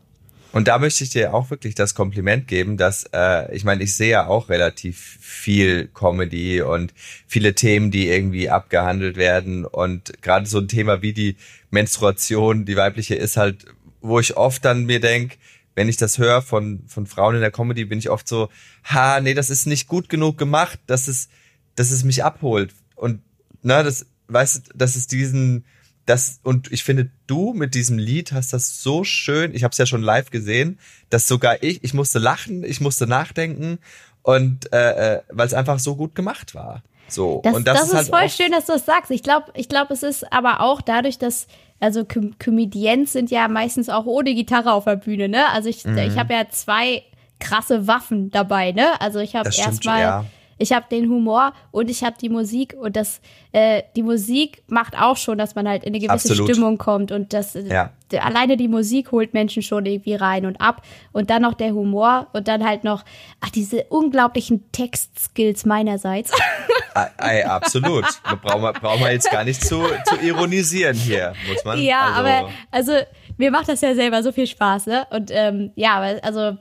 Und 0.54 0.68
da 0.68 0.78
möchte 0.78 1.02
ich 1.02 1.10
dir 1.10 1.34
auch 1.34 1.50
wirklich 1.50 1.74
das 1.74 1.96
Kompliment 1.96 2.46
geben, 2.46 2.76
dass 2.76 3.06
äh, 3.12 3.52
ich 3.52 3.64
meine, 3.64 3.82
ich 3.82 3.96
sehe 3.96 4.10
ja 4.10 4.28
auch 4.28 4.48
relativ 4.48 5.18
viel 5.20 5.88
Comedy 5.88 6.62
und 6.62 6.94
viele 7.26 7.56
Themen, 7.56 7.90
die 7.90 8.06
irgendwie 8.06 8.48
abgehandelt 8.48 9.16
werden 9.16 9.64
und 9.64 10.22
gerade 10.22 10.46
so 10.46 10.58
ein 10.58 10.68
Thema 10.68 11.02
wie 11.02 11.12
die 11.12 11.34
Menstruation, 11.74 12.64
die 12.64 12.76
weibliche 12.76 13.14
ist 13.14 13.36
halt, 13.36 13.66
wo 14.00 14.18
ich 14.18 14.36
oft 14.36 14.64
dann 14.64 14.86
mir 14.86 15.00
denk, 15.00 15.36
wenn 15.74 15.88
ich 15.88 15.98
das 15.98 16.18
höre 16.18 16.40
von 16.40 16.84
von 16.86 17.06
Frauen 17.06 17.34
in 17.34 17.40
der 17.42 17.50
Comedy, 17.50 17.84
bin 17.84 17.98
ich 17.98 18.08
oft 18.08 18.26
so, 18.26 18.48
ha, 18.84 19.20
nee, 19.20 19.34
das 19.34 19.50
ist 19.50 19.66
nicht 19.66 19.88
gut 19.88 20.08
genug 20.08 20.38
gemacht, 20.38 20.78
dass 20.86 21.08
es 21.08 21.28
dass 21.74 21.90
es 21.90 22.04
mich 22.04 22.24
abholt. 22.24 22.72
Und 22.94 23.20
na, 23.62 23.82
das 23.82 24.06
weißt, 24.28 24.68
du, 24.68 24.78
dass 24.78 24.96
es 24.96 25.06
diesen 25.06 25.64
das 26.06 26.40
und 26.42 26.70
ich 26.70 26.84
finde 26.84 27.10
du 27.26 27.54
mit 27.54 27.74
diesem 27.74 27.98
Lied 27.98 28.32
hast 28.32 28.52
das 28.52 28.82
so 28.82 29.04
schön 29.04 29.54
ich 29.54 29.64
habe 29.64 29.72
es 29.72 29.78
ja 29.78 29.86
schon 29.86 30.02
live 30.02 30.30
gesehen 30.30 30.78
dass 31.08 31.26
sogar 31.26 31.62
ich 31.62 31.82
ich 31.82 31.94
musste 31.94 32.18
lachen 32.18 32.62
ich 32.62 32.80
musste 32.82 33.06
nachdenken 33.06 33.78
und 34.22 34.70
äh, 34.72 35.16
äh, 35.16 35.22
weil 35.30 35.46
es 35.46 35.54
einfach 35.54 35.78
so 35.78 35.96
gut 35.96 36.14
gemacht 36.14 36.54
war 36.54 36.82
so 37.08 37.40
das, 37.44 37.54
und 37.54 37.66
das, 37.66 37.78
das 37.78 37.88
ist, 37.88 37.94
halt 37.94 38.08
voll 38.08 38.28
schön 38.28 38.52
dass 38.52 38.66
du 38.66 38.72
das 38.72 38.86
sagst. 38.86 39.10
Ich 39.10 39.22
glaube 39.22 39.46
ich 39.54 39.68
glaube 39.68 39.92
es 39.92 40.02
ist 40.02 40.32
aber 40.32 40.60
auch 40.60 40.80
dadurch 40.80 41.18
dass 41.18 41.46
also 41.80 42.04
Com 42.04 42.38
Comedians 42.38 43.12
sind 43.12 43.30
ja 43.30 43.48
meistens 43.48 43.88
auch 43.88 44.06
ohne 44.06 44.34
Gitarre 44.34 44.72
auf 44.72 44.84
der 44.84 44.96
Bühne 44.96 45.28
ne? 45.28 45.48
Also 45.52 45.68
ich 45.68 45.84
mhm. 45.84 45.98
ich 45.98 46.18
habe 46.18 46.34
ja 46.34 46.48
zwei 46.48 47.02
krasse 47.40 47.86
Waffen 47.86 48.30
dabei 48.30 48.72
ne? 48.72 49.00
Also 49.00 49.18
ich 49.18 49.36
habe 49.36 49.50
erstmal 49.56 50.00
ja 50.00 50.24
ich 50.58 50.72
habe 50.72 50.86
den 50.90 51.08
Humor 51.08 51.52
und 51.70 51.90
ich 51.90 52.04
habe 52.04 52.16
die 52.20 52.28
Musik 52.28 52.74
und 52.78 52.96
das 52.96 53.20
äh, 53.52 53.82
die 53.96 54.02
Musik 54.02 54.62
macht 54.66 54.98
auch 54.98 55.16
schon, 55.16 55.38
dass 55.38 55.54
man 55.54 55.68
halt 55.68 55.84
in 55.84 55.90
eine 55.90 55.98
gewisse 55.98 56.12
Absolut. 56.30 56.50
Stimmung 56.50 56.78
kommt 56.78 57.12
und 57.12 57.32
das 57.32 57.54
äh, 57.54 57.68
ja. 57.68 57.90
alleine 58.20 58.56
die 58.56 58.68
Musik 58.68 59.12
holt 59.12 59.34
Menschen 59.34 59.62
schon 59.62 59.86
irgendwie 59.86 60.14
rein 60.14 60.46
und 60.46 60.60
ab 60.60 60.82
und 61.12 61.30
dann 61.30 61.42
noch 61.42 61.54
der 61.54 61.72
Humor 61.72 62.28
und 62.32 62.48
dann 62.48 62.64
halt 62.64 62.84
noch 62.84 63.04
ach 63.40 63.50
diese 63.50 63.84
unglaublichen 63.84 64.70
Textskills 64.72 65.64
meinerseits. 65.64 66.32
Ey, 67.18 67.42
absolut. 67.42 68.04
Brauchen 68.42 68.62
wir, 68.62 68.72
brauchen 68.72 69.00
wir 69.00 69.12
jetzt 69.12 69.30
gar 69.30 69.42
nicht 69.42 69.64
zu, 69.64 69.82
zu 70.06 70.16
ironisieren 70.20 70.96
hier, 70.96 71.34
muss 71.48 71.64
man. 71.64 71.80
Ja, 71.80 72.12
also. 72.12 72.20
aber 72.20 72.50
also 72.70 72.92
mir 73.36 73.50
macht 73.50 73.68
das 73.68 73.80
ja 73.80 73.94
selber 73.94 74.22
so 74.22 74.30
viel 74.30 74.46
Spaß, 74.46 74.86
ne? 74.86 75.06
Und 75.10 75.30
ähm, 75.32 75.72
ja, 75.74 75.98
also 76.22 76.56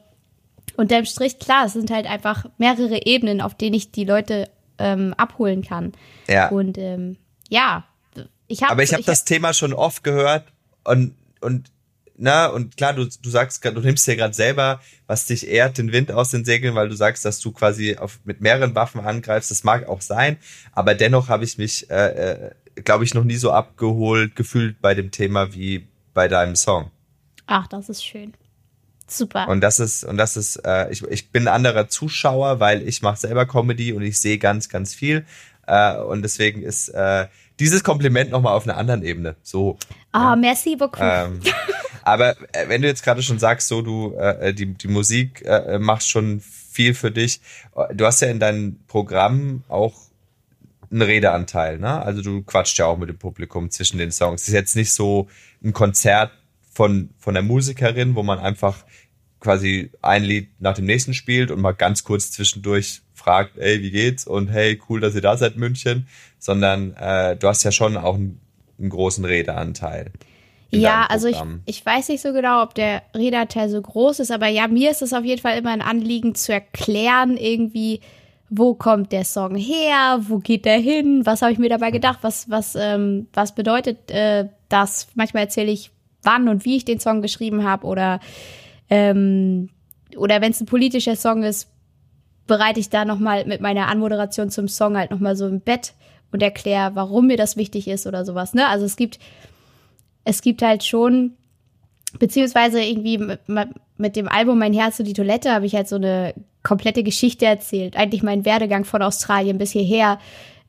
unterm 0.76 1.06
Strich, 1.06 1.40
klar, 1.40 1.66
es 1.66 1.74
sind 1.74 1.92
halt 1.92 2.06
einfach 2.06 2.46
mehrere 2.58 3.06
Ebenen, 3.06 3.42
auf 3.42 3.56
denen 3.56 3.76
ich 3.76 3.92
die 3.92 4.06
Leute 4.06 4.50
ähm, 4.78 5.14
abholen 5.16 5.64
kann. 5.64 5.94
Ja. 6.28 6.50
Und 6.50 6.78
ähm, 6.78 7.18
ja, 7.50 7.86
ich 8.48 8.64
habe. 8.64 8.74
Aber 8.74 8.84
ich 8.84 8.94
habe 8.94 9.04
das 9.04 9.26
Thema 9.26 9.54
schon 9.54 9.74
oft 9.74 10.04
gehört 10.04 10.46
und 10.84 11.16
und 11.42 11.72
na 12.16 12.48
und 12.48 12.78
klar, 12.78 12.94
du 12.94 13.06
du 13.06 13.30
sagst, 13.30 13.64
du 13.64 13.80
nimmst 13.80 14.08
ja 14.08 14.16
gerade 14.16 14.34
selber, 14.34 14.82
was 15.08 15.26
dich 15.26 15.48
ehrt, 15.48 15.78
den 15.78 15.92
Wind 15.92 16.12
aus 16.12 16.30
den 16.30 16.46
Segeln, 16.46 16.76
weil 16.76 16.90
du 16.90 16.96
sagst, 16.96 17.26
dass 17.26 17.40
du 17.40 17.52
quasi 17.52 17.98
auf, 17.98 18.20
mit 18.24 18.42
mehreren 18.42 18.76
Waffen 18.76 19.02
angreifst. 19.02 19.52
Das 19.52 19.64
mag 19.64 19.88
auch 19.88 20.02
sein, 20.02 20.38
aber 20.72 20.96
dennoch 20.96 21.30
habe 21.30 21.44
ich 21.44 21.58
mich, 21.58 21.90
äh, 21.90 22.06
äh, 22.06 22.52
glaube 22.84 23.04
ich, 23.04 23.14
noch 23.14 23.24
nie 23.24 23.36
so 23.36 23.52
abgeholt 23.52 24.36
gefühlt 24.36 24.82
bei 24.82 24.94
dem 24.94 25.12
Thema 25.12 25.54
wie 25.54 25.88
bei 26.14 26.28
deinem 26.28 26.56
Song. 26.56 26.92
Ach, 27.48 27.68
das 27.68 27.90
ist 27.90 28.06
schön. 28.06 28.34
Super. 29.18 29.48
Und 29.48 29.62
das 29.62 29.80
ist, 29.80 30.04
und 30.04 30.18
das 30.18 30.36
ist, 30.38 30.58
äh, 30.66 30.92
ich, 30.92 31.04
ich 31.04 31.30
bin 31.30 31.48
ein 31.48 31.54
anderer 31.54 31.88
Zuschauer, 31.88 32.60
weil 32.60 32.88
ich 32.88 33.02
mache 33.02 33.18
selber 33.18 33.46
Comedy 33.46 33.94
und 33.94 34.04
ich 34.04 34.20
sehe 34.20 34.38
ganz, 34.38 34.70
ganz 34.70 34.94
viel. 34.94 35.26
Äh, 35.68 35.98
und 35.98 36.24
deswegen 36.24 36.64
ist 36.64 36.90
äh, 36.90 37.28
dieses 37.60 37.84
Kompliment 37.84 38.32
nochmal 38.32 38.54
auf 38.54 38.68
einer 38.68 38.78
anderen 38.78 39.04
Ebene. 39.04 39.36
So. 39.44 39.78
Ah, 40.12 40.34
oh, 40.34 40.36
merci 40.36 40.76
beaucoup. 40.76 41.02
Ähm, 41.02 41.40
aber 42.04 42.32
äh, 42.54 42.68
wenn 42.68 42.82
du 42.82 42.88
jetzt 42.88 43.04
gerade 43.04 43.22
schon 43.22 43.40
sagst, 43.40 43.68
so 43.68 43.82
du 43.82 44.14
äh, 44.16 44.54
die, 44.54 44.74
die 44.74 44.88
Musik 44.88 45.44
äh, 45.46 45.80
macht 45.80 46.08
schon 46.08 46.42
viel 46.42 46.94
für 46.96 47.12
dich. 47.12 47.40
Du 47.94 48.06
hast 48.06 48.22
ja 48.22 48.30
in 48.30 48.40
deinem 48.40 48.80
Programm 48.88 49.64
auch 49.70 49.94
einen 50.92 51.04
Redeanteil, 51.04 51.80
ne? 51.80 52.02
Also 52.02 52.22
du 52.22 52.42
quatscht 52.44 52.78
ja 52.78 52.86
auch 52.86 52.98
mit 52.98 53.10
dem 53.10 53.18
Publikum 53.18 53.70
zwischen 53.70 53.98
den 53.98 54.12
Songs. 54.12 54.42
Es 54.42 54.48
ist 54.48 54.54
jetzt 54.54 54.76
nicht 54.76 54.92
so 54.92 55.28
ein 55.64 55.74
Konzert 55.74 56.32
von, 56.72 57.10
von 57.20 57.34
der 57.34 57.44
Musikerin, 57.44 58.16
wo 58.16 58.24
man 58.24 58.40
einfach 58.40 58.84
quasi 59.44 59.92
ein 60.02 60.24
Lied 60.24 60.50
nach 60.60 60.74
dem 60.74 60.86
nächsten 60.86 61.14
spielt 61.14 61.52
und 61.52 61.60
mal 61.60 61.74
ganz 61.74 62.04
kurz 62.04 62.32
zwischendurch 62.32 63.02
fragt, 63.14 63.58
ey, 63.58 63.82
wie 63.82 63.92
geht's? 63.92 64.26
Und 64.26 64.48
hey, 64.48 64.82
cool, 64.90 65.02
dass 65.02 65.16
ihr 65.16 65.22
da 65.22 65.36
seid, 65.36 65.58
München. 65.58 66.08
Sondern 66.40 66.96
äh, 66.96 67.36
du 67.36 67.48
hast 67.48 67.64
ja 67.64 67.72
schon 67.72 67.98
auch 67.98 68.16
einen, 68.16 68.40
einen 68.80 68.90
großen 68.90 69.24
Redeanteil. 69.26 70.12
Ja, 70.72 71.06
also 71.08 71.28
ich, 71.28 71.38
ich 71.66 71.86
weiß 71.86 72.10
nicht 72.10 72.22
so 72.22 72.34
genau, 72.34 72.64
ob 72.64 72.74
der 72.74 73.04
Redeanteil 73.14 73.70
so 73.70 73.80
groß 73.80 74.22
ist, 74.22 74.32
aber 74.32 74.48
ja, 74.48 74.68
mir 74.68 74.90
ist 74.90 75.04
es 75.04 75.14
auf 75.14 75.24
jeden 75.24 75.42
Fall 75.42 75.58
immer 75.58 75.70
ein 75.70 75.84
Anliegen 75.84 76.34
zu 76.34 76.52
erklären, 76.52 77.38
irgendwie, 77.38 78.00
wo 78.50 78.74
kommt 78.74 79.12
der 79.12 79.24
Song 79.24 79.56
her, 79.56 80.22
wo 80.22 80.40
geht 80.40 80.66
der 80.66 80.80
hin, 80.80 81.28
was 81.28 81.44
habe 81.44 81.52
ich 81.52 81.60
mir 81.60 81.70
dabei 81.70 81.92
gedacht, 81.92 82.20
was, 82.24 82.50
was, 82.50 82.76
ähm, 82.76 83.28
was 83.34 83.54
bedeutet 83.54 84.10
äh, 84.10 84.48
das? 84.70 85.10
Manchmal 85.14 85.44
erzähle 85.44 85.72
ich 85.72 85.92
wann 86.24 86.50
und 86.50 86.66
wie 86.66 86.78
ich 86.78 86.86
den 86.86 87.00
Song 87.00 87.22
geschrieben 87.22 87.64
habe 87.64 87.86
oder 87.86 88.20
ähm, 88.90 89.70
oder 90.18 90.42
wenn 90.42 90.52
es 90.52 90.62
ein 90.62 90.68
politischer 90.68 91.16
Song 91.16 91.44
ist, 91.44 91.70
bereite 92.48 92.80
ich 92.80 92.90
da 92.90 93.06
noch 93.06 93.20
mal 93.20 93.46
mit 93.46 93.62
meiner 93.62 93.88
Anmoderation 93.88 94.50
zum 94.50 94.68
Song 94.68 94.98
halt 94.98 95.12
noch 95.12 95.20
mal 95.20 95.36
so 95.36 95.48
im 95.48 95.62
Bett 95.62 95.94
und 96.32 96.42
erkläre, 96.42 96.92
warum 96.96 97.28
mir 97.28 97.38
das 97.38 97.58
wichtig 97.58 97.88
ist 97.88 98.06
oder 98.06 98.26
sowas. 98.26 98.54
Ne? 98.54 98.68
Also 98.68 98.86
es 98.86 98.96
gibt 98.96 99.20
es 100.26 100.42
gibt 100.42 100.62
halt 100.62 100.84
schon 100.84 101.34
beziehungsweise 102.20 102.82
irgendwie 102.82 103.18
mit, 103.18 103.40
mit 103.98 104.16
dem 104.16 104.28
Album 104.28 104.60
Mein 104.60 104.74
Herz 104.74 105.00
und 105.00 105.06
die 105.06 105.14
Toilette 105.14 105.52
habe 105.52 105.66
ich 105.66 105.76
halt 105.76 105.88
so 105.88 105.96
eine 105.96 106.34
komplette 106.62 107.04
Geschichte 107.04 107.46
erzählt. 107.46 107.98
Eigentlich 107.98 108.24
mein 108.24 108.46
Werdegang 108.46 108.86
von 108.86 109.02
Australien 109.02 109.58
bis 109.58 109.72
hierher, 109.72 110.20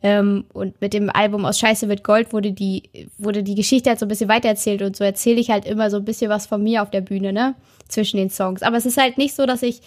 ähm, 0.05 0.45
und 0.53 0.79
mit 0.83 0.93
dem 0.93 1.09
Album 1.09 1.47
Aus 1.47 1.59
Scheiße 1.59 1.89
wird 1.89 2.05
Gold 2.05 2.35
wurde 2.35 2.53
die, 2.53 3.09
wurde 3.17 3.43
die 3.43 3.55
Geschichte 3.55 3.89
halt 3.89 3.99
so 3.99 4.05
ein 4.05 4.11
bisschen 4.11 4.29
weitererzählt 4.29 4.83
und 4.83 4.95
so 4.95 5.03
erzähle 5.03 5.41
ich 5.41 5.49
halt 5.49 5.65
immer 5.65 5.89
so 5.89 5.97
ein 5.97 6.05
bisschen 6.05 6.29
was 6.29 6.47
von 6.47 6.63
mir 6.63 6.83
auf 6.83 6.91
der 6.91 7.01
Bühne, 7.01 7.33
ne? 7.33 7.55
Zwischen 7.89 8.19
den 8.19 8.29
Songs. 8.29 8.63
Aber 8.63 8.77
es 8.77 8.85
ist 8.85 8.99
halt 8.99 9.17
nicht 9.17 9.35
so, 9.35 9.47
dass 9.47 9.63
ich, 9.63 9.81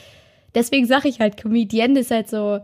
deswegen 0.56 0.88
sage 0.88 1.08
ich 1.08 1.20
halt, 1.20 1.38
Comedian 1.38 1.96
ist 1.96 2.10
halt 2.10 2.30
so, 2.30 2.62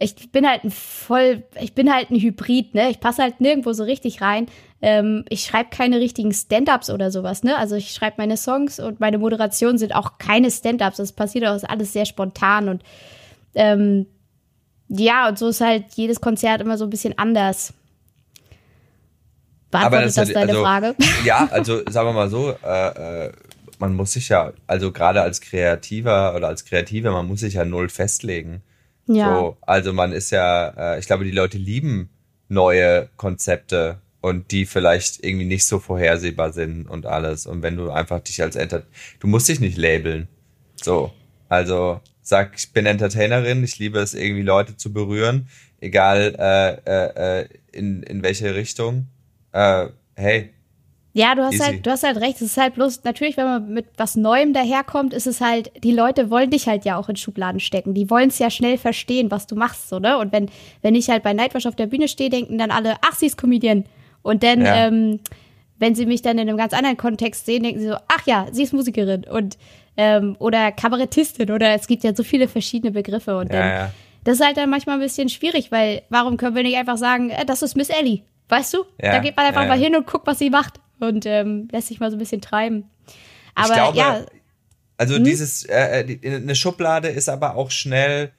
ich 0.00 0.32
bin 0.32 0.48
halt 0.48 0.64
ein 0.64 0.72
voll, 0.72 1.44
ich 1.60 1.72
bin 1.72 1.94
halt 1.94 2.10
ein 2.10 2.20
Hybrid, 2.20 2.74
ne? 2.74 2.90
Ich 2.90 2.98
passe 2.98 3.22
halt 3.22 3.40
nirgendwo 3.40 3.72
so 3.74 3.84
richtig 3.84 4.20
rein. 4.20 4.46
Ähm, 4.82 5.24
ich 5.28 5.44
schreibe 5.44 5.70
keine 5.70 6.00
richtigen 6.00 6.32
Stand-ups 6.32 6.90
oder 6.90 7.12
sowas, 7.12 7.44
ne? 7.44 7.56
Also 7.58 7.76
ich 7.76 7.92
schreibe 7.92 8.16
meine 8.18 8.36
Songs 8.36 8.80
und 8.80 8.98
meine 8.98 9.18
Moderationen 9.18 9.78
sind 9.78 9.94
auch 9.94 10.18
keine 10.18 10.50
Stand-ups. 10.50 10.96
Das 10.96 11.12
passiert 11.12 11.46
auch 11.46 11.62
alles 11.68 11.92
sehr 11.92 12.06
spontan 12.06 12.68
und 12.68 12.82
ähm, 13.54 14.06
ja, 14.88 15.28
und 15.28 15.38
so 15.38 15.48
ist 15.48 15.60
halt 15.60 15.84
jedes 15.94 16.20
Konzert 16.20 16.60
immer 16.60 16.78
so 16.78 16.84
ein 16.84 16.90
bisschen 16.90 17.16
anders. 17.18 17.72
Beantwortet 19.70 20.06
das, 20.06 20.14
das 20.14 20.32
deine 20.32 20.52
also, 20.52 20.62
Frage? 20.62 20.94
Ja, 21.24 21.48
also 21.50 21.82
sagen 21.88 22.08
wir 22.08 22.12
mal 22.14 22.30
so, 22.30 22.54
äh, 22.64 23.26
äh, 23.26 23.32
man 23.78 23.94
muss 23.94 24.12
sich 24.12 24.30
ja, 24.30 24.52
also 24.66 24.92
gerade 24.92 25.20
als 25.22 25.40
Kreativer 25.40 26.34
oder 26.34 26.48
als 26.48 26.64
Kreativer, 26.64 27.12
man 27.12 27.26
muss 27.26 27.40
sich 27.40 27.54
ja 27.54 27.64
null 27.64 27.88
festlegen. 27.88 28.62
Ja. 29.06 29.34
So, 29.34 29.56
also 29.62 29.92
man 29.92 30.12
ist 30.12 30.30
ja, 30.30 30.68
äh, 30.94 30.98
ich 30.98 31.06
glaube, 31.06 31.24
die 31.24 31.30
Leute 31.30 31.58
lieben 31.58 32.10
neue 32.48 33.10
Konzepte 33.16 33.98
und 34.20 34.50
die 34.50 34.66
vielleicht 34.66 35.22
irgendwie 35.24 35.46
nicht 35.46 35.66
so 35.66 35.78
vorhersehbar 35.78 36.52
sind 36.52 36.88
und 36.88 37.06
alles. 37.06 37.46
Und 37.46 37.62
wenn 37.62 37.76
du 37.76 37.90
einfach 37.90 38.20
dich 38.20 38.42
als 38.42 38.56
Enter, 38.56 38.84
du 39.20 39.26
musst 39.26 39.48
dich 39.48 39.60
nicht 39.60 39.76
labeln. 39.76 40.28
So, 40.76 41.12
also 41.48 42.00
sag, 42.22 42.56
ich 42.56 42.72
bin 42.72 42.86
Entertainerin, 42.86 43.64
ich 43.64 43.78
liebe 43.78 43.98
es 44.00 44.14
irgendwie 44.14 44.42
Leute 44.42 44.76
zu 44.76 44.92
berühren, 44.92 45.48
egal 45.80 46.34
äh, 46.38 46.72
äh, 46.90 47.40
äh 47.42 47.48
in 47.72 48.02
in 48.02 48.22
welche 48.22 48.54
Richtung. 48.54 49.06
Äh, 49.52 49.88
hey, 50.14 50.52
ja, 51.18 51.34
du 51.34 51.42
hast 51.42 51.54
Easy. 51.54 51.64
halt, 51.64 51.86
du 51.86 51.90
hast 51.90 52.04
halt 52.04 52.18
recht. 52.18 52.36
Es 52.36 52.42
ist 52.42 52.56
halt 52.56 52.74
bloß, 52.74 53.02
natürlich, 53.02 53.36
wenn 53.36 53.46
man 53.46 53.74
mit 53.74 53.86
was 53.96 54.14
Neuem 54.14 54.52
daherkommt, 54.52 55.12
ist 55.12 55.26
es 55.26 55.40
halt, 55.40 55.72
die 55.82 55.90
Leute 55.90 56.30
wollen 56.30 56.50
dich 56.50 56.68
halt 56.68 56.84
ja 56.84 56.96
auch 56.96 57.08
in 57.08 57.16
Schubladen 57.16 57.58
stecken. 57.58 57.92
Die 57.92 58.08
wollen 58.08 58.28
es 58.28 58.38
ja 58.38 58.50
schnell 58.50 58.78
verstehen, 58.78 59.30
was 59.32 59.48
du 59.48 59.56
machst, 59.56 59.88
so, 59.88 59.98
ne? 59.98 60.16
Und 60.18 60.32
wenn, 60.32 60.48
wenn 60.82 60.94
ich 60.94 61.08
halt 61.08 61.24
bei 61.24 61.32
Nightwash 61.32 61.66
auf 61.66 61.74
der 61.74 61.88
Bühne 61.88 62.06
stehe, 62.06 62.30
denken 62.30 62.56
dann 62.56 62.70
alle, 62.70 62.96
ach, 63.00 63.16
sie 63.16 63.26
ist 63.26 63.36
Comedian. 63.36 63.84
Und 64.22 64.44
dann, 64.44 64.60
ja. 64.60 64.86
ähm, 64.86 65.18
wenn 65.80 65.96
sie 65.96 66.06
mich 66.06 66.22
dann 66.22 66.38
in 66.38 66.48
einem 66.48 66.56
ganz 66.56 66.72
anderen 66.72 66.96
Kontext 66.96 67.46
sehen, 67.46 67.64
denken 67.64 67.80
sie 67.80 67.88
so, 67.88 67.96
ach 68.06 68.24
ja, 68.26 68.46
sie 68.52 68.62
ist 68.62 68.72
Musikerin 68.72 69.24
und 69.24 69.58
ähm, 69.98 70.36
oder 70.38 70.70
Kabarettistin 70.70 71.50
oder 71.50 71.74
es 71.74 71.88
gibt 71.88 72.04
ja 72.04 72.14
so 72.14 72.22
viele 72.22 72.46
verschiedene 72.46 72.92
Begriffe 72.92 73.36
und 73.36 73.52
dann, 73.52 73.68
ja. 73.68 73.92
das 74.22 74.38
ist 74.38 74.46
halt 74.46 74.56
dann 74.56 74.70
manchmal 74.70 74.94
ein 74.94 75.00
bisschen 75.00 75.28
schwierig, 75.28 75.72
weil 75.72 76.02
warum 76.08 76.36
können 76.36 76.54
wir 76.54 76.62
nicht 76.62 76.76
einfach 76.76 76.96
sagen, 76.96 77.30
äh, 77.30 77.44
das 77.44 77.62
ist 77.62 77.76
Miss 77.76 77.90
Ellie, 77.90 78.22
weißt 78.48 78.74
du? 78.74 78.84
Ja. 79.02 79.12
Da 79.12 79.18
geht 79.18 79.36
man 79.36 79.46
einfach 79.46 79.66
mal 79.66 79.76
hin 79.76 79.96
und 79.96 80.06
guckt, 80.06 80.26
was 80.28 80.38
sie 80.38 80.50
macht 80.50 80.80
und 81.00 81.26
ähm, 81.26 81.66
lässt 81.72 81.88
sich 81.88 81.98
mal 81.98 82.10
so 82.10 82.16
ein 82.16 82.20
bisschen 82.20 82.40
treiben. 82.40 82.88
Aber 83.56 83.74
glaube, 83.74 83.98
ja. 83.98 84.24
Also 84.96 85.16
hm? 85.16 85.24
dieses, 85.24 85.64
äh, 85.64 86.04
äh 86.22 86.36
eine 86.36 86.54
Schublade 86.54 87.08
ist 87.08 87.28
aber 87.28 87.56
auch 87.56 87.72
schnell 87.72 88.30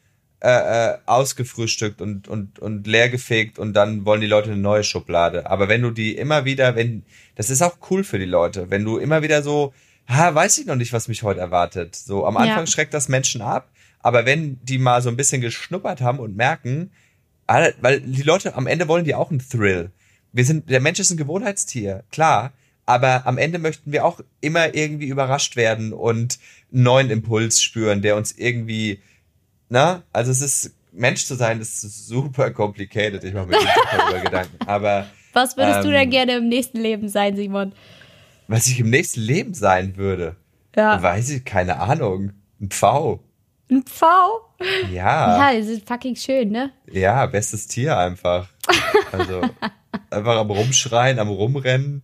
äh, 0.42 0.92
äh, 0.92 0.98
ausgefrühstückt 1.08 2.02
und, 2.02 2.30
und, 2.30 2.58
und 2.60 2.88
leergefegt 2.88 3.60
und 3.60 3.74
dann 3.74 4.06
wollen 4.06 4.22
die 4.22 4.28
Leute 4.28 4.50
eine 4.50 4.62
neue 4.62 4.86
Schublade. 4.86 5.46
Aber 5.52 5.68
wenn 5.68 5.82
du 5.82 5.92
die 5.92 6.16
immer 6.16 6.46
wieder, 6.46 6.78
wenn, 6.78 7.04
das 7.36 7.50
ist 7.50 7.62
auch 7.62 7.78
cool 7.90 8.06
für 8.06 8.18
die 8.18 8.26
Leute, 8.26 8.70
wenn 8.70 8.86
du 8.86 8.98
immer 8.98 9.22
wieder 9.22 9.44
so, 9.44 9.74
ha, 10.10 10.36
weiß 10.36 10.58
ich 10.58 10.66
noch 10.66 10.76
nicht, 10.76 10.92
was 10.92 11.08
mich 11.08 11.24
heute 11.24 11.40
erwartet. 11.40 11.96
So, 11.96 12.26
am 12.26 12.36
Anfang 12.36 12.66
ja. 12.66 12.68
schreckt 12.68 12.94
das 12.94 13.08
Menschen 13.08 13.42
ab, 13.42 13.70
aber 14.00 14.26
wenn 14.26 14.60
die 14.64 14.78
mal 14.78 15.02
so 15.02 15.10
ein 15.10 15.18
bisschen 15.18 15.42
geschnuppert 15.42 16.02
haben 16.02 16.20
und 16.20 16.36
merken, 16.36 16.92
weil 17.48 18.02
die 18.02 18.24
Leute 18.24 18.56
am 18.56 18.68
Ende 18.68 18.88
wollen 18.88 19.06
die 19.06 19.16
auch 19.16 19.32
einen 19.32 19.40
Thrill 19.40 19.92
wir 20.32 20.46
sind, 20.46 20.70
der 20.70 20.80
Mensch 20.80 21.00
ist 21.00 21.12
ein 21.12 21.18
Gewohnheitstier, 21.18 22.04
klar. 22.12 22.54
Aber 22.86 23.28
am 23.28 23.38
Ende 23.38 23.60
möchten 23.60 23.92
wir 23.92 24.04
auch 24.04 24.20
immer 24.42 24.74
irgendwie 24.74 25.08
überrascht 25.08 25.56
werden 25.56 25.94
und 25.94 26.40
einen 26.72 26.84
neuen 26.84 27.10
Impuls 27.12 27.62
spüren, 27.62 28.02
der 28.02 28.16
uns 28.16 28.32
irgendwie, 28.32 29.00
na, 29.70 30.02
also 30.12 30.32
es 30.32 30.42
ist, 30.42 30.76
Mensch 30.92 31.26
zu 31.26 31.36
sein, 31.36 31.62
ist 31.62 31.82
super 31.82 32.50
complicated. 32.50 33.24
Ich 33.24 33.34
mache 33.34 33.48
mir 33.48 33.60
super 33.60 34.10
über 34.10 34.20
Gedanken. 34.22 34.58
Aber. 34.66 35.08
Was 35.34 35.56
würdest 35.56 35.80
ähm, 35.80 35.84
du 35.84 35.92
denn 35.92 36.04
ähm, 36.06 36.10
gerne 36.10 36.38
im 36.38 36.50
nächsten 36.50 36.80
Leben 36.80 37.10
sein, 37.10 37.36
Simon? 37.36 37.74
Was 38.50 38.66
ich 38.66 38.80
im 38.80 38.90
nächsten 38.90 39.22
Leben 39.22 39.54
sein 39.54 39.96
würde? 39.96 40.36
Ja. 40.76 41.00
Weiß 41.04 41.30
ich, 41.30 41.46
keine 41.46 41.80
Ahnung. 41.80 42.32
Ein 42.60 42.70
Pfau. 42.72 43.20
Ein 43.70 43.84
Pfau? 43.84 44.42
Ja. 44.92 45.52
Ja, 45.52 45.56
die 45.56 45.62
sind 45.62 45.88
fucking 45.88 46.16
schön, 46.16 46.50
ne? 46.50 46.72
Ja, 46.92 47.28
bestes 47.28 47.68
Tier 47.68 47.96
einfach. 47.96 48.50
Also 49.12 49.42
einfach 50.10 50.38
am 50.38 50.50
Rumschreien, 50.50 51.20
am 51.20 51.30
Rumrennen, 51.30 52.02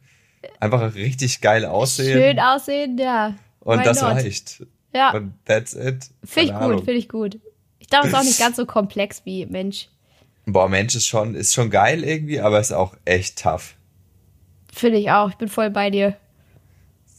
einfach 0.60 0.94
richtig 0.94 1.42
geil 1.42 1.66
aussehen. 1.66 2.22
Schön 2.22 2.40
aussehen, 2.40 3.00
ja. 3.00 3.34
Und 3.62 3.80
Why 3.80 3.84
das 3.84 4.02
not? 4.02 4.12
reicht. 4.12 4.68
Ja. 4.94 5.14
Und 5.14 5.34
that's 5.46 5.74
it. 5.74 6.12
Finde 6.24 6.54
ich 6.54 6.60
gut, 6.60 6.78
finde 6.86 7.00
ich 7.00 7.10
gut. 7.10 7.40
Ich 7.80 7.90
glaube, 7.90 8.06
es 8.06 8.14
ist 8.14 8.20
auch 8.20 8.24
nicht 8.24 8.40
ganz 8.46 8.56
so 8.56 8.68
komplex 8.68 9.24
wie 9.26 9.48
Mensch. 9.48 9.90
Boah, 10.46 10.70
Mensch 10.70 10.96
ist 10.96 11.08
schon, 11.08 11.34
ist 11.34 11.56
schon 11.56 11.72
geil 11.72 12.04
irgendwie, 12.04 12.40
aber 12.40 12.60
ist 12.60 12.72
auch 12.72 12.96
echt 13.04 13.42
tough. 13.42 13.74
Finde 14.72 15.00
ich 15.00 15.10
auch. 15.10 15.32
Ich 15.32 15.38
bin 15.38 15.48
voll 15.48 15.72
bei 15.72 15.90
dir. 15.90 16.16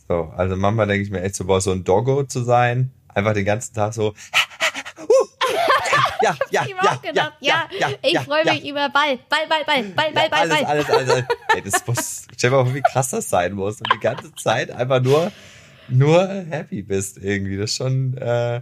So, 0.08 0.32
also 0.36 0.56
manchmal 0.56 0.86
denke 0.86 1.02
ich 1.02 1.10
mir 1.10 1.22
echt 1.22 1.34
so, 1.34 1.46
boah, 1.46 1.60
so 1.60 1.72
ein 1.72 1.84
Doggo 1.84 2.24
zu 2.24 2.42
sein, 2.42 2.92
einfach 3.08 3.34
den 3.34 3.44
ganzen 3.44 3.74
Tag 3.74 3.92
so 3.92 4.14
ja, 6.22 6.36
ja, 6.50 6.66
ja, 6.82 6.94
gedacht, 6.96 7.32
ja, 7.40 7.68
ja, 7.70 7.78
ja, 7.78 7.88
ich 8.02 8.18
freue 8.20 8.44
mich 8.44 8.68
über 8.68 8.88
Ball, 8.88 9.18
Ball, 9.28 9.46
Ball, 9.48 9.64
Ball, 9.64 9.84
Ball, 9.84 10.12
Ball, 10.12 10.30
Ball, 10.30 10.48
Ball. 10.48 10.64
Alles, 10.64 10.90
alles, 10.90 11.10
alles. 11.10 11.24
Ey, 11.54 11.62
das 11.62 11.86
muss, 11.86 12.26
stell 12.36 12.50
dir 12.50 12.56
mal 12.56 12.64
vor, 12.64 12.74
wie 12.74 12.82
krass 12.82 13.10
das 13.10 13.28
sein 13.28 13.52
muss 13.52 13.80
und 13.80 13.92
die 13.92 14.00
ganze 14.00 14.34
Zeit 14.34 14.70
einfach 14.70 15.02
nur, 15.02 15.32
nur 15.88 16.28
happy 16.28 16.82
bist 16.82 17.18
irgendwie. 17.18 17.56
Das 17.56 17.70
ist 17.70 17.76
schon 17.76 18.16
äh, 18.16 18.60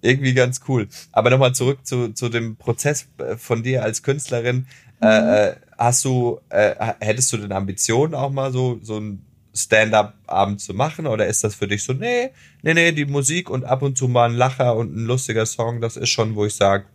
irgendwie 0.00 0.34
ganz 0.34 0.60
cool. 0.68 0.88
Aber 1.12 1.30
nochmal 1.30 1.54
zurück 1.54 1.86
zu, 1.86 2.12
zu 2.12 2.28
dem 2.28 2.56
Prozess 2.56 3.08
äh, 3.18 3.36
von 3.36 3.62
dir 3.62 3.82
als 3.82 4.02
Künstlerin. 4.02 4.66
Äh, 5.00 5.20
mhm. 5.20 5.28
Äh, 5.28 5.56
hast 5.78 6.04
du, 6.04 6.40
äh, 6.48 6.74
hättest 7.00 7.32
du 7.32 7.36
denn 7.36 7.52
Ambitionen 7.52 8.14
auch 8.14 8.30
mal 8.30 8.52
so, 8.52 8.78
so 8.82 8.98
ein 8.98 9.24
Stand-up-Abend 9.54 10.60
zu 10.60 10.74
machen? 10.74 11.06
Oder 11.06 11.26
ist 11.26 11.44
das 11.44 11.54
für 11.54 11.68
dich 11.68 11.82
so, 11.82 11.92
nee, 11.92 12.30
nee, 12.62 12.74
nee, 12.74 12.92
die 12.92 13.04
Musik 13.04 13.50
und 13.50 13.64
ab 13.64 13.82
und 13.82 13.96
zu 13.98 14.08
mal 14.08 14.30
ein 14.30 14.36
Lacher 14.36 14.76
und 14.76 14.96
ein 14.96 15.06
lustiger 15.06 15.46
Song, 15.46 15.80
das 15.80 15.96
ist 15.96 16.10
schon, 16.10 16.34
wo 16.34 16.46
ich 16.46 16.54
sage, 16.54 16.86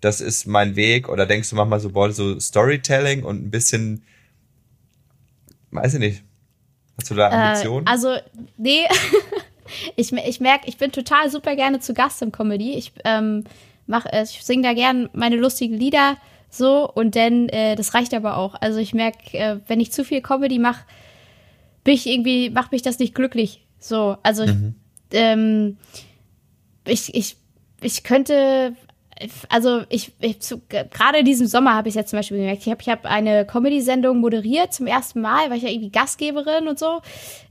das 0.00 0.20
ist 0.20 0.46
mein 0.46 0.76
Weg? 0.76 1.08
Oder 1.08 1.26
denkst 1.26 1.50
du 1.50 1.56
manchmal 1.56 1.80
so, 1.80 1.90
boah, 1.90 2.12
so 2.12 2.38
Storytelling 2.38 3.24
und 3.24 3.44
ein 3.44 3.50
bisschen, 3.50 4.04
weiß 5.70 5.94
ich 5.94 6.00
nicht, 6.00 6.24
hast 6.98 7.10
du 7.10 7.14
da 7.14 7.30
äh, 7.30 7.34
Ambitionen? 7.34 7.86
Äh, 7.86 7.90
also, 7.90 8.16
nee, 8.56 8.84
ich, 9.96 10.12
ich 10.12 10.40
merke, 10.40 10.68
ich 10.68 10.76
bin 10.76 10.92
total 10.92 11.30
super 11.30 11.56
gerne 11.56 11.80
zu 11.80 11.94
Gast 11.94 12.20
im 12.22 12.32
Comedy. 12.32 12.74
Ich 12.74 12.92
ähm, 13.04 13.44
mach, 13.86 14.06
äh, 14.06 14.24
ich 14.24 14.44
singe 14.44 14.62
da 14.62 14.74
gern 14.74 15.08
meine 15.12 15.36
lustigen 15.36 15.76
Lieder 15.76 16.16
so 16.50 16.88
und 16.88 17.16
dann, 17.16 17.48
äh, 17.48 17.74
das 17.74 17.94
reicht 17.94 18.14
aber 18.14 18.36
auch. 18.36 18.54
Also 18.60 18.78
ich 18.78 18.94
merke, 18.94 19.36
äh, 19.36 19.60
wenn 19.66 19.80
ich 19.80 19.92
zu 19.92 20.04
viel 20.04 20.20
Comedy 20.20 20.58
mache, 20.58 20.84
bin 21.84 21.94
ich 21.94 22.06
irgendwie, 22.06 22.50
macht 22.50 22.72
mich 22.72 22.82
das 22.82 22.98
nicht 22.98 23.14
glücklich. 23.14 23.64
So, 23.78 24.16
also 24.22 24.46
mhm. 24.46 24.74
ähm, 25.12 25.76
ich, 26.86 27.14
ich, 27.14 27.36
ich 27.82 28.02
könnte, 28.02 28.74
also 29.50 29.82
ich, 29.90 30.12
ich 30.20 30.38
gerade 30.68 31.18
in 31.18 31.24
diesem 31.24 31.46
Sommer 31.46 31.74
habe 31.74 31.88
ich 31.88 31.94
jetzt 31.94 32.10
zum 32.10 32.18
Beispiel 32.18 32.38
gemerkt, 32.38 32.62
ich 32.62 32.70
habe 32.70 32.80
ich 32.80 32.88
hab 32.88 33.04
eine 33.04 33.46
Comedy-Sendung 33.46 34.20
moderiert 34.20 34.72
zum 34.72 34.86
ersten 34.86 35.20
Mal, 35.20 35.50
weil 35.50 35.58
ich 35.58 35.62
ja 35.62 35.68
irgendwie 35.68 35.90
Gastgeberin 35.90 36.66
und 36.66 36.78
so. 36.78 37.00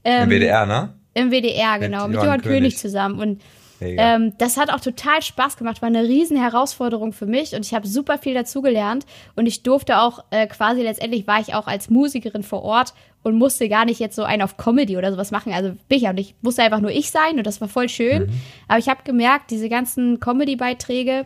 Ähm, 0.04 0.24
Im 0.24 0.30
WDR, 0.30 0.65
ne? 0.65 0.93
Im 1.13 1.32
WDR, 1.32 1.78
genau, 1.78 2.08
mit, 2.08 2.17
mit 2.17 2.24
Johann 2.24 2.41
König. 2.41 2.58
König 2.58 2.78
zusammen. 2.78 3.19
Und 3.19 3.41
ähm, 3.82 4.34
das 4.38 4.58
hat 4.58 4.72
auch 4.72 4.80
total 4.80 5.22
Spaß 5.22 5.58
gemacht, 5.58 5.82
war 5.82 5.88
eine 5.88 6.04
riesen 6.04 6.38
Herausforderung 6.38 7.13
für 7.13 7.26
mich 7.26 7.54
und 7.54 7.65
ich 7.65 7.74
habe 7.74 7.88
super 7.88 8.17
viel 8.17 8.34
dazugelernt 8.34 9.06
und 9.36 9.46
ich 9.46 9.63
durfte 9.63 10.00
auch 10.00 10.24
äh, 10.32 10.48
quasi 10.48 10.82
letztendlich 10.82 11.28
war 11.28 11.39
ich 11.39 11.54
auch 11.54 11.67
als 11.67 11.89
Musikerin 11.89 12.43
vor 12.43 12.63
Ort 12.63 12.93
und 13.24 13.38
musste 13.38 13.70
gar 13.70 13.86
nicht 13.86 14.00
jetzt 14.00 14.16
so 14.16 14.24
einen 14.24 14.42
auf 14.42 14.58
Comedy 14.58 14.98
oder 14.98 15.12
sowas 15.12 15.32
machen. 15.32 15.54
Also 15.54 15.74
bin 15.88 15.98
ich 15.98 16.08
auch 16.08 16.14
nicht, 16.14 16.36
musste 16.44 16.62
einfach 16.62 16.82
nur 16.82 16.92
ich 16.92 17.10
sein 17.10 17.38
und 17.38 17.48
das 17.48 17.62
war 17.62 17.70
voll 17.70 17.90
schön. 17.90 18.24
Mhm. 18.24 18.30
Aber 18.68 18.80
ich 18.80 18.90
habe 18.90 19.04
gemerkt, 19.04 19.50
diese 19.50 19.70
ganzen 19.70 20.20
Comedy-Beiträge, 20.20 21.26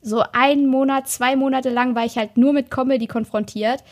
so 0.00 0.22
einen 0.32 0.66
Monat, 0.66 1.08
zwei 1.08 1.36
Monate 1.36 1.70
lang 1.70 1.94
war 1.94 2.04
ich 2.04 2.16
halt 2.16 2.36
nur 2.36 2.52
mit 2.52 2.70
Comedy 2.70 3.06
konfrontiert. 3.06 3.82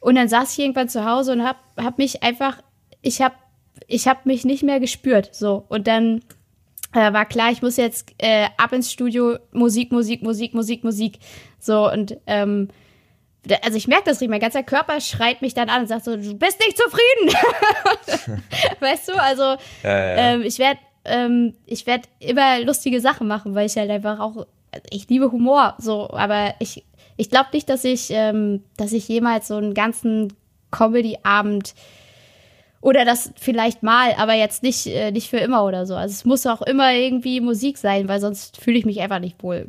Und 0.00 0.14
dann 0.14 0.28
saß 0.28 0.52
ich 0.52 0.58
irgendwann 0.58 0.88
zu 0.88 1.04
Hause 1.04 1.32
und 1.32 1.44
hab, 1.44 1.56
hab 1.76 1.98
mich 1.98 2.22
einfach, 2.22 2.58
ich 3.02 3.20
hab, 3.20 3.34
ich 3.86 4.08
hab 4.08 4.26
mich 4.26 4.44
nicht 4.44 4.62
mehr 4.62 4.80
gespürt. 4.80 5.34
So. 5.34 5.64
Und 5.68 5.86
dann 5.86 6.22
äh, 6.92 7.12
war 7.12 7.26
klar, 7.26 7.50
ich 7.50 7.62
muss 7.62 7.76
jetzt 7.76 8.14
äh, 8.18 8.46
ab 8.56 8.72
ins 8.72 8.92
Studio, 8.92 9.38
Musik, 9.52 9.92
Musik, 9.92 10.22
Musik, 10.22 10.54
Musik, 10.54 10.84
Musik. 10.84 11.18
So, 11.58 11.90
und 11.90 12.16
ähm, 12.26 12.68
also 13.62 13.76
ich 13.76 13.88
merke 13.88 14.04
das 14.04 14.16
richtig, 14.16 14.30
mein 14.30 14.40
ganzer 14.40 14.62
Körper 14.62 15.00
schreit 15.00 15.42
mich 15.42 15.54
dann 15.54 15.68
an 15.68 15.82
und 15.82 15.86
sagt 15.88 16.04
so, 16.04 16.16
du 16.16 16.34
bist 16.34 16.60
nicht 16.60 16.76
zufrieden. 16.76 18.42
weißt 18.80 19.08
du, 19.08 19.12
also 19.14 19.42
ja, 19.42 19.58
ja. 19.84 20.16
Ähm, 20.16 20.42
ich 20.42 20.58
werde 20.58 20.78
ähm, 21.06 21.54
ich 21.66 21.86
werde 21.86 22.08
immer 22.18 22.60
lustige 22.60 23.00
Sachen 23.00 23.28
machen, 23.28 23.54
weil 23.54 23.66
ich 23.66 23.76
halt 23.76 23.90
einfach 23.90 24.18
auch, 24.20 24.46
ich 24.90 25.08
liebe 25.08 25.32
Humor, 25.32 25.74
so, 25.78 26.10
aber 26.10 26.54
ich, 26.58 26.84
ich 27.16 27.30
glaube 27.30 27.50
nicht, 27.52 27.68
dass 27.68 27.84
ich, 27.84 28.08
ähm, 28.10 28.62
dass 28.76 28.92
ich 28.92 29.08
jemals 29.08 29.48
so 29.48 29.56
einen 29.56 29.74
ganzen 29.74 30.32
Comedy-Abend 30.70 31.74
oder 32.80 33.04
das 33.04 33.32
vielleicht 33.36 33.82
mal, 33.82 34.14
aber 34.18 34.34
jetzt 34.34 34.62
nicht, 34.62 34.86
äh, 34.86 35.10
nicht 35.10 35.30
für 35.30 35.38
immer 35.38 35.64
oder 35.64 35.86
so. 35.86 35.94
Also 35.94 36.12
es 36.12 36.24
muss 36.24 36.46
auch 36.46 36.62
immer 36.62 36.92
irgendwie 36.92 37.40
Musik 37.40 37.78
sein, 37.78 38.08
weil 38.08 38.20
sonst 38.20 38.58
fühle 38.58 38.78
ich 38.78 38.84
mich 38.84 39.00
einfach 39.00 39.18
nicht 39.18 39.42
wohl. 39.42 39.68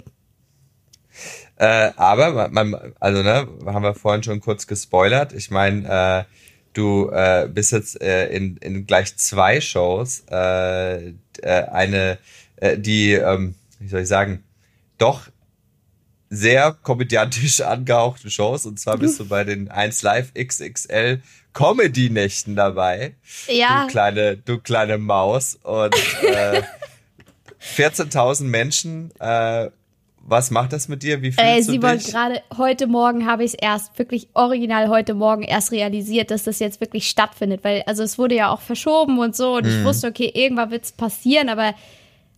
Äh, 1.57 1.91
aber 1.95 2.49
man, 2.49 2.75
also 2.99 3.23
ne, 3.23 3.47
haben 3.65 3.83
wir 3.83 3.95
vorhin 3.95 4.23
schon 4.23 4.39
kurz 4.39 4.67
gespoilert. 4.67 5.33
Ich 5.33 5.49
meine, 5.49 6.25
äh, 6.27 6.33
du 6.73 7.09
äh, 7.09 7.49
bist 7.51 7.71
jetzt 7.71 8.01
äh, 8.01 8.27
in, 8.27 8.57
in 8.57 8.85
gleich 8.85 9.15
zwei 9.17 9.59
Shows. 9.59 10.23
Äh, 10.29 11.09
äh, 11.09 11.13
eine, 11.41 12.19
äh, 12.57 12.77
die, 12.77 13.13
ähm, 13.13 13.55
wie 13.79 13.87
soll 13.87 14.01
ich 14.01 14.07
sagen, 14.07 14.43
doch 14.97 15.29
sehr 16.29 16.73
komödiantisch 16.83 17.61
angehauchten 17.61 18.29
Shows. 18.29 18.65
Und 18.65 18.79
zwar 18.79 18.97
bist 18.97 19.19
du 19.19 19.27
bei 19.27 19.43
den 19.43 19.69
1 19.69 20.01
Live 20.03 20.33
XXL 20.33 21.21
Comedy-Nächten 21.53 22.55
dabei. 22.55 23.15
Ja. 23.47 23.85
Du 23.85 23.91
kleine, 23.91 24.37
du 24.37 24.59
kleine 24.59 24.97
Maus. 24.97 25.55
Und 25.63 25.95
äh, 26.23 26.61
14.000 27.75 28.43
Menschen 28.43 29.11
äh, 29.19 29.71
was 30.29 30.51
macht 30.51 30.73
das 30.73 30.87
mit 30.89 31.03
dir? 31.03 31.21
Wie 31.21 31.31
fühlst 31.31 31.39
Ey, 31.39 31.57
du 31.59 31.71
sie 31.71 31.79
dich? 31.79 32.03
gerade 32.11 32.41
heute 32.57 32.85
Morgen 32.85 33.25
habe 33.25 33.43
ich 33.45 33.53
es 33.53 33.59
erst 33.59 33.97
wirklich 33.97 34.27
original 34.33 34.89
heute 34.89 35.13
Morgen 35.13 35.41
erst 35.43 35.71
realisiert, 35.71 36.31
dass 36.31 36.43
das 36.43 36.59
jetzt 36.59 36.81
wirklich 36.81 37.09
stattfindet, 37.09 37.63
weil 37.63 37.81
also 37.87 38.03
es 38.03 38.17
wurde 38.17 38.35
ja 38.35 38.49
auch 38.51 38.59
verschoben 38.61 39.17
und 39.19 39.35
so 39.35 39.55
und 39.55 39.63
Mhm. 39.65 39.69
ich 39.71 39.83
wusste, 39.85 40.07
okay, 40.07 40.29
irgendwann 40.35 40.69
wird 40.69 40.83
es 40.83 40.91
passieren, 40.91 41.47
aber 41.49 41.73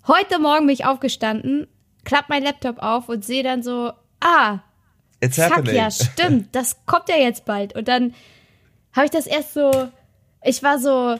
heute 0.07 0.39
Morgen 0.39 0.67
bin 0.67 0.73
ich 0.75 0.85
aufgestanden, 0.85 1.67
klapp 2.05 2.25
mein 2.29 2.43
Laptop 2.43 2.77
auf 2.79 3.09
und 3.09 3.25
sehe 3.25 3.41
dann 3.43 3.63
so, 3.63 3.91
ah, 4.21 4.59
It's 5.21 5.35
fuck 5.37 5.51
happening. 5.51 5.75
ja, 5.75 5.89
stimmt, 5.91 6.55
das 6.55 6.77
kommt 6.85 7.09
ja 7.09 7.17
jetzt 7.17 7.43
bald 7.45 7.75
und 7.75 7.87
dann 7.87 8.13
habe 8.93 9.05
ich 9.05 9.11
das 9.11 9.25
erst 9.27 9.53
so, 9.55 9.89
ich 10.43 10.61
war 10.63 10.77
so, 10.79 11.17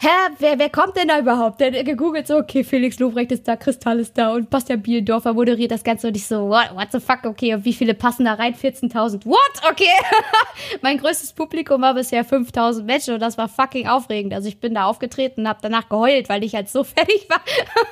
hä, 0.00 0.08
wer, 0.38 0.58
wer 0.58 0.70
kommt 0.70 0.96
denn 0.96 1.08
da 1.08 1.18
überhaupt? 1.18 1.60
Dann 1.60 1.72
gegoogelt 1.72 2.26
so, 2.26 2.36
okay, 2.36 2.64
Felix 2.64 2.98
Lobrecht 2.98 3.32
ist 3.32 3.46
da, 3.46 3.56
Kristall 3.56 4.00
ist 4.00 4.16
da 4.16 4.32
und 4.32 4.48
Bastian 4.48 4.80
Bielendorfer 4.80 5.34
moderiert 5.34 5.70
das 5.70 5.84
Ganze 5.84 6.08
und 6.08 6.16
ich 6.16 6.26
so, 6.26 6.48
what, 6.48 6.74
what 6.74 6.88
the 6.90 7.00
fuck, 7.00 7.24
okay, 7.24 7.54
und 7.54 7.64
wie 7.66 7.74
viele 7.74 7.92
passen 7.92 8.24
da 8.24 8.34
rein? 8.34 8.54
14.000, 8.54 9.26
what, 9.26 9.70
okay. 9.70 9.84
mein 10.82 10.96
größtes 10.96 11.34
Publikum 11.34 11.82
war 11.82 11.92
bisher 11.92 12.24
5.000 12.24 12.82
Menschen 12.84 13.14
und 13.14 13.20
das 13.20 13.36
war 13.36 13.48
fucking 13.48 13.88
aufregend. 13.88 14.32
Also 14.32 14.48
ich 14.48 14.58
bin 14.58 14.74
da 14.74 14.84
aufgetreten 14.84 15.42
und 15.42 15.48
habe 15.48 15.60
danach 15.62 15.88
geheult, 15.88 16.30
weil 16.30 16.42
ich 16.44 16.54
halt 16.54 16.70
so 16.70 16.82
fertig 16.84 17.28
war. 17.28 17.40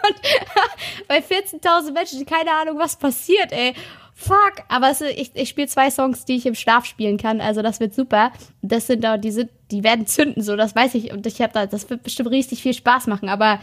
und 0.09 0.21
bei 1.09 1.19
14.000 1.19 1.93
Menschen, 1.93 2.25
keine 2.25 2.53
Ahnung, 2.53 2.79
was 2.79 2.97
passiert, 2.97 3.53
ey. 3.53 3.75
Fuck, 4.21 4.64
aber 4.66 4.91
es, 4.91 5.01
ich, 5.01 5.31
ich 5.35 5.49
spiele 5.49 5.69
zwei 5.69 5.93
Songs, 5.93 6.25
die 6.25 6.35
ich 6.35 6.45
im 6.45 6.57
Schlaf 6.57 6.85
spielen 6.85 7.19
kann, 7.19 7.41
also 7.41 7.62
das 7.62 7.79
wird 7.79 7.95
super. 7.95 8.33
Das 8.62 8.89
sind 8.89 9.05
da, 9.05 9.16
die 9.16 9.31
sind, 9.31 9.49
die 9.71 9.85
werden 9.85 10.09
zünden, 10.09 10.43
so, 10.43 10.57
das 10.57 10.75
weiß 10.75 10.97
ich. 10.97 11.12
Und 11.12 11.25
ich 11.29 11.41
habe 11.41 11.53
da, 11.53 11.66
das 11.66 11.89
wird 11.89 12.03
bestimmt 12.03 12.31
richtig 12.31 12.61
viel 12.61 12.75
Spaß 12.75 13.07
machen, 13.07 13.29
aber 13.29 13.61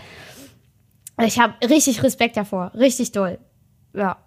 ich 1.22 1.39
habe 1.39 1.56
richtig 1.68 2.01
Respekt 2.03 2.38
davor, 2.38 2.72
richtig 2.74 3.12
doll. 3.12 3.38
Ja. 3.93 4.18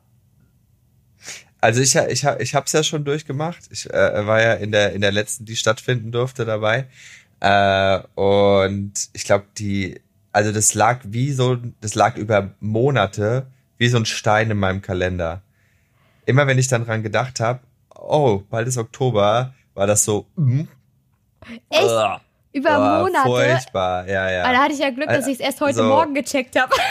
Also 1.62 1.80
ich, 1.80 1.96
ich, 1.96 2.24
ich 2.24 2.54
habe 2.54 2.66
es 2.66 2.72
ja 2.72 2.82
schon 2.82 3.06
durchgemacht. 3.06 3.60
Ich 3.70 3.88
äh, 3.88 4.26
war 4.26 4.42
ja 4.42 4.52
in 4.52 4.70
der, 4.70 4.92
in 4.92 5.00
der 5.00 5.12
letzten, 5.12 5.46
die 5.46 5.56
stattfinden 5.56 6.12
durfte, 6.12 6.44
dabei. 6.44 6.88
Äh, 7.40 8.00
und 8.16 8.92
ich 9.14 9.24
glaube, 9.24 9.46
die, 9.56 9.98
also 10.30 10.52
das 10.52 10.74
lag 10.74 11.00
wie 11.04 11.32
so, 11.32 11.56
das 11.80 11.94
lag 11.94 12.18
über 12.18 12.54
Monate 12.60 13.46
wie 13.78 13.88
so 13.88 13.96
ein 13.96 14.04
Stein 14.04 14.50
in 14.50 14.58
meinem 14.58 14.82
Kalender. 14.82 15.40
Immer 16.28 16.46
wenn 16.46 16.58
ich 16.58 16.68
dann 16.68 16.84
dran 16.84 17.02
gedacht 17.02 17.40
habe, 17.40 17.60
oh, 17.96 18.42
bald 18.50 18.68
ist 18.68 18.76
Oktober, 18.76 19.54
war 19.72 19.86
das 19.86 20.04
so, 20.04 20.26
mm, 20.36 20.64
Echt? 21.70 21.82
Ugh. 21.82 22.20
Über 22.52 22.76
Boah, 22.76 22.98
Monate. 23.02 23.28
Furchtbar, 23.28 24.06
ja, 24.06 24.30
ja. 24.30 24.44
Aber 24.44 24.52
da 24.52 24.58
hatte 24.64 24.74
ich 24.74 24.80
ja 24.80 24.90
Glück, 24.90 25.08
dass 25.08 25.26
ich 25.26 25.34
es 25.34 25.40
erst 25.40 25.62
heute 25.62 25.76
So. 25.76 25.84
Morgen 25.84 26.12
gecheckt 26.14 26.60
habe. 26.60 26.74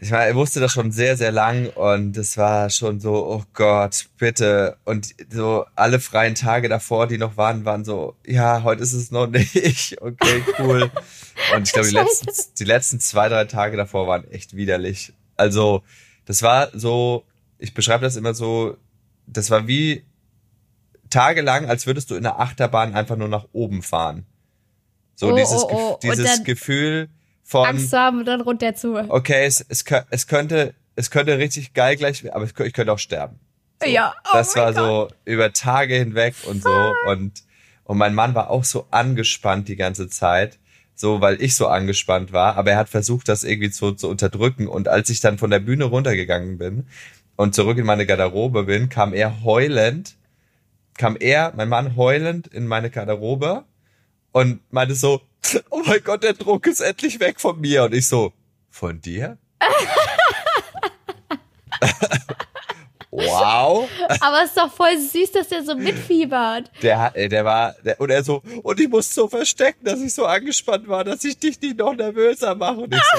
Ich 0.00 0.10
war, 0.10 0.28
ich 0.28 0.34
wusste 0.34 0.58
das 0.58 0.72
schon 0.72 0.90
sehr, 0.90 1.16
sehr 1.16 1.30
lang 1.30 1.68
und 1.76 2.16
es 2.16 2.36
war 2.36 2.70
schon 2.70 2.98
so, 2.98 3.24
oh 3.24 3.44
Gott, 3.54 4.06
bitte. 4.18 4.76
Und 4.84 5.14
so 5.30 5.64
alle 5.76 6.00
freien 6.00 6.34
Tage 6.34 6.68
davor, 6.68 7.06
die 7.06 7.18
noch 7.18 7.36
waren, 7.36 7.64
waren 7.64 7.84
so, 7.84 8.16
ja, 8.26 8.64
heute 8.64 8.82
ist 8.82 8.94
es 8.94 9.12
noch 9.12 9.28
nicht. 9.28 9.96
Okay, 10.00 10.42
cool. 10.58 10.90
Und 11.54 11.68
ich 11.68 11.72
glaube, 11.72 11.86
die 11.86 11.94
letzten, 11.98 12.28
die 12.58 12.64
letzten 12.64 12.98
zwei, 12.98 13.28
drei 13.28 13.44
Tage 13.44 13.76
davor 13.76 14.08
waren 14.08 14.28
echt 14.32 14.56
widerlich. 14.56 15.12
Also, 15.36 15.84
das 16.24 16.42
war 16.42 16.70
so, 16.72 17.24
ich 17.62 17.74
beschreibe 17.74 18.04
das 18.04 18.16
immer 18.16 18.34
so, 18.34 18.76
das 19.26 19.50
war 19.50 19.66
wie 19.66 20.04
tagelang, 21.10 21.66
als 21.66 21.86
würdest 21.86 22.10
du 22.10 22.14
in 22.16 22.22
der 22.22 22.40
Achterbahn 22.40 22.94
einfach 22.94 23.16
nur 23.16 23.28
nach 23.28 23.46
oben 23.52 23.82
fahren. 23.82 24.26
So 25.14 25.28
Oh, 25.32 25.36
dieses, 25.36 25.62
oh, 25.62 25.70
oh. 25.72 25.98
Dieses 26.02 26.42
Gefühl 26.42 27.08
von, 27.44 27.66
Angst 27.66 27.92
haben 27.92 28.20
und 28.20 28.24
dann 28.26 28.40
runter 28.40 28.74
zu. 28.74 28.94
okay, 29.10 29.44
es, 29.44 29.64
es, 29.68 29.84
es 30.10 30.26
könnte, 30.26 30.74
es 30.96 31.10
könnte 31.10 31.38
richtig 31.38 31.74
geil 31.74 31.96
gleich, 31.96 32.24
werden, 32.24 32.34
aber 32.34 32.44
ich, 32.46 32.52
kö- 32.52 32.64
ich 32.64 32.72
könnte 32.72 32.92
auch 32.92 32.98
sterben. 32.98 33.38
So. 33.82 33.88
Ja, 33.88 34.14
oh 34.24 34.30
das 34.32 34.56
war 34.56 34.72
so 34.72 35.08
über 35.24 35.52
Tage 35.52 35.94
hinweg 35.96 36.34
und 36.46 36.62
so 36.62 36.92
und 37.06 37.42
und 37.84 37.98
mein 37.98 38.14
Mann 38.14 38.34
war 38.34 38.48
auch 38.48 38.62
so 38.64 38.86
angespannt 38.92 39.66
die 39.68 39.74
ganze 39.76 40.08
Zeit, 40.08 40.58
so 40.94 41.20
weil 41.20 41.42
ich 41.42 41.56
so 41.56 41.66
angespannt 41.66 42.32
war, 42.32 42.56
aber 42.56 42.70
er 42.70 42.76
hat 42.78 42.88
versucht, 42.88 43.28
das 43.28 43.42
irgendwie 43.42 43.70
zu, 43.70 43.92
zu 43.92 44.08
unterdrücken 44.08 44.68
und 44.68 44.86
als 44.88 45.10
ich 45.10 45.20
dann 45.20 45.36
von 45.36 45.50
der 45.50 45.58
Bühne 45.58 45.84
runtergegangen 45.84 46.58
bin 46.58 46.86
und 47.36 47.54
zurück 47.54 47.78
in 47.78 47.86
meine 47.86 48.06
Garderobe 48.06 48.64
bin, 48.64 48.88
kam 48.88 49.12
er 49.14 49.42
heulend, 49.42 50.16
kam 50.96 51.16
er, 51.18 51.52
mein 51.56 51.68
Mann 51.68 51.96
heulend 51.96 52.46
in 52.48 52.66
meine 52.66 52.90
Garderobe 52.90 53.64
und 54.32 54.60
meinte 54.72 54.94
so, 54.94 55.20
oh 55.70 55.82
mein 55.86 56.02
Gott, 56.02 56.22
der 56.22 56.34
Druck 56.34 56.66
ist 56.66 56.80
endlich 56.80 57.20
weg 57.20 57.40
von 57.40 57.60
mir 57.60 57.84
und 57.84 57.94
ich 57.94 58.06
so, 58.06 58.32
von 58.70 59.00
dir? 59.00 59.38
wow. 63.10 63.88
Aber 64.20 64.42
es 64.42 64.50
ist 64.50 64.58
doch 64.58 64.72
voll 64.72 64.98
süß, 64.98 65.32
dass 65.32 65.48
der 65.48 65.62
so 65.64 65.74
mitfiebert. 65.74 66.70
Der, 66.82 67.12
äh, 67.14 67.28
der 67.28 67.44
war, 67.44 67.74
der, 67.84 68.00
und 68.00 68.10
er 68.10 68.24
so, 68.24 68.42
und 68.62 68.80
ich 68.80 68.88
muss 68.88 69.12
so 69.12 69.28
verstecken, 69.28 69.84
dass 69.84 70.00
ich 70.00 70.14
so 70.14 70.26
angespannt 70.26 70.88
war, 70.88 71.04
dass 71.04 71.22
ich 71.24 71.38
dich 71.38 71.60
nicht 71.60 71.78
noch 71.78 71.94
nervöser 71.94 72.54
mache. 72.54 72.80
Und 72.80 72.94
ich 72.94 73.02
so, 73.12 73.18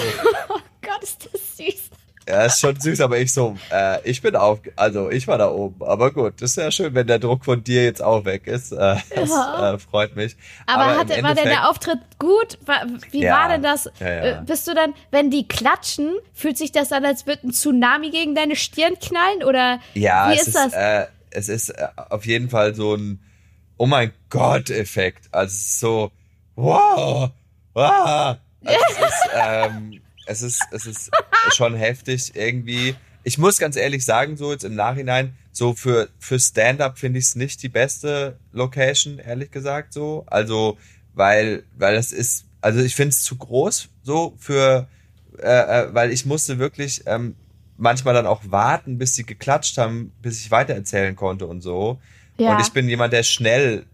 Oh 0.50 0.60
Gott, 0.82 1.04
ist 1.04 1.30
das 1.32 1.58
süß. 1.58 1.90
Ja, 2.28 2.44
ist 2.46 2.60
schon 2.60 2.80
süß, 2.80 3.02
aber 3.02 3.18
ich 3.20 3.34
so, 3.34 3.58
äh, 3.72 4.00
ich 4.10 4.22
bin 4.22 4.36
auf, 4.36 4.60
also 4.76 5.10
ich 5.10 5.28
war 5.28 5.38
da 5.38 5.50
oben. 5.52 5.84
Aber 5.86 6.12
gut, 6.12 6.42
ist 6.42 6.58
ja 6.58 6.72
schön, 6.72 6.94
wenn 6.96 7.08
der 7.08 7.20
Druck 7.20 7.44
von 7.46 7.64
dir 7.64 7.84
jetzt 7.84 8.02
auch 8.02 8.26
weg 8.26 8.48
ist. 8.48 8.72
Äh, 8.72 8.96
das 9.16 9.30
Ja. 9.30 9.74
äh, 9.74 9.80
freut 9.80 10.16
mich. 10.16 10.36
Aber, 10.66 10.94
im 10.94 11.00
hat, 11.00 11.24
war 11.24 11.36
denn 11.36 11.50
der 11.50 11.70
Auftritt 11.70 12.00
gut? 12.20 12.58
War, 12.66 12.86
wie 13.12 13.22
Ja. 13.24 13.34
war 13.34 13.50
denn 13.50 13.62
das? 13.64 13.90
Ja. 14.00 14.08
Äh, 14.08 14.42
Bist 14.46 14.68
du 14.68 14.74
dann, 14.74 14.94
wenn 15.12 15.30
die 15.32 15.48
klatschen, 15.48 16.14
fühlt 16.34 16.58
sich 16.58 16.72
das 16.72 16.92
an, 16.92 17.06
als 17.06 17.26
würde 17.28 17.48
ein 17.48 17.52
Tsunami 17.52 18.10
gegen 18.10 18.36
deine 18.36 18.56
Stirn 18.56 18.96
knallen? 19.00 19.44
Oder 19.44 19.80
Ja, 19.94 20.30
wie 20.30 20.36
es 20.36 20.48
ist 20.48 20.48
ist, 20.48 20.56
das? 20.56 20.74
Äh, 20.74 21.06
es 21.32 21.50
ist 21.50 21.70
äh, 21.70 21.88
auf 22.10 22.26
jeden 22.26 22.50
Fall 22.50 22.76
so 22.76 22.96
ein 22.96 23.20
Oh 23.78 23.88
mein 23.88 24.14
Gott-Effekt. 24.30 25.26
Also 25.32 25.56
so, 25.58 26.12
wow, 26.56 27.32
wow. 27.74 28.38
Also 28.64 28.80
es, 28.92 28.98
ist, 28.98 29.30
ähm, 29.36 30.02
es 30.26 30.42
ist, 30.42 30.62
es 30.72 30.86
ist 30.86 31.12
schon 31.54 31.76
heftig 31.76 32.36
irgendwie. 32.36 32.96
Ich 33.24 33.38
muss 33.38 33.58
ganz 33.58 33.76
ehrlich 33.76 34.04
sagen, 34.04 34.38
so 34.38 34.52
jetzt 34.52 34.64
im 34.64 34.76
Nachhinein, 34.76 35.36
so 35.52 35.74
für, 35.74 36.10
für 36.20 36.40
Stand-up 36.40 36.98
finde 36.98 37.20
ich 37.20 37.26
es 37.26 37.36
nicht 37.36 37.64
die 37.64 37.70
beste 37.70 38.38
Location, 38.52 39.20
ehrlich 39.20 39.52
gesagt, 39.52 39.94
so. 39.94 40.24
Also, 40.28 40.78
weil, 41.14 41.64
weil 41.78 41.96
das 41.96 42.12
ist, 42.12 42.46
also 42.62 42.82
ich 42.82 42.96
finde 42.96 43.10
es 43.10 43.24
zu 43.24 43.38
groß, 43.38 43.90
so 44.02 44.36
für, 44.38 44.88
äh, 45.40 45.48
äh, 45.48 45.94
weil 45.94 46.12
ich 46.12 46.26
musste 46.26 46.60
wirklich 46.60 47.04
ähm, 47.06 47.36
manchmal 47.78 48.14
dann 48.14 48.26
auch 48.26 48.42
warten, 48.46 48.98
bis 48.98 49.16
sie 49.16 49.26
geklatscht 49.26 49.78
haben, 49.78 50.12
bis 50.22 50.42
ich 50.42 50.52
weitererzählen 50.52 51.16
konnte 51.16 51.46
und 51.48 51.62
so. 51.62 52.00
Ja. 52.38 52.54
Und 52.54 52.62
ich 52.62 52.72
bin 52.72 52.90
jemand, 52.90 53.14
der 53.14 53.24
schnell 53.24 53.86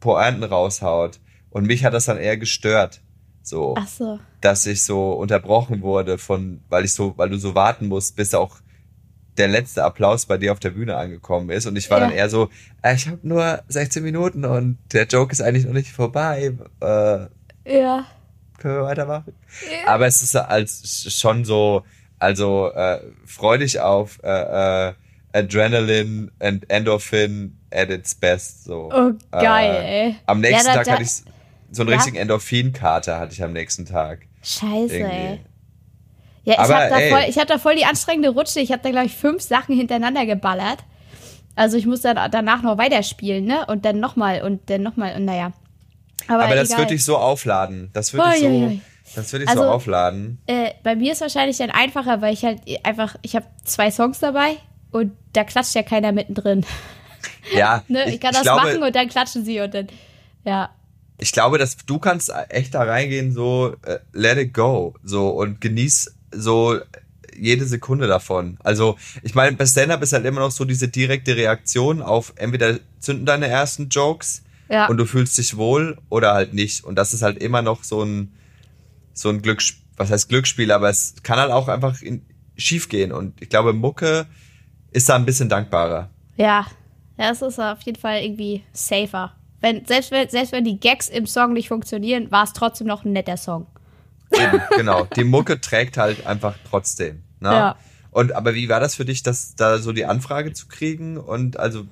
Pointen 0.00 0.44
raushaut. 0.44 1.18
Und 1.50 1.66
mich 1.66 1.84
hat 1.84 1.94
das 1.94 2.04
dann 2.04 2.18
eher 2.18 2.36
gestört. 2.36 3.00
So, 3.48 3.74
Ach 3.78 3.88
so. 3.88 4.18
dass 4.40 4.66
ich 4.66 4.82
so 4.82 5.12
unterbrochen 5.12 5.82
wurde 5.82 6.18
von, 6.18 6.60
weil 6.68 6.84
ich 6.84 6.92
so, 6.94 7.14
weil 7.16 7.30
du 7.30 7.38
so 7.38 7.54
warten 7.54 7.88
musst, 7.88 8.14
bis 8.16 8.34
auch 8.34 8.56
der 9.36 9.48
letzte 9.48 9.84
Applaus 9.84 10.26
bei 10.26 10.36
dir 10.36 10.52
auf 10.52 10.58
der 10.58 10.70
Bühne 10.70 10.96
angekommen 10.96 11.50
ist. 11.50 11.66
Und 11.66 11.76
ich 11.76 11.90
war 11.90 11.98
Ja. 12.00 12.06
dann 12.06 12.14
eher 12.16 12.28
so, 12.28 12.48
äh, 12.82 12.94
ich 12.94 13.06
habe 13.06 13.20
nur 13.22 13.62
16 13.68 14.02
Minuten 14.02 14.44
und 14.44 14.78
der 14.92 15.06
Joke 15.06 15.32
ist 15.32 15.40
eigentlich 15.40 15.64
noch 15.64 15.72
nicht 15.72 15.92
vorbei. 15.92 16.52
Äh, 16.80 17.26
Ja. 17.78 18.04
können 18.58 18.74
wir 18.78 18.82
weitermachen? 18.84 19.32
Aber 19.86 20.06
es 20.06 20.22
ist 20.22 20.34
als 20.36 21.06
schon 21.14 21.44
so, 21.44 21.84
also 22.18 22.72
äh, 22.72 23.00
freu 23.26 23.58
dich 23.58 23.78
auf 23.80 24.18
äh, 24.24 24.88
äh, 24.88 24.94
Adrenaline 25.32 26.30
and 26.40 26.68
Endorphin 26.70 27.56
at 27.70 27.90
its 27.90 28.14
best. 28.14 28.64
So. 28.64 28.90
Oh, 28.92 29.12
geil, 29.30 29.74
Äh, 29.84 30.06
ey. 30.08 30.16
Am 30.26 30.40
nächsten 30.40 30.66
Ja, 30.68 30.74
da- 30.74 30.82
Tag 30.84 30.92
hatte 30.94 31.02
ich 31.04 31.22
so 31.70 31.82
einen 31.82 31.90
Ja? 31.90 31.96
richtigen 31.96 32.16
Endorphin-Kater 32.16 33.18
hatte 33.18 33.32
ich 33.34 33.42
am 33.42 33.52
nächsten 33.52 33.84
Tag. 33.86 34.20
Scheiße, 34.42 34.96
Irgendwie. 34.96 35.16
ey. 35.16 35.40
Ja, 36.44 36.54
ich 36.54 36.58
habe 36.60 36.72
da, 36.88 36.98
voll- 37.16 37.24
ich 37.28 37.38
hab 37.38 37.46
da 37.48 37.58
voll 37.58 37.76
die 37.76 37.84
anstrengende 37.84 38.30
Rutsche. 38.30 38.60
Ich 38.60 38.72
habe 38.72 38.82
da, 38.82 38.90
glaube 38.90 39.06
ich, 39.06 39.14
fünf 39.16 39.42
Sachen 39.42 39.76
hintereinander 39.76 40.24
geballert. 40.24 40.78
Also 41.56 41.76
ich 41.76 41.86
muss 41.86 42.00
dann 42.02 42.16
danach 42.30 42.62
noch 42.62 42.78
weiterspielen, 42.78 43.44
ne? 43.44 43.66
Und 43.66 43.84
dann 43.84 44.00
nochmal 44.00 44.42
und 44.42 44.70
dann 44.70 44.82
nochmal 44.82 45.14
und 45.16 45.24
naja. 45.26 45.52
Aber, 46.26 46.44
Aber 46.44 46.54
das 46.54 46.68
egal. 46.68 46.80
wird 46.80 46.90
dich 46.90 47.04
so 47.04 47.16
aufladen. 47.18 47.90
Das 47.92 48.14
Ui, 48.14 48.20
ui, 48.20 48.36
so, 48.38 48.80
das 49.16 49.32
wird 49.32 49.42
dich 49.42 49.48
Also- 49.50 49.62
so 49.64 49.68
aufladen. 49.68 50.38
äh, 50.46 50.70
bei 50.82 50.94
mir 50.96 51.12
ist 51.12 51.20
wahrscheinlich 51.20 51.58
dann 51.58 51.70
einfacher, 51.70 52.20
weil 52.22 52.32
ich 52.32 52.44
halt 52.44 52.60
einfach, 52.84 53.16
ich 53.22 53.34
habe 53.36 53.46
zwei 53.64 53.90
Songs 53.90 54.18
dabei 54.20 54.56
und 54.90 55.12
da 55.34 55.44
klatscht 55.44 55.74
ja 55.74 55.82
keiner 55.82 56.12
mittendrin. 56.12 56.64
Ja, 57.54 57.82
Ne? 57.88 58.08
Ich, 58.08 58.20
kann 58.20 58.32
das 58.32 58.42
glaube, 58.42 58.62
machen 58.62 58.82
und 58.82 58.94
dann 58.96 59.08
klatschen 59.08 59.44
sie 59.44 59.60
und 59.60 59.74
dann, 59.74 59.88
ja. 60.44 60.70
Ich 61.18 61.32
glaube, 61.32 61.58
dass 61.58 61.76
du 61.76 61.98
kannst 61.98 62.32
echt 62.48 62.74
da 62.74 62.82
reingehen, 62.82 63.32
so 63.32 63.74
äh, 63.82 63.98
let 64.12 64.38
it 64.38 64.54
go, 64.54 64.94
so 65.02 65.28
und 65.30 65.60
genieß 65.60 66.14
so 66.32 66.78
jede 67.36 67.64
Sekunde 67.66 68.06
davon. 68.06 68.56
Also 68.62 68.96
ich 69.22 69.34
meine, 69.34 69.56
bei 69.56 69.66
Stand-up 69.66 70.02
ist 70.02 70.12
halt 70.12 70.24
immer 70.24 70.40
noch 70.40 70.50
so 70.50 70.64
diese 70.64 70.88
direkte 70.88 71.36
Reaktion 71.36 72.02
auf 72.02 72.32
entweder 72.36 72.78
zünden 72.98 73.26
deine 73.26 73.46
ersten 73.48 73.88
Jokes 73.88 74.42
Ja. 74.68 74.86
und 74.88 74.96
du 74.96 75.04
fühlst 75.06 75.38
dich 75.38 75.56
wohl 75.56 75.98
oder 76.08 76.34
halt 76.34 76.52
nicht. 76.54 76.84
Und 76.84 76.96
das 76.96 77.14
ist 77.14 77.22
halt 77.22 77.38
immer 77.38 77.62
noch 77.62 77.84
so 77.84 78.02
ein 78.02 78.32
so 79.14 79.28
ein 79.30 79.42
Glücksspiel, 79.42 79.84
was 79.96 80.10
heißt 80.10 80.28
Glücksspiel, 80.28 80.70
aber 80.70 80.88
es 80.90 81.14
kann 81.24 81.38
halt 81.40 81.50
auch 81.50 81.66
einfach 81.68 82.00
in, 82.02 82.24
schief 82.56 82.88
gehen. 82.88 83.10
Und 83.12 83.40
ich 83.42 83.48
glaube, 83.48 83.72
Mucke 83.72 84.26
ist 84.92 85.08
da 85.08 85.16
ein 85.16 85.26
bisschen 85.26 85.48
dankbarer. 85.48 86.08
Ja, 86.36 86.66
das 87.16 87.42
ist 87.42 87.58
auf 87.58 87.82
jeden 87.82 87.98
Fall 87.98 88.22
irgendwie 88.22 88.62
safer. 88.72 89.34
Wenn, 89.60 89.84
selbst, 89.86 90.10
wenn, 90.10 90.28
selbst 90.28 90.52
wenn 90.52 90.64
die 90.64 90.78
Gags 90.78 91.08
im 91.08 91.26
Song 91.26 91.52
nicht 91.52 91.68
funktionieren, 91.68 92.30
war 92.30 92.44
es 92.44 92.52
trotzdem 92.52 92.86
noch 92.86 93.04
ein 93.04 93.12
netter 93.12 93.36
Song. 93.36 93.66
Eben, 94.30 94.60
genau. 94.76 95.06
Die 95.16 95.24
Mucke 95.24 95.60
trägt 95.60 95.96
halt 95.96 96.26
einfach 96.26 96.54
trotzdem. 96.68 97.22
Ne? 97.40 97.50
Ja. 97.50 97.76
Und 98.10 98.32
aber 98.32 98.54
wie 98.54 98.68
war 98.68 98.80
das 98.80 98.94
für 98.94 99.04
dich, 99.04 99.22
das 99.22 99.54
da 99.54 99.78
so 99.78 99.92
die 99.92 100.06
Anfrage 100.06 100.52
zu 100.52 100.68
kriegen? 100.68 101.18
Und 101.18 101.58
also 101.58 101.84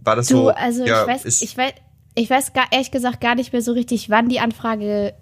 war 0.00 0.16
das 0.16 0.28
du, 0.28 0.36
so? 0.36 0.48
Also 0.50 0.84
ja, 0.84 1.02
ich 1.02 1.08
weiß, 1.08 1.42
ich 1.42 1.56
weiß, 1.56 1.72
ich 2.14 2.30
weiß 2.30 2.52
gar, 2.52 2.66
ehrlich 2.70 2.90
gesagt 2.90 3.20
gar 3.20 3.34
nicht 3.34 3.52
mehr 3.52 3.62
so 3.62 3.72
richtig, 3.72 4.10
wann 4.10 4.28
die 4.28 4.40
Anfrage 4.40 5.14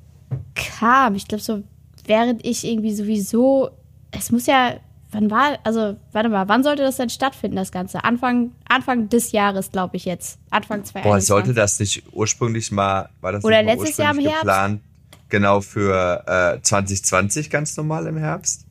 kam. 0.54 1.14
Ich 1.14 1.28
glaube 1.28 1.42
so, 1.42 1.62
während 2.06 2.44
ich 2.44 2.64
irgendwie 2.64 2.94
sowieso, 2.94 3.70
es 4.10 4.30
muss 4.30 4.46
ja, 4.46 4.76
wann 5.10 5.30
war, 5.30 5.58
also 5.64 5.96
warte 6.12 6.28
mal, 6.28 6.48
wann 6.48 6.62
sollte 6.62 6.82
das 6.82 6.96
denn 6.96 7.10
stattfinden, 7.10 7.56
das 7.56 7.72
Ganze? 7.72 8.04
Anfang, 8.04 8.52
Anfang 8.68 9.08
des 9.08 9.32
Jahres, 9.32 9.70
glaube 9.70 9.96
ich 9.96 10.04
jetzt. 10.04 10.38
Anfang 10.50 10.84
2021. 10.84 11.02
Boah, 11.02 11.20
sollte 11.20 11.54
das 11.54 11.80
nicht 11.80 12.02
ursprünglich 12.12 12.70
mal, 12.70 13.08
war 13.20 13.32
das 13.32 13.44
Oder 13.44 13.62
letztes 13.62 13.96
Jahr 13.96 14.14
im 14.14 14.20
Herbst? 14.20 14.40
Geplant, 14.40 14.80
genau 15.28 15.60
für 15.60 16.24
äh, 16.56 16.62
2020 16.62 17.50
ganz 17.50 17.76
normal 17.76 18.06
im 18.06 18.16
Herbst? 18.16 18.66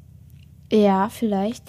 Ja, 0.72 1.10
vielleicht. 1.10 1.64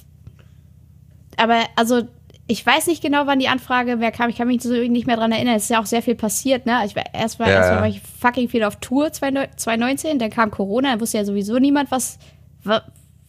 Aber 1.36 1.60
also 1.76 2.02
ich 2.46 2.66
weiß 2.66 2.88
nicht 2.88 3.00
genau, 3.00 3.26
wann 3.26 3.38
die 3.38 3.48
Anfrage 3.48 3.96
mehr 3.96 4.10
kam. 4.10 4.28
Ich 4.28 4.36
kann 4.36 4.48
mich 4.48 4.60
so 4.60 4.72
nicht 4.72 5.06
mehr 5.06 5.16
dran 5.16 5.30
erinnern. 5.30 5.54
Es 5.54 5.64
ist 5.64 5.68
ja 5.68 5.80
auch 5.80 5.86
sehr 5.86 6.02
viel 6.02 6.16
passiert, 6.16 6.66
ne? 6.66 6.82
Ich 6.84 6.96
war 6.96 7.04
erstmal 7.14 7.48
ja, 7.48 7.54
erst 7.56 7.70
war 7.70 7.86
ich 7.86 8.02
fucking 8.20 8.48
viel 8.48 8.64
auf 8.64 8.76
Tour 8.76 9.12
2019, 9.12 10.18
dann 10.18 10.30
kam 10.30 10.50
Corona, 10.50 10.90
dann 10.90 11.00
wusste 11.00 11.18
ja 11.18 11.24
sowieso 11.24 11.58
niemand, 11.60 11.92
was 11.92 12.18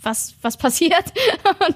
was 0.04 0.36
was 0.42 0.58
passiert. 0.58 1.06
Und 1.68 1.76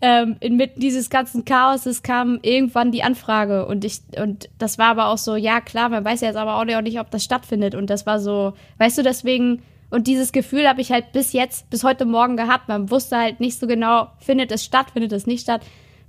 ähm, 0.00 0.36
inmitten 0.40 0.80
dieses 0.80 1.08
ganzen 1.08 1.44
Chaoses 1.44 2.02
kam 2.02 2.38
irgendwann 2.42 2.92
die 2.92 3.02
Anfrage 3.02 3.64
und 3.64 3.86
ich 3.86 4.00
und 4.20 4.50
das 4.58 4.76
war 4.76 4.88
aber 4.88 5.06
auch 5.06 5.16
so, 5.16 5.34
ja 5.34 5.62
klar, 5.62 5.88
man 5.88 6.04
weiß 6.04 6.20
ja 6.20 6.28
jetzt 6.28 6.36
aber 6.36 6.56
auch 6.56 6.64
nicht, 6.82 7.00
ob 7.00 7.10
das 7.10 7.24
stattfindet 7.24 7.74
und 7.74 7.88
das 7.88 8.04
war 8.04 8.20
so, 8.20 8.52
weißt 8.76 8.98
du, 8.98 9.02
deswegen 9.02 9.62
und 9.94 10.08
dieses 10.08 10.32
Gefühl 10.32 10.68
habe 10.68 10.80
ich 10.80 10.90
halt 10.90 11.12
bis 11.12 11.32
jetzt, 11.32 11.70
bis 11.70 11.84
heute 11.84 12.04
Morgen 12.04 12.36
gehabt. 12.36 12.68
Man 12.68 12.90
wusste 12.90 13.16
halt 13.16 13.38
nicht 13.38 13.60
so 13.60 13.68
genau, 13.68 14.08
findet 14.18 14.50
es 14.50 14.64
statt, 14.64 14.88
findet 14.92 15.12
es 15.12 15.24
nicht 15.24 15.42
statt. 15.42 15.62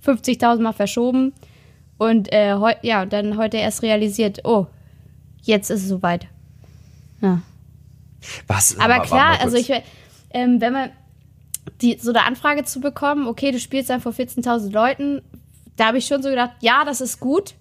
50.000 0.03 0.60
Mal 0.62 0.74
verschoben. 0.74 1.34
Und 1.99 2.34
äh, 2.34 2.56
ja, 2.82 3.06
dann 3.06 3.38
heute 3.38 3.58
erst 3.58 3.84
realisiert, 3.84 4.39
oh, 4.43 4.66
jetzt 5.43 5.70
ist 5.70 5.84
es 5.84 5.89
soweit. 5.89 6.26
Ja. 7.22 7.43
Was? 8.47 8.80
Aber 8.80 9.01
klar, 9.01 9.39
also 9.39 9.56
ich, 9.56 9.72
ähm, 10.32 10.60
wenn 10.62 10.74
man 10.74 10.89
die, 11.82 11.97
so 11.99 12.11
eine 12.11 12.23
Anfrage 12.23 12.63
zu 12.63 12.80
bekommen, 12.80 13.28
okay, 13.28 13.51
du 13.51 13.59
spielst 13.59 13.89
dann 13.89 14.01
vor 14.01 14.11
14.000 14.11 14.71
Leuten, 14.71 15.21
da 15.76 15.88
habe 15.88 15.97
ich 15.97 16.05
schon 16.05 16.23
so 16.23 16.30
gedacht, 16.30 16.51
ja, 16.61 16.86
das 16.86 17.01
ist 17.01 17.19
gut, 17.19 17.55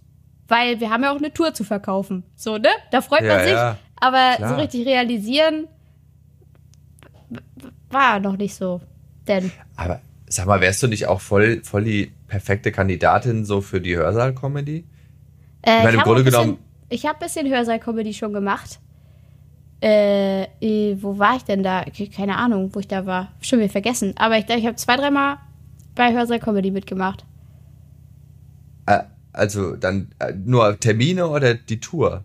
weil 0.49 0.81
wir 0.81 0.91
haben 0.91 1.03
ja 1.03 1.13
auch 1.13 1.19
eine 1.19 1.33
Tour 1.33 1.55
zu 1.55 1.65
verkaufen. 1.65 2.23
So, 2.37 2.59
ne? 2.59 2.69
Da 2.91 3.01
freut 3.01 3.23
ja, 3.23 3.35
man 3.35 3.45
sich. 3.45 3.53
Ja, 3.53 3.79
aber 3.97 4.37
klar. 4.37 4.49
so 4.51 4.55
richtig 4.57 4.87
realisieren 4.87 5.69
war 7.91 8.21
noch 8.21 8.37
nicht 8.37 8.55
so. 8.55 8.81
Denn. 9.27 9.51
Aber 9.77 10.01
sag 10.27 10.47
mal, 10.47 10.61
wärst 10.61 10.83
du 10.83 10.89
nicht 10.89 11.07
auch 11.07 11.21
voll, 11.21 11.63
voll 11.63 11.85
die 11.85 12.13
perfekte 12.29 12.73
Kandidatin 12.73 13.45
so 13.45 13.61
für 13.61 13.81
die 13.81 13.97
Hörsaal-Comedy? 13.97 14.85
Äh, 15.63 15.79
ich 15.79 15.85
meine, 15.85 15.97
im 15.97 16.03
Grunde 16.03 16.25
genommen. 16.25 16.59
Ich 16.91 17.07
habe 17.07 17.19
ein 17.19 17.25
bisschen 17.25 17.49
Hörsaal-Comedy 17.49 18.13
schon 18.13 18.33
gemacht. 18.33 18.81
Äh, 19.85 20.97
wo 21.03 21.19
war 21.19 21.37
ich 21.37 21.45
denn 21.45 21.63
da? 21.63 21.85
Keine 22.17 22.39
Ahnung, 22.39 22.71
wo 22.73 22.81
ich 22.81 22.89
da 22.89 23.05
war. 23.05 23.33
Schon 23.43 23.59
wieder 23.59 23.69
vergessen. 23.69 24.15
Aber 24.17 24.39
ich 24.39 24.47
glaube, 24.47 24.61
ich 24.61 24.67
habe 24.67 24.77
zwei, 24.77 24.97
dreimal 24.97 25.37
bei 25.95 26.15
Hörsaal-Comedy 26.15 26.71
mitgemacht. 26.71 27.27
Äh, 28.87 29.01
also 29.35 29.77
dann 29.77 30.09
äh, 30.21 30.33
nur 30.33 30.81
Termine 30.81 31.29
oder 31.29 31.53
die 31.53 31.81
Tour? 31.81 32.25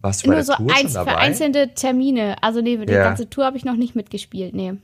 Warst 0.00 0.24
du 0.24 0.26
nur 0.26 0.36
bei 0.36 0.42
der 0.42 0.44
so 0.44 0.54
Tour 0.54 0.74
eins, 0.74 0.92
vereinzelte 0.92 1.72
Termine. 1.72 2.42
Also 2.42 2.62
nee, 2.62 2.76
die 2.76 2.92
ja. 2.92 3.04
ganze 3.04 3.30
Tour 3.30 3.44
habe 3.44 3.56
ich 3.56 3.64
noch 3.64 3.76
nicht 3.76 3.94
mitgespielt, 3.94 4.54
nee. 4.54 4.74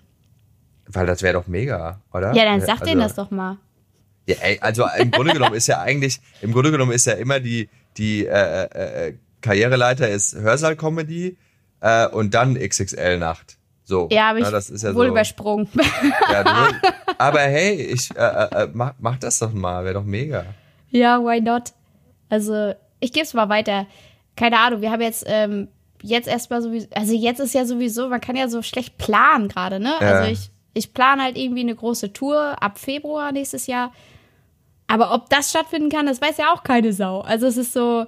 Weil 0.87 1.07
das 1.07 1.21
wäre 1.23 1.35
doch 1.35 1.49
mega, 1.49 2.01
oder? 2.13 2.33
Ja, 2.33 2.45
dann 2.45 2.61
sag 2.61 2.75
also, 2.81 2.85
denen 2.85 3.01
das 3.01 3.17
doch 3.17 3.33
mal. 3.33 3.57
Ja, 4.29 4.37
ey, 4.41 4.61
also 4.61 4.85
im 4.99 5.11
Grunde 5.11 5.33
genommen 5.35 5.57
ist 5.57 5.67
ja 5.67 5.81
eigentlich, 5.81 6.21
im 6.43 6.53
Grunde 6.53 6.71
genommen 6.71 6.93
ist 6.93 7.07
ja 7.07 7.15
immer 7.15 7.41
die, 7.41 7.69
die 7.97 8.25
äh, 8.25 8.67
äh, 8.67 9.09
äh 9.09 9.15
Karriereleiter 9.41 10.09
ist 10.09 10.37
Hörsaal-Comedy 10.37 11.37
äh, 11.85 12.09
und 12.09 12.35
dann 12.35 12.55
XXL-Nacht. 12.55 13.59
So. 13.85 14.09
Ja, 14.11 14.31
aber 14.31 14.39
ich 14.39 14.49
das 14.49 14.71
ist 14.71 14.83
ja 14.83 14.95
wohl 14.95 15.07
so. 15.07 15.13
übersprungen. 15.13 15.69
Ja, 16.31 16.43
du, 16.43 16.89
aber 17.19 17.41
hey, 17.41 17.75
ich 17.75 18.11
äh, 18.17 18.21
äh, 18.21 18.63
äh, 18.63 18.69
mach, 18.73 18.95
mach 18.99 19.19
das 19.19 19.39
doch 19.39 19.53
mal, 19.53 19.85
wäre 19.85 19.95
doch 19.95 20.05
mega. 20.05 20.47
Ja, 20.91 21.21
why 21.21 21.41
not? 21.41 21.73
Also, 22.31 22.73
ich 23.01 23.13
gebe 23.13 23.25
es 23.25 23.35
mal 23.35 23.51
weiter. 23.51 23.87
Keine 24.37 24.59
Ahnung, 24.59 24.81
wir 24.81 24.91
haben 24.91 25.03
jetzt 25.03 25.25
ähm, 25.27 25.69
jetzt 26.03 26.27
erstmal 26.27 26.63
sowieso, 26.63 26.89
also 26.95 27.13
jetzt 27.15 27.41
ist 27.41 27.55
ja 27.55 27.67
sowieso, 27.67 28.09
man 28.09 28.21
kann 28.21 28.37
ja 28.37 28.49
so 28.49 28.63
schlecht 28.63 28.97
planen 28.97 29.49
gerade, 29.49 29.79
ne? 29.79 29.95
Ja. 30.01 30.07
Also 30.07 30.31
ich 30.31 30.51
ich 30.73 30.93
plane 30.93 31.23
halt 31.23 31.39
irgendwie 31.39 31.61
eine 31.61 31.75
große 31.75 32.13
Tour 32.13 32.57
ab 32.61 32.79
Februar 32.79 33.33
nächstes 33.33 33.67
Jahr. 33.67 33.93
Aber 34.87 35.15
ob 35.15 35.31
das 35.31 35.51
stattfinden 35.51 35.89
kann, 35.89 36.07
das 36.07 36.21
weiß 36.21 36.37
ja 36.39 36.53
auch 36.53 36.65
keine 36.65 36.93
Sau. 36.93 37.21
Also 37.21 37.47
es 37.47 37.57
ist 37.57 37.73
so. 37.73 38.07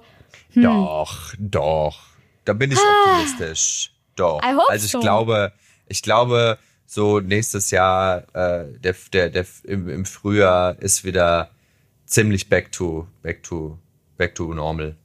Hm. 0.53 0.63
Doch, 0.63 1.33
doch. 1.39 2.06
Da 2.47 2.53
bin 2.53 2.71
ich 2.71 2.77
ah, 2.79 3.19
optimistisch. 3.19 3.91
Doch. 4.15 4.41
also 4.41 4.85
ich 4.85 4.91
so. 4.91 5.01
glaube, 5.01 5.51
ich 5.85 6.01
glaube, 6.01 6.57
so 6.85 7.19
nächstes 7.19 7.71
Jahr, 7.71 8.23
äh, 8.33 8.71
der, 8.79 8.95
der, 9.11 9.29
der 9.29 9.45
im, 9.65 9.89
im 9.89 10.05
Frühjahr 10.05 10.81
ist 10.81 11.03
wieder 11.03 11.49
ziemlich 12.05 12.47
back 12.47 12.71
to, 12.71 13.05
back 13.21 13.43
to, 13.43 13.77
back 14.17 14.33
to 14.33 14.53
normal. 14.53 14.95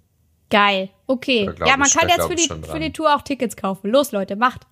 Geil. 0.51 0.90
Okay. 1.09 1.51
Ja, 1.66 1.76
man 1.76 1.88
ich, 1.88 1.95
kann 1.95 2.09
jetzt 2.09 2.28
für 2.28 2.36
die, 2.36 2.49
für 2.49 2.78
die 2.78 2.93
Tour 2.93 3.12
auch 3.12 3.22
Tickets 3.22 3.57
kaufen. 3.57 3.90
Los, 3.90 4.12
Leute, 4.12 4.36
macht. 4.36 4.66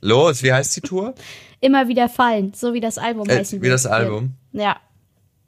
Los, 0.00 0.42
wie 0.42 0.52
heißt 0.52 0.74
die 0.76 0.80
Tour? 0.80 1.14
Immer 1.60 1.86
wieder 1.86 2.08
fallen, 2.08 2.52
so 2.52 2.74
wie 2.74 2.80
das 2.80 2.98
Album 2.98 3.28
äh, 3.28 3.36
heißt. 3.38 3.62
Wie 3.62 3.68
das 3.68 3.86
Album? 3.86 4.34
Ja. 4.52 4.76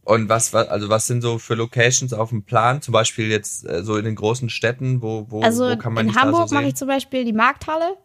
Und 0.04 0.28
was, 0.28 0.52
was, 0.52 0.68
also 0.68 0.88
was 0.88 1.06
sind 1.06 1.22
so 1.22 1.38
für 1.38 1.54
Locations 1.54 2.12
auf 2.12 2.30
dem 2.30 2.42
Plan? 2.42 2.82
Zum 2.82 2.92
Beispiel 2.92 3.28
jetzt 3.28 3.68
äh, 3.68 3.84
so 3.84 3.96
in 3.96 4.04
den 4.04 4.16
großen 4.16 4.50
Städten, 4.50 5.00
wo, 5.00 5.26
wo, 5.28 5.42
also 5.42 5.70
wo 5.70 5.76
kann 5.76 5.92
man 5.92 6.08
in 6.08 6.16
Hamburg 6.16 6.48
so 6.48 6.54
mache 6.54 6.66
ich 6.66 6.74
zum 6.74 6.88
Beispiel 6.88 7.24
die 7.24 7.32
Markthalle. 7.32 7.96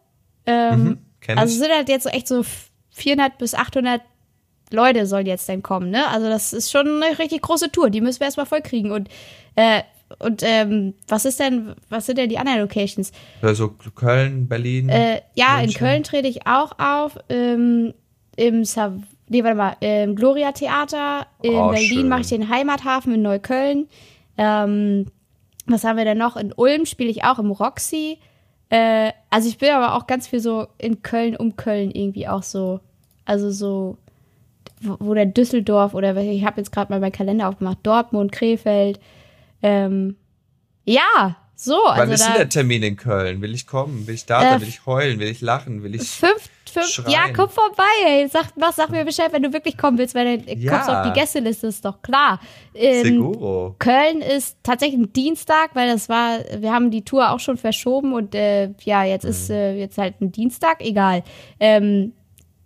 Ähm, 0.46 0.84
mhm, 0.84 0.98
also 1.36 1.58
sind 1.58 1.72
halt 1.72 1.88
jetzt 1.88 2.06
echt 2.06 2.28
so 2.28 2.44
400 2.90 3.38
bis 3.38 3.54
800 3.54 4.00
Leute 4.70 5.06
sollen 5.06 5.26
jetzt 5.26 5.48
dann 5.48 5.62
kommen, 5.62 5.90
ne? 5.90 6.08
Also 6.08 6.28
das 6.28 6.52
ist 6.52 6.70
schon 6.70 7.02
eine 7.02 7.18
richtig 7.18 7.42
große 7.42 7.72
Tour. 7.72 7.90
Die 7.90 8.00
müssen 8.00 8.20
wir 8.20 8.26
erstmal 8.26 8.46
voll 8.46 8.60
kriegen. 8.60 8.92
Und 8.92 9.08
äh, 9.56 9.82
und 10.18 10.42
ähm, 10.42 10.94
was 11.06 11.26
ist 11.26 11.38
denn, 11.38 11.74
was 11.90 12.06
sind 12.06 12.16
denn 12.16 12.30
die 12.30 12.38
anderen 12.38 12.60
Locations? 12.60 13.12
Also 13.42 13.74
Köln, 13.94 14.48
Berlin. 14.48 14.88
Äh, 14.88 15.20
ja, 15.34 15.56
München. 15.56 15.68
in 15.68 15.74
Köln 15.74 16.02
trete 16.02 16.28
ich 16.28 16.46
auch 16.46 16.78
auf. 16.78 17.18
Ähm, 17.28 17.92
Im 18.36 18.64
Sav 18.64 18.94
nee, 19.28 19.44
warte 19.44 19.56
mal, 19.56 19.76
im 19.80 20.14
Gloria 20.14 20.52
Theater. 20.52 21.26
In 21.42 21.54
oh, 21.54 21.70
Berlin 21.70 22.08
mache 22.08 22.22
ich 22.22 22.28
den 22.28 22.48
Heimathafen 22.48 23.14
in 23.14 23.22
Neukölln. 23.22 23.88
Ähm, 24.36 25.06
was 25.66 25.84
haben 25.84 25.96
wir 25.96 26.04
denn 26.04 26.18
noch? 26.18 26.36
In 26.36 26.52
Ulm 26.52 26.86
spiele 26.86 27.10
ich 27.10 27.24
auch 27.24 27.38
im 27.38 27.50
Roxy. 27.50 28.18
Äh, 28.70 29.12
also 29.30 29.48
ich 29.48 29.58
bin 29.58 29.70
aber 29.70 29.94
auch 29.94 30.06
ganz 30.06 30.26
viel 30.26 30.40
so 30.40 30.66
in 30.78 31.02
Köln, 31.02 31.36
um 31.36 31.56
Köln 31.56 31.90
irgendwie 31.90 32.28
auch 32.28 32.42
so. 32.42 32.80
Also 33.24 33.50
so, 33.50 33.98
wo, 34.80 34.96
wo 35.00 35.14
der 35.14 35.26
Düsseldorf 35.26 35.94
oder 35.94 36.16
ich 36.16 36.44
habe 36.44 36.60
jetzt 36.60 36.72
gerade 36.72 36.92
mal 36.92 37.00
meinen 37.00 37.12
Kalender 37.12 37.48
aufgemacht, 37.48 37.78
Dortmund, 37.82 38.32
Krefeld. 38.32 39.00
Ähm, 39.62 40.16
ja, 40.84 41.36
so. 41.54 41.74
Wann 41.84 42.00
also 42.00 42.14
ist 42.14 42.26
denn 42.26 42.34
der 42.34 42.48
Termin 42.48 42.82
in 42.82 42.96
Köln? 42.96 43.42
Will 43.42 43.54
ich 43.54 43.66
kommen? 43.66 44.06
Will 44.06 44.14
ich 44.14 44.26
da 44.26 44.40
sein? 44.40 44.58
Äh, 44.58 44.60
will 44.62 44.68
ich 44.68 44.86
heulen? 44.86 45.18
Will 45.18 45.28
ich 45.28 45.40
lachen? 45.40 45.82
Will 45.82 45.94
ich. 45.94 46.20
Fünf, 46.80 46.94
fünf, 46.94 47.08
ja, 47.08 47.32
komm 47.34 47.48
vorbei, 47.48 47.82
ey. 48.06 48.28
Sag, 48.28 48.46
was, 48.56 48.76
sag 48.76 48.90
mir 48.90 49.04
Bescheid, 49.04 49.32
wenn 49.32 49.42
du 49.42 49.52
wirklich 49.52 49.76
kommen 49.76 49.98
willst, 49.98 50.14
weil 50.14 50.38
du 50.38 50.52
ja. 50.54 50.72
kommst 50.72 50.88
auf 50.88 51.06
die 51.06 51.12
Gästeliste, 51.12 51.68
ist 51.68 51.84
doch 51.84 52.02
klar. 52.02 52.40
Ähm, 52.74 53.04
Seguro. 53.04 53.76
Köln 53.78 54.20
ist 54.20 54.56
tatsächlich 54.62 55.00
ein 55.00 55.12
Dienstag, 55.12 55.70
weil 55.74 55.90
das 55.90 56.08
war, 56.08 56.38
wir 56.58 56.72
haben 56.72 56.90
die 56.90 57.04
Tour 57.04 57.30
auch 57.30 57.40
schon 57.40 57.56
verschoben 57.56 58.12
und 58.12 58.34
äh, 58.34 58.70
ja, 58.84 59.04
jetzt 59.04 59.24
mhm. 59.24 59.30
ist 59.30 59.50
äh, 59.50 59.74
jetzt 59.74 59.98
halt 59.98 60.20
ein 60.20 60.32
Dienstag, 60.32 60.80
egal. 60.80 61.22
Ähm, 61.60 62.12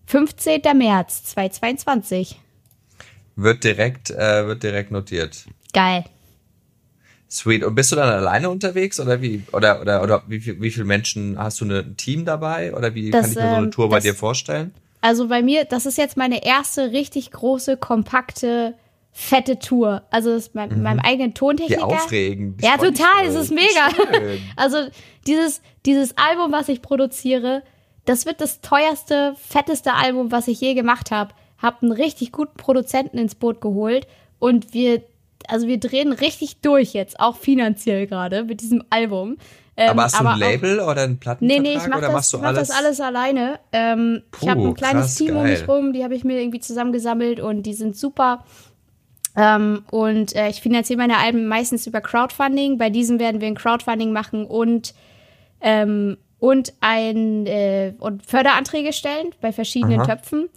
15. 0.07 0.61
März 0.75 1.25
2022. 1.25 2.39
Wird 3.37 3.65
direkt, 3.65 4.11
äh, 4.11 4.47
wird 4.47 4.63
direkt 4.63 4.91
notiert. 4.91 5.47
Geil. 5.73 6.05
Sweet. 7.33 7.65
Und 7.65 7.75
bist 7.75 7.93
du 7.93 7.97
dann 7.97 8.09
alleine 8.09 8.51
unterwegs 8.51 9.01
oder 9.01 9.23
wie 9.23 9.43
oder 9.53 9.81
oder 9.81 10.03
oder 10.03 10.23
wie 10.29 10.41
viel, 10.41 10.61
wie 10.61 10.71
viele 10.71 10.85
Menschen 10.85 11.39
hast 11.39 11.61
du 11.61 11.65
ein 11.65 11.97
Team 11.97 12.25
dabei 12.25 12.75
oder 12.75 12.95
wie 12.95 13.11
das, 13.11 13.23
kann 13.23 13.31
ich 13.31 13.37
mir 13.37 13.43
so 13.43 13.49
eine 13.49 13.65
ähm, 13.67 13.71
Tour 13.71 13.89
bei 13.89 13.97
das, 13.97 14.05
dir 14.05 14.15
vorstellen? 14.15 14.75
Also 15.01 15.29
bei 15.29 15.43
mir, 15.43 15.65
das 15.65 15.87
ist 15.87 15.99
jetzt 15.99 16.17
meine 16.17 16.45
erste 16.45 16.93
richtig 16.93 17.31
große 17.31 17.77
kompakte 17.77 18.75
fette 19.11 19.59
Tour. 19.59 20.03
Also 20.11 20.31
das 20.31 20.47
ist 20.47 20.55
mein, 20.55 20.71
mhm. 20.71 20.83
meinem 20.83 21.01
eigenen 21.01 21.35
Tontechniker. 21.35 21.81
Wie 21.81 21.95
aufregend. 21.95 22.63
Ja, 22.63 22.77
total, 22.77 23.27
es 23.27 23.35
ist 23.35 23.51
mega. 23.51 23.89
Also 24.57 24.89
dieses 25.27 25.61
dieses 25.85 26.17
Album, 26.17 26.53
was 26.53 26.69
ich 26.69 26.83
produziere, 26.83 27.63
das 28.05 28.27
wird 28.27 28.41
das 28.41 28.61
teuerste, 28.61 29.35
fetteste 29.37 29.95
Album, 29.95 30.33
was 30.33 30.49
ich 30.49 30.61
je 30.61 30.75
gemacht 30.75 31.11
habe 31.11 31.35
habe 31.63 31.83
einen 31.83 31.93
richtig 31.93 32.33
guten 32.33 32.57
Produzenten 32.57 33.17
ins 33.17 33.37
Boot 33.37 33.61
geholt 33.61 34.07
und 34.39 34.75
wir, 34.75 35.03
also 35.49 35.67
wir 35.67 35.79
drehen 35.79 36.13
richtig 36.13 36.61
durch 36.61 36.93
jetzt, 36.93 37.21
auch 37.21 37.37
finanziell 37.37 38.07
gerade 38.07 38.45
mit 38.45 38.61
diesem 38.61 38.85
Album. 38.91 39.37
Ähm, 39.77 39.91
aber 39.91 40.05
hast 40.05 40.21
du 40.21 40.27
ein 40.27 40.39
Label 40.39 40.81
auch, 40.81 40.91
oder 40.91 41.03
einen 41.03 41.19
Plattenvertrag? 41.19 41.63
Nee, 41.63 41.71
nee, 41.71 41.79
ich 41.79 41.89
mach, 41.89 42.01
das, 42.01 42.33
mach 42.35 42.43
alles? 42.43 42.69
das 42.69 42.77
alles 42.77 43.01
alleine. 43.01 43.59
Ähm, 43.73 44.23
Puh, 44.31 44.39
ich 44.43 44.49
habe 44.51 44.61
ein 44.61 44.75
kleines 44.75 45.03
krass, 45.05 45.15
Team 45.17 45.29
geil. 45.29 45.37
um 45.37 45.43
mich 45.45 45.69
rum, 45.69 45.93
die 45.93 46.05
habe 46.05 46.15
ich 46.15 46.25
mir 46.25 46.41
irgendwie 46.41 46.61
zusammengesammelt 46.61 47.41
und 47.41 47.63
die 47.63 47.75
sind 47.75 47.97
super. 47.97 48.45
Ähm, 49.35 49.85
und 49.91 50.37
äh, 50.37 50.49
ich 50.49 50.61
finanziere 50.61 50.99
meine 50.99 51.17
Alben 51.17 51.47
meistens 51.47 51.87
über 51.87 52.03
Crowdfunding. 52.03 52.77
Bei 52.77 52.91
diesem 52.91 53.19
werden 53.19 53.41
wir 53.41 53.49
ein 53.49 53.55
Crowdfunding 53.55 54.13
machen 54.13 54.45
und 54.45 54.95
ähm, 55.61 56.19
und 56.39 56.75
ein 56.81 57.47
äh, 57.47 57.95
und 57.99 58.27
Förderanträge 58.27 58.93
stellen 58.93 59.31
bei 59.41 59.53
verschiedenen 59.53 60.01
Aha. 60.01 60.17
Töpfen. 60.17 60.51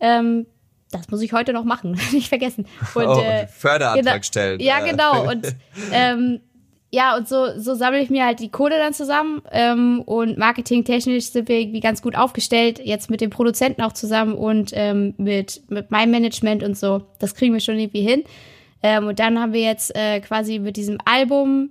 Ähm, 0.00 0.46
das 0.90 1.08
muss 1.10 1.22
ich 1.22 1.32
heute 1.32 1.52
noch 1.52 1.64
machen, 1.64 1.92
nicht 2.12 2.28
vergessen. 2.28 2.66
Und, 2.94 3.06
oh, 3.06 3.20
äh, 3.20 3.46
Förderantrag 3.46 4.04
genau, 4.04 4.22
stellen. 4.22 4.60
Ja, 4.60 4.80
genau. 4.80 5.28
Und 5.30 5.54
ähm, 5.92 6.40
ja, 6.90 7.16
und 7.16 7.28
so, 7.28 7.58
so 7.58 7.74
sammle 7.74 8.00
ich 8.00 8.08
mir 8.08 8.24
halt 8.24 8.40
die 8.40 8.50
Kohle 8.50 8.78
dann 8.78 8.94
zusammen. 8.94 9.42
Ähm, 9.52 10.02
und 10.06 10.38
marketingtechnisch 10.38 11.26
sind 11.26 11.48
wir 11.48 11.58
irgendwie 11.58 11.80
ganz 11.80 12.00
gut 12.00 12.16
aufgestellt, 12.16 12.80
jetzt 12.82 13.10
mit 13.10 13.20
dem 13.20 13.30
Produzenten 13.30 13.82
auch 13.82 13.92
zusammen 13.92 14.34
und 14.34 14.70
ähm, 14.74 15.14
mit, 15.18 15.62
mit 15.68 15.90
meinem 15.90 16.10
Management 16.12 16.62
und 16.62 16.78
so. 16.78 17.02
Das 17.18 17.34
kriegen 17.34 17.52
wir 17.52 17.60
schon 17.60 17.78
irgendwie 17.78 18.02
hin. 18.02 18.24
Ähm, 18.82 19.08
und 19.08 19.18
dann 19.18 19.38
haben 19.38 19.52
wir 19.52 19.60
jetzt 19.60 19.94
äh, 19.94 20.20
quasi 20.20 20.58
mit 20.58 20.76
diesem 20.76 20.98
Album 21.04 21.70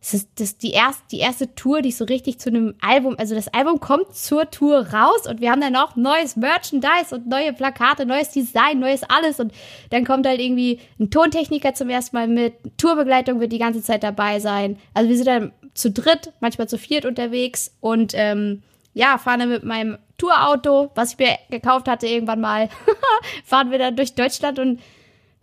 das 0.00 0.14
ist, 0.14 0.28
das 0.36 0.56
die, 0.58 0.70
erste, 0.70 1.02
die 1.10 1.18
erste 1.18 1.54
Tour, 1.54 1.82
die 1.82 1.90
so 1.90 2.04
richtig 2.04 2.38
zu 2.38 2.50
einem 2.50 2.74
Album, 2.80 3.16
also 3.18 3.34
das 3.34 3.48
Album 3.48 3.80
kommt 3.80 4.14
zur 4.14 4.50
Tour 4.50 4.86
raus 4.92 5.26
und 5.26 5.40
wir 5.40 5.50
haben 5.50 5.60
dann 5.60 5.74
auch 5.74 5.96
neues 5.96 6.36
Merchandise 6.36 7.12
und 7.14 7.26
neue 7.26 7.52
Plakate, 7.52 8.06
neues 8.06 8.30
Design, 8.30 8.78
neues 8.78 9.02
alles 9.02 9.40
und 9.40 9.52
dann 9.90 10.04
kommt 10.04 10.26
halt 10.26 10.40
irgendwie 10.40 10.80
ein 11.00 11.10
Tontechniker 11.10 11.74
zum 11.74 11.88
ersten 11.88 12.16
Mal 12.16 12.28
mit, 12.28 12.54
Tourbegleitung 12.78 13.40
wird 13.40 13.52
die 13.52 13.58
ganze 13.58 13.82
Zeit 13.82 14.02
dabei 14.02 14.38
sein. 14.38 14.78
Also 14.94 15.08
wir 15.08 15.16
sind 15.16 15.26
dann 15.26 15.52
zu 15.74 15.90
dritt, 15.90 16.32
manchmal 16.40 16.68
zu 16.68 16.78
viert 16.78 17.04
unterwegs 17.04 17.74
und 17.80 18.12
ähm, 18.14 18.62
ja, 18.94 19.18
fahren 19.18 19.40
dann 19.40 19.48
mit 19.50 19.64
meinem 19.64 19.98
Tourauto, 20.18 20.90
was 20.94 21.12
ich 21.12 21.18
mir 21.18 21.36
gekauft 21.50 21.88
hatte 21.88 22.06
irgendwann 22.06 22.40
mal, 22.40 22.68
fahren 23.44 23.70
wir 23.70 23.78
dann 23.78 23.96
durch 23.96 24.14
Deutschland 24.14 24.58
und 24.58 24.80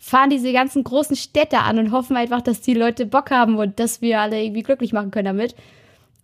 fahren 0.03 0.29
diese 0.29 0.51
ganzen 0.51 0.83
großen 0.83 1.15
Städte 1.15 1.59
an 1.59 1.79
und 1.79 1.93
hoffen 1.93 2.17
einfach, 2.17 2.41
dass 2.41 2.59
die 2.59 2.73
Leute 2.73 3.05
Bock 3.05 3.31
haben 3.31 3.57
und 3.57 3.79
dass 3.79 4.01
wir 4.01 4.19
alle 4.19 4.43
irgendwie 4.43 4.61
glücklich 4.61 4.91
machen 4.91 5.11
können 5.11 5.37
damit. 5.37 5.55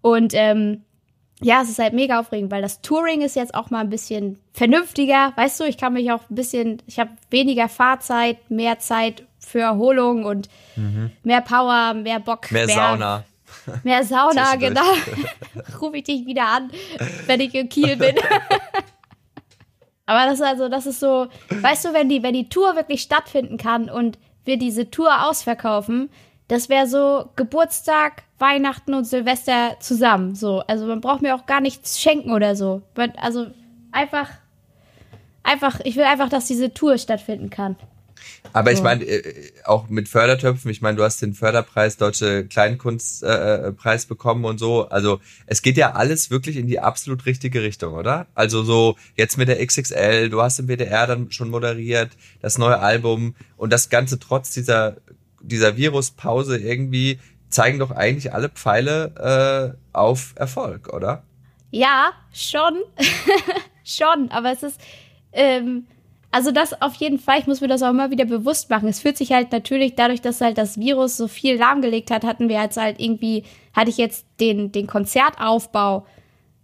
Und 0.02 0.34
ähm, 0.36 0.84
ja, 1.40 1.62
es 1.62 1.70
ist 1.70 1.80
halt 1.80 1.94
mega 1.94 2.20
aufregend, 2.20 2.52
weil 2.52 2.62
das 2.62 2.82
Touring 2.82 3.22
ist 3.22 3.38
jetzt 3.38 3.56
auch 3.56 3.70
mal 3.70 3.80
ein 3.80 3.90
bisschen 3.90 4.38
vernünftiger. 4.52 5.32
Weißt 5.38 5.62
du, 5.62 5.64
ich 5.64 5.78
kann 5.78 5.94
mich 5.94 6.12
auch 6.12 6.30
ein 6.30 6.36
bisschen, 6.36 6.82
ich 6.88 7.00
habe 7.00 7.12
weniger 7.30 7.70
Fahrzeit, 7.70 8.52
mehr 8.52 8.80
Zeit 8.80 9.24
für 9.40 9.62
Erholung 9.62 10.26
und 10.26 10.50
mhm. 10.76 11.12
mehr 11.24 11.40
Power, 11.40 11.94
mehr 11.94 12.20
Bock. 12.20 12.52
Mehr, 12.52 12.66
mehr 12.66 12.76
Sauna. 12.76 13.24
Mehr 13.84 14.04
Sauna, 14.04 14.56
genau. 14.58 14.92
Rufe 15.82 15.98
ich 15.98 16.04
dich 16.04 16.26
wieder 16.26 16.48
an, 16.48 16.70
wenn 17.28 17.40
ich 17.40 17.56
in 17.56 17.70
Kiel 17.70 17.96
bin. 17.96 18.16
Aber 20.10 20.26
das 20.26 20.40
ist 20.40 20.46
also, 20.46 20.70
das 20.70 20.88
ist 20.88 21.00
so, 21.00 21.28
weißt 21.52 21.86
du, 21.86 21.94
wenn 21.94 22.10
die, 22.10 22.24
wenn 22.24 22.34
die 22.34 22.50
Tour 22.50 22.76
wirklich 22.76 23.04
stattfinden 23.04 23.58
kann 23.58 23.92
und 23.92 24.18
wir 24.44 24.58
diese 24.58 24.90
Tour 24.90 25.30
ausverkaufen, 25.30 26.10
das 26.48 26.68
wäre 26.68 26.88
so 26.88 27.30
Geburtstag, 27.36 28.24
Weihnachten 28.40 28.96
und 28.96 29.04
Silvester 29.04 29.76
zusammen. 29.80 30.34
So, 30.34 30.62
also 30.62 30.88
man 30.88 31.00
braucht 31.00 31.22
mir 31.22 31.36
auch 31.36 31.46
gar 31.46 31.62
nichts 31.62 32.02
schenken 32.02 32.32
oder 32.32 32.56
so. 32.56 32.82
Also 33.18 33.52
einfach, 33.92 34.32
einfach, 35.44 35.80
ich 35.84 35.96
will 35.96 36.06
einfach, 36.06 36.30
dass 36.30 36.48
diese 36.48 36.74
Tour 36.74 36.98
stattfinden 36.98 37.52
kann. 37.52 37.76
Aber 38.54 38.72
ich 38.72 38.82
meine, 38.82 39.04
äh, 39.04 39.52
auch 39.66 39.90
mit 39.90 40.08
Fördertöpfen, 40.08 40.72
ich 40.72 40.82
meine, 40.82 40.98
du 40.98 41.04
hast 41.04 41.22
den 41.22 41.34
Förderpreis 41.34 41.98
Deutsche 41.98 42.46
Kleinkunstpreis 42.46 44.06
äh, 44.06 44.08
bekommen 44.08 44.46
und 44.46 44.58
so. 44.58 44.90
Also 44.90 45.20
es 45.46 45.62
geht 45.62 45.78
ja 45.78 45.94
alles 45.94 46.32
wirklich 46.32 46.58
in 46.58 46.68
die 46.68 46.80
absolut 46.80 47.26
richtige 47.26 47.62
Richtung, 47.62 47.94
oder? 47.94 48.28
Also 48.36 48.64
so 48.64 48.96
jetzt 49.16 49.38
mit 49.38 49.48
der 49.48 49.66
XXL, 49.66 50.30
du 50.30 50.42
hast 50.42 50.60
im 50.60 50.68
WDR 50.68 51.08
dann 51.08 51.32
schon 51.32 51.50
moderiert, 51.50 52.12
das 52.42 52.58
neue 52.58 52.80
Album 52.80 53.36
und 53.58 53.72
das 53.72 53.90
Ganze 53.90 54.20
trotz 54.20 54.52
dieser, 54.52 54.98
dieser 55.42 55.78
Viruspause 55.78 56.58
irgendwie 56.58 57.20
zeigen 57.50 57.80
doch 57.80 57.92
eigentlich 57.92 58.34
alle 58.34 58.50
Pfeile 58.50 59.76
äh, 59.76 59.98
auf 59.98 60.34
Erfolg, 60.36 60.94
oder? 60.94 61.24
Ja, 61.72 62.12
schon. 62.34 62.82
schon, 63.84 64.30
aber 64.32 64.52
es 64.52 64.64
ist. 64.64 64.80
Ähm 65.32 65.86
also 66.32 66.52
das 66.52 66.80
auf 66.82 66.96
jeden 66.96 67.20
Fall, 67.20 67.40
ich 67.40 67.48
muss 67.48 67.62
mir 67.62 67.68
das 67.68 67.82
auch 67.82 67.90
immer 67.90 68.12
wieder 68.12 68.26
bewusst 68.26 68.70
machen. 68.70 68.88
Es 68.88 69.00
fühlt 69.00 69.18
sich 69.18 69.32
halt 69.32 69.52
natürlich 69.52 69.96
dadurch, 69.96 70.22
dass 70.22 70.42
halt 70.42 70.58
das 70.58 70.80
Virus 70.80 71.18
so 71.18 71.28
viel 71.28 71.58
lahmgelegt 71.58 72.12
hat, 72.12 72.24
hatten 72.24 72.50
wir 72.50 72.62
jetzt 72.62 72.78
halt 72.78 73.00
irgendwie, 73.00 73.44
hatte 73.74 73.90
ich 73.90 73.98
jetzt 73.98 74.26
den, 74.40 74.72
den 74.72 74.86
Konzertaufbau 74.88 76.06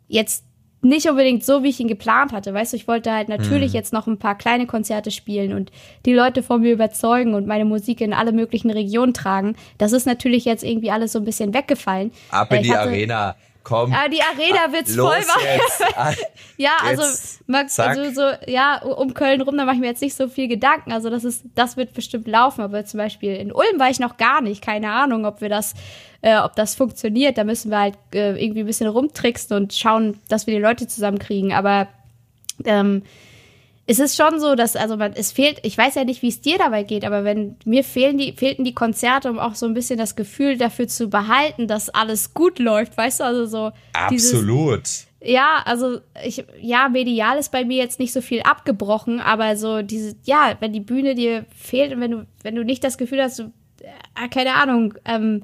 jetzt 0.08 0.46
nicht 0.86 1.10
unbedingt 1.10 1.44
so, 1.44 1.64
wie 1.64 1.70
ich 1.70 1.80
ihn 1.80 1.88
geplant 1.88 2.32
hatte. 2.32 2.54
Weißt 2.54 2.74
du, 2.74 2.78
ich 2.78 2.88
wollte 2.88 3.12
halt 3.12 3.28
natürlich 3.28 3.72
mhm. 3.72 3.76
jetzt 3.76 3.92
noch 3.92 4.06
ein 4.06 4.20
paar 4.20 4.38
kleine 4.38 4.68
Konzerte 4.68 5.10
spielen 5.10 5.54
und 5.54 5.72
die 6.06 6.14
Leute 6.14 6.44
von 6.44 6.62
mir 6.62 6.72
überzeugen 6.72 7.34
und 7.34 7.48
meine 7.48 7.66
Musik 7.66 8.02
in 8.02 8.14
alle 8.14 8.32
möglichen 8.32 8.70
Regionen 8.70 9.16
tragen. 9.16 9.56
Das 9.80 9.94
ist 9.94 10.06
natürlich 10.06 10.46
jetzt 10.46 10.64
irgendwie 10.64 10.92
alles 10.92 11.12
so 11.12 11.20
ein 11.20 11.26
bisschen 11.26 11.56
weggefallen. 11.56 12.12
Ab 12.30 12.54
in 12.54 12.62
die 12.62 12.76
Arena 12.76 13.36
komm. 13.66 13.92
Ja, 13.92 14.08
die 14.08 14.22
Arena 14.22 14.72
wird's 14.72 14.96
voll 14.96 15.20
machen. 15.20 16.16
ja, 16.58 16.78
also, 16.82 17.04
Max, 17.48 17.78
also 17.78 18.10
so, 18.14 18.32
ja, 18.50 18.82
um 18.82 19.14
Köln 19.14 19.42
rum, 19.42 19.58
da 19.58 19.66
mache 19.66 19.76
ich 19.76 19.82
mir 19.82 19.88
jetzt 19.88 20.02
nicht 20.02 20.16
so 20.16 20.30
viel 20.30 20.48
Gedanken. 20.48 20.94
Also 20.94 21.10
das 21.10 21.26
ist, 21.26 21.44
das 21.56 21.76
wird 21.76 21.94
bestimmt 21.94 22.28
laufen. 22.28 22.62
Aber 22.62 22.86
zum 22.86 23.00
Beispiel 23.00 23.36
in 23.36 23.52
Ulm 23.52 23.78
war 23.78 23.90
ich 23.90 24.00
noch 24.00 24.16
gar 24.16 24.42
nicht. 24.42 24.62
Keine 24.64 24.92
Ahnung, 24.92 25.26
ob 25.26 25.42
wir 25.42 25.50
das, 25.50 25.74
äh, 26.22 26.38
ob 26.38 26.56
das 26.56 26.76
funktioniert. 26.76 27.38
Da 27.38 27.44
müssen 27.44 27.72
wir 27.72 27.80
halt 27.80 27.98
äh, 28.14 28.42
irgendwie 28.42 28.62
ein 28.62 28.68
bisschen 28.68 28.88
rumtricksen 28.88 29.58
und 29.58 29.74
schauen, 29.74 30.22
dass 30.30 30.48
wir 30.48 30.56
die 30.56 30.62
Leute 30.62 30.88
zusammenkriegen. 30.88 31.52
Aber 31.52 31.90
ähm, 32.64 33.04
es 33.88 34.00
ist 34.00 34.16
schon 34.16 34.40
so, 34.40 34.56
dass, 34.56 34.76
also 34.76 34.98
man, 34.98 35.14
es 35.14 35.32
fehlt, 35.32 35.60
ich 35.64 35.78
weiß 35.78 35.96
ja 35.96 36.04
nicht, 36.04 36.22
wie 36.24 36.30
es 36.30 36.42
dir 36.42 36.58
dabei 36.58 36.84
geht, 36.84 37.06
aber 37.06 37.24
wenn 37.24 37.56
mir 37.66 37.84
fehlen 37.84 38.18
die, 38.18 38.34
fehlten 38.34 38.64
die 38.64 38.74
Konzerte, 38.74 39.30
um 39.30 39.38
auch 39.38 39.54
so 39.54 39.68
ein 39.68 39.76
bisschen 39.76 40.00
das 40.00 40.16
Gefühl 40.16 40.58
dafür 40.58 40.88
zu 40.88 41.10
behalten, 41.10 41.68
dass 41.68 41.90
alles 41.90 42.34
gut 42.34 42.58
läuft, 42.58 42.98
weißt 42.98 43.20
du, 43.20 43.24
also 43.24 43.46
so. 43.46 43.72
Absolut. 43.94 44.84
Dieses, 44.84 45.08
ja, 45.22 45.62
also 45.66 46.00
ich, 46.24 46.44
ja, 46.60 46.90
medial 46.90 47.38
ist 47.38 47.52
bei 47.52 47.64
mir 47.64 47.78
jetzt 47.78 48.00
nicht 48.00 48.14
so 48.14 48.22
viel 48.22 48.42
abgebrochen, 48.42 49.20
aber 49.20 49.56
so 49.56 49.84
diese, 49.84 50.16
ja, 50.24 50.56
wenn 50.60 50.74
die 50.74 50.80
Bühne 50.80 51.14
dir 51.14 51.46
fehlt 51.56 51.94
und 51.94 52.02
wenn 52.02 52.12
du, 52.12 52.28
wenn 52.42 52.56
du 52.56 52.64
nicht 52.64 52.84
das 52.84 52.98
Gefühl 52.98 53.22
hast, 53.22 53.38
du, 53.38 53.52
äh, 53.82 54.30
keine 54.30 54.56
Ahnung, 54.56 54.96
ähm, 55.06 55.44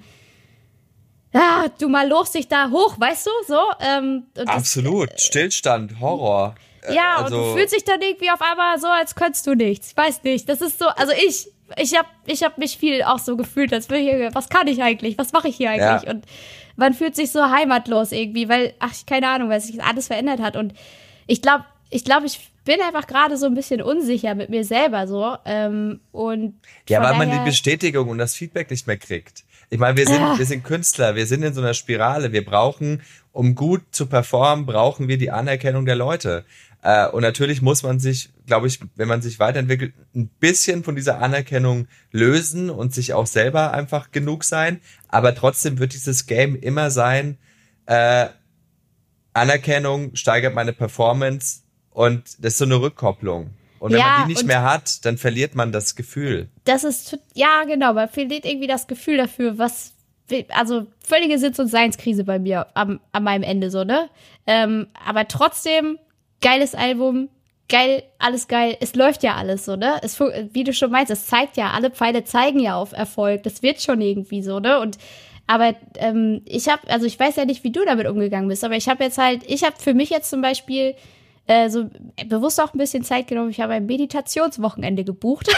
ja, 1.34 1.66
du 1.80 1.90
mal 1.90 2.10
lochst 2.10 2.34
dich 2.36 2.48
da 2.48 2.72
hoch, 2.72 3.00
weißt 3.00 3.28
du, 3.28 3.32
so. 3.48 3.60
Ähm, 3.80 4.24
Absolut, 4.48 5.12
das, 5.12 5.22
äh, 5.22 5.28
Stillstand, 5.28 6.00
Horror. 6.00 6.56
Äh, 6.84 6.96
ja, 6.96 7.18
also, 7.18 7.36
und 7.36 7.44
du 7.44 7.58
fühlst 7.58 7.76
dich 7.76 7.84
dann 7.84 8.02
irgendwie 8.02 8.30
auf 8.30 8.42
einmal 8.42 8.80
so, 8.80 8.88
als 8.88 9.16
könntest 9.16 9.46
du 9.48 9.56
nichts. 9.56 9.92
Ich 9.92 9.98
weiß 9.98 10.24
nicht. 10.24 10.50
Das 10.50 10.62
ist 10.62 10.80
so, 10.80 10.88
also 10.88 11.14
ich, 11.14 11.48
ich 11.78 11.98
habe 11.98 12.08
ich 12.26 12.44
hab 12.44 12.58
mich 12.58 12.78
viel 12.78 13.04
auch 13.04 13.20
so 13.20 13.38
gefühlt, 13.38 13.74
als 13.74 13.90
würde 13.90 14.04
ich, 14.04 14.36
was 14.36 14.50
kann 14.50 14.68
ich 14.68 14.82
eigentlich? 14.82 15.18
Was 15.18 15.32
mache 15.34 15.48
ich 15.48 15.56
hier 15.56 15.72
eigentlich? 15.72 16.04
Ja. 16.04 16.12
Und 16.12 16.26
man 16.76 16.94
fühlt 16.94 17.16
sich 17.16 17.32
so 17.32 17.50
heimatlos 17.50 18.12
irgendwie, 18.12 18.50
weil, 18.50 18.74
ach, 18.80 18.94
keine 19.06 19.30
Ahnung, 19.30 19.50
weil 19.50 19.62
sich 19.62 19.82
alles 19.84 20.08
verändert 20.08 20.40
hat. 20.40 20.56
Und 20.56 20.74
ich 21.28 21.42
glaube, 21.42 21.66
ich 21.90 22.04
glaube, 22.04 22.26
ich 22.26 22.40
bin 22.64 22.82
einfach 22.82 23.08
gerade 23.08 23.38
so 23.38 23.46
ein 23.46 23.54
bisschen 23.54 23.82
unsicher 23.82 24.36
mit 24.36 24.50
mir 24.50 24.64
selber 24.64 25.08
so. 25.08 25.36
Ähm, 25.46 26.00
und 26.12 26.60
ja, 26.88 27.02
weil 27.02 27.18
man 27.18 27.32
die 27.32 27.40
Bestätigung 27.46 28.10
und 28.10 28.18
das 28.18 28.36
Feedback 28.36 28.70
nicht 28.70 28.88
mehr 28.88 28.98
kriegt. 28.98 29.44
Ich 29.74 29.80
meine, 29.80 29.96
wir 29.96 30.06
sind, 30.06 30.20
ja. 30.20 30.38
wir 30.38 30.46
sind 30.46 30.66
Künstler, 30.66 31.16
wir 31.16 31.26
sind 31.26 31.44
in 31.44 31.54
so 31.54 31.62
einer 31.62 31.74
Spirale. 31.74 32.34
Wir 32.34 32.44
brauchen, 32.44 33.02
um 33.32 33.56
gut 33.56 33.84
zu 33.92 34.06
performen, 34.06 34.66
brauchen 34.66 35.08
wir 35.08 35.18
die 35.18 35.32
Anerkennung 35.32 35.86
der 35.86 35.96
Leute. 35.96 36.44
Äh, 36.84 37.08
und 37.08 37.22
natürlich 37.22 37.62
muss 37.62 37.82
man 37.82 37.98
sich, 37.98 38.32
glaube 38.46 38.68
ich, 38.68 38.82
wenn 38.98 39.08
man 39.08 39.22
sich 39.22 39.40
weiterentwickelt, 39.40 39.94
ein 40.14 40.28
bisschen 40.28 40.84
von 40.84 40.98
dieser 40.98 41.22
Anerkennung 41.22 41.88
lösen 42.12 42.70
und 42.70 42.94
sich 42.94 43.14
auch 43.14 43.26
selber 43.26 43.72
einfach 43.72 44.12
genug 44.12 44.44
sein. 44.44 44.82
Aber 45.08 45.34
trotzdem 45.36 45.80
wird 45.80 45.94
dieses 45.94 46.26
Game 46.26 46.58
immer 46.58 46.92
sein, 46.92 47.38
äh, 47.86 48.28
Anerkennung 49.32 50.18
steigert 50.18 50.54
meine 50.54 50.74
Performance 50.74 51.62
und 51.92 52.44
das 52.44 52.54
ist 52.54 52.58
so 52.58 52.66
eine 52.66 52.82
Rückkopplung. 52.82 53.52
Und 53.82 53.94
wenn 53.94 54.00
ja, 54.00 54.18
man 54.20 54.28
die 54.28 54.36
nicht 54.36 54.46
mehr 54.46 54.62
hat, 54.62 55.04
dann 55.06 55.18
verliert 55.18 55.56
man 55.56 55.72
das 55.72 55.96
Gefühl. 55.96 56.50
Das 56.66 56.84
ist, 56.84 57.18
ja, 57.34 57.64
genau, 57.64 57.94
man 57.94 58.08
verliert 58.10 58.46
irgendwie 58.46 58.68
das 58.68 58.86
Gefühl 58.86 59.18
dafür, 59.18 59.58
was, 59.58 59.94
also 60.50 60.86
völlige 61.04 61.40
Sitz- 61.40 61.58
und 61.58 61.68
Seinskrise 61.68 62.24
bei 62.24 62.38
mir 62.38 62.68
am, 62.76 63.00
an 63.12 63.24
meinem 63.24 63.42
Ende 63.42 63.72
so, 63.72 63.84
ne? 63.84 64.08
Ähm, 64.46 64.86
aber 65.04 65.28
trotzdem 65.28 65.98
geiles 66.42 66.76
Album, 66.76 67.30
geil, 67.70 68.04
alles 68.20 68.48
geil. 68.48 68.78
Es 68.82 68.94
läuft 68.94 69.24
ja 69.24 69.34
alles 69.34 69.66
so, 69.66 69.76
ne? 69.76 70.00
Es, 70.04 70.20
wie 70.20 70.64
du 70.64 70.74
schon 70.74 70.92
meinst, 70.92 71.12
es 71.12 71.26
zeigt 71.26 71.58
ja, 71.58 71.72
alle 71.72 71.90
Pfeile 71.90 72.24
zeigen 72.24 72.60
ja 72.60 72.76
auf 72.76 72.92
Erfolg. 72.92 73.42
Das 73.42 73.64
wird 73.64 73.82
schon 73.82 74.00
irgendwie 74.00 74.44
so, 74.44 74.60
ne? 74.60 74.80
Und 74.80 75.00
aber 75.48 75.74
ähm, 75.96 76.44
ich 76.46 76.70
habe, 76.70 76.88
also 76.88 77.08
ich 77.08 77.20
weiß 77.20 77.36
ja 77.36 77.46
nicht, 77.46 77.64
wie 77.64 77.72
du 77.72 77.84
damit 77.84 78.06
umgegangen 78.06 78.48
bist, 78.48 78.64
aber 78.64 78.76
ich 78.76 78.88
habe 78.88 79.04
jetzt 79.04 79.18
halt, 79.18 79.42
ich 79.48 79.64
habe 79.64 79.76
für 79.80 79.96
mich 79.96 80.12
jetzt 80.12 80.30
zum 80.30 80.44
Beispiel 80.44 80.94
äh, 81.52 81.70
so 81.70 81.90
bewusst 82.28 82.62
auch 82.62 82.74
ein 82.74 82.78
bisschen 82.78 83.04
Zeit 83.04 83.28
genommen. 83.28 83.50
Ich 83.50 83.60
habe 83.60 83.74
ein 83.74 83.86
Meditationswochenende 83.86 85.04
gebucht. 85.04 85.50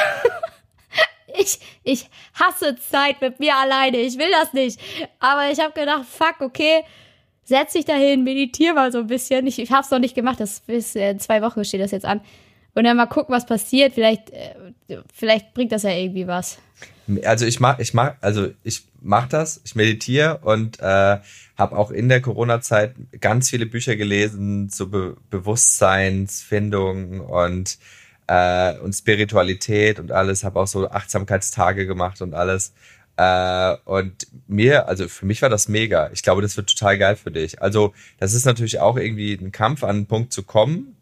ich, 1.39 1.59
ich 1.83 2.09
hasse 2.33 2.75
Zeit 2.77 3.21
mit 3.21 3.39
mir 3.39 3.55
alleine. 3.55 3.97
Ich 3.97 4.17
will 4.17 4.31
das 4.31 4.53
nicht. 4.53 4.79
Aber 5.19 5.51
ich 5.51 5.59
habe 5.59 5.73
gedacht, 5.73 6.05
fuck, 6.05 6.41
okay, 6.41 6.83
setz 7.43 7.73
dich 7.73 7.85
dahin, 7.85 8.23
meditiere 8.23 8.73
mal 8.73 8.91
so 8.91 8.99
ein 8.99 9.07
bisschen. 9.07 9.45
Ich, 9.45 9.59
ich 9.59 9.71
habe 9.71 9.81
es 9.81 9.91
noch 9.91 9.99
nicht 9.99 10.15
gemacht. 10.15 10.39
Das 10.39 10.63
ist 10.65 10.95
in 10.95 11.19
zwei 11.19 11.43
Wochen 11.43 11.63
steht 11.63 11.81
das 11.81 11.91
jetzt 11.91 12.05
an. 12.05 12.21
Und 12.73 12.85
dann 12.85 12.97
mal 12.97 13.05
gucken, 13.05 13.35
was 13.35 13.45
passiert. 13.45 13.93
Vielleicht, 13.93 14.31
äh, 14.31 14.55
vielleicht 15.13 15.53
bringt 15.53 15.71
das 15.71 15.83
ja 15.83 15.91
irgendwie 15.91 16.25
was. 16.25 16.57
Also 17.23 17.45
ich 17.45 17.59
mach, 17.59 17.79
ich 17.79 17.93
mach, 17.93 18.13
also 18.21 18.49
ich 18.63 18.83
mach 19.01 19.27
das. 19.27 19.61
Ich 19.65 19.75
meditiere 19.75 20.39
und 20.39 20.79
äh, 20.79 21.19
habe 21.57 21.77
auch 21.77 21.91
in 21.91 22.09
der 22.09 22.21
Corona-Zeit 22.21 22.95
ganz 23.19 23.49
viele 23.49 23.65
Bücher 23.65 23.95
gelesen 23.95 24.69
zu 24.69 24.89
Be 24.89 25.17
Bewusstseinsfindung 25.29 27.19
und 27.19 27.77
äh, 28.27 28.77
und 28.79 28.93
Spiritualität 28.93 29.99
und 29.99 30.11
alles. 30.11 30.43
Habe 30.43 30.59
auch 30.59 30.67
so 30.67 30.89
Achtsamkeitstage 30.89 31.85
gemacht 31.85 32.21
und 32.21 32.33
alles. 32.33 32.73
Äh, 33.17 33.75
und 33.85 34.27
mir, 34.47 34.87
also 34.87 35.07
für 35.07 35.25
mich 35.25 35.41
war 35.41 35.49
das 35.49 35.67
mega. 35.67 36.09
Ich 36.13 36.23
glaube, 36.23 36.41
das 36.41 36.57
wird 36.57 36.69
total 36.69 36.97
geil 36.97 37.15
für 37.15 37.31
dich. 37.31 37.61
Also 37.61 37.93
das 38.19 38.33
ist 38.33 38.45
natürlich 38.45 38.79
auch 38.79 38.97
irgendwie 38.97 39.33
ein 39.33 39.51
Kampf, 39.51 39.83
an 39.83 39.89
einen 39.91 40.05
Punkt 40.07 40.33
zu 40.33 40.43
kommen, 40.43 40.95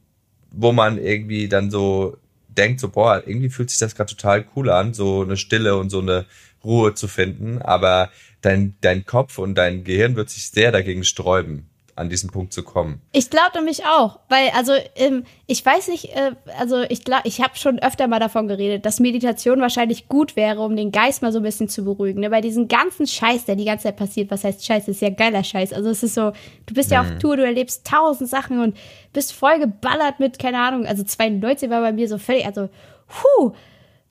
wo 0.51 0.71
man 0.73 0.97
irgendwie 0.97 1.47
dann 1.47 1.71
so 1.71 2.17
denkt, 2.57 2.79
so 2.79 2.89
boah, 2.89 3.23
irgendwie 3.25 3.49
fühlt 3.49 3.69
sich 3.69 3.79
das 3.79 3.95
gerade 3.95 4.13
total 4.13 4.45
cool 4.55 4.69
an, 4.69 4.93
so 4.93 5.21
eine 5.21 5.37
Stille 5.37 5.77
und 5.77 5.89
so 5.89 5.99
eine 5.99 6.25
Ruhe 6.63 6.93
zu 6.93 7.07
finden. 7.07 7.61
Aber 7.61 8.09
dein, 8.41 8.75
dein 8.81 9.05
Kopf 9.05 9.37
und 9.37 9.55
dein 9.55 9.83
Gehirn 9.83 10.15
wird 10.15 10.29
sich 10.29 10.49
sehr 10.49 10.71
dagegen 10.71 11.03
sträuben 11.03 11.70
an 11.95 12.09
diesen 12.09 12.29
Punkt 12.29 12.53
zu 12.53 12.63
kommen. 12.63 13.01
Ich 13.11 13.29
glaube 13.29 13.51
nämlich 13.55 13.85
auch, 13.85 14.19
weil 14.29 14.49
also 14.55 14.73
ähm, 14.95 15.23
ich 15.47 15.65
weiß 15.65 15.89
nicht, 15.89 16.15
äh, 16.15 16.31
also 16.57 16.81
ich 16.83 17.03
glaube, 17.03 17.27
ich 17.27 17.41
habe 17.41 17.55
schon 17.55 17.79
öfter 17.79 18.07
mal 18.07 18.19
davon 18.19 18.47
geredet, 18.47 18.85
dass 18.85 18.99
Meditation 18.99 19.61
wahrscheinlich 19.61 20.07
gut 20.07 20.35
wäre, 20.35 20.61
um 20.61 20.75
den 20.75 20.91
Geist 20.91 21.21
mal 21.21 21.31
so 21.31 21.39
ein 21.39 21.43
bisschen 21.43 21.69
zu 21.69 21.83
beruhigen. 21.83 22.21
Ne? 22.21 22.29
Bei 22.29 22.41
diesem 22.41 22.67
ganzen 22.67 23.07
Scheiß, 23.07 23.45
der 23.45 23.55
die 23.55 23.65
ganze 23.65 23.83
Zeit 23.83 23.97
passiert, 23.97 24.31
was 24.31 24.43
heißt 24.43 24.65
Scheiß, 24.65 24.87
ist 24.87 25.01
ja 25.01 25.09
geiler 25.09 25.43
Scheiß. 25.43 25.73
Also 25.73 25.89
es 25.89 26.03
ist 26.03 26.15
so, 26.15 26.31
du 26.65 26.73
bist 26.73 26.91
ja 26.91 27.01
auf 27.01 27.09
mhm. 27.09 27.19
Tour, 27.19 27.37
du 27.37 27.45
erlebst 27.45 27.85
tausend 27.85 28.29
Sachen 28.29 28.61
und 28.61 28.77
bist 29.13 29.33
voll 29.33 29.59
geballert 29.59 30.19
mit, 30.19 30.39
keine 30.39 30.59
Ahnung, 30.59 30.85
also 30.85 31.03
92 31.03 31.69
war 31.69 31.81
bei 31.81 31.91
mir 31.91 32.07
so 32.07 32.17
völlig, 32.17 32.45
also, 32.45 32.69
puh, 33.07 33.53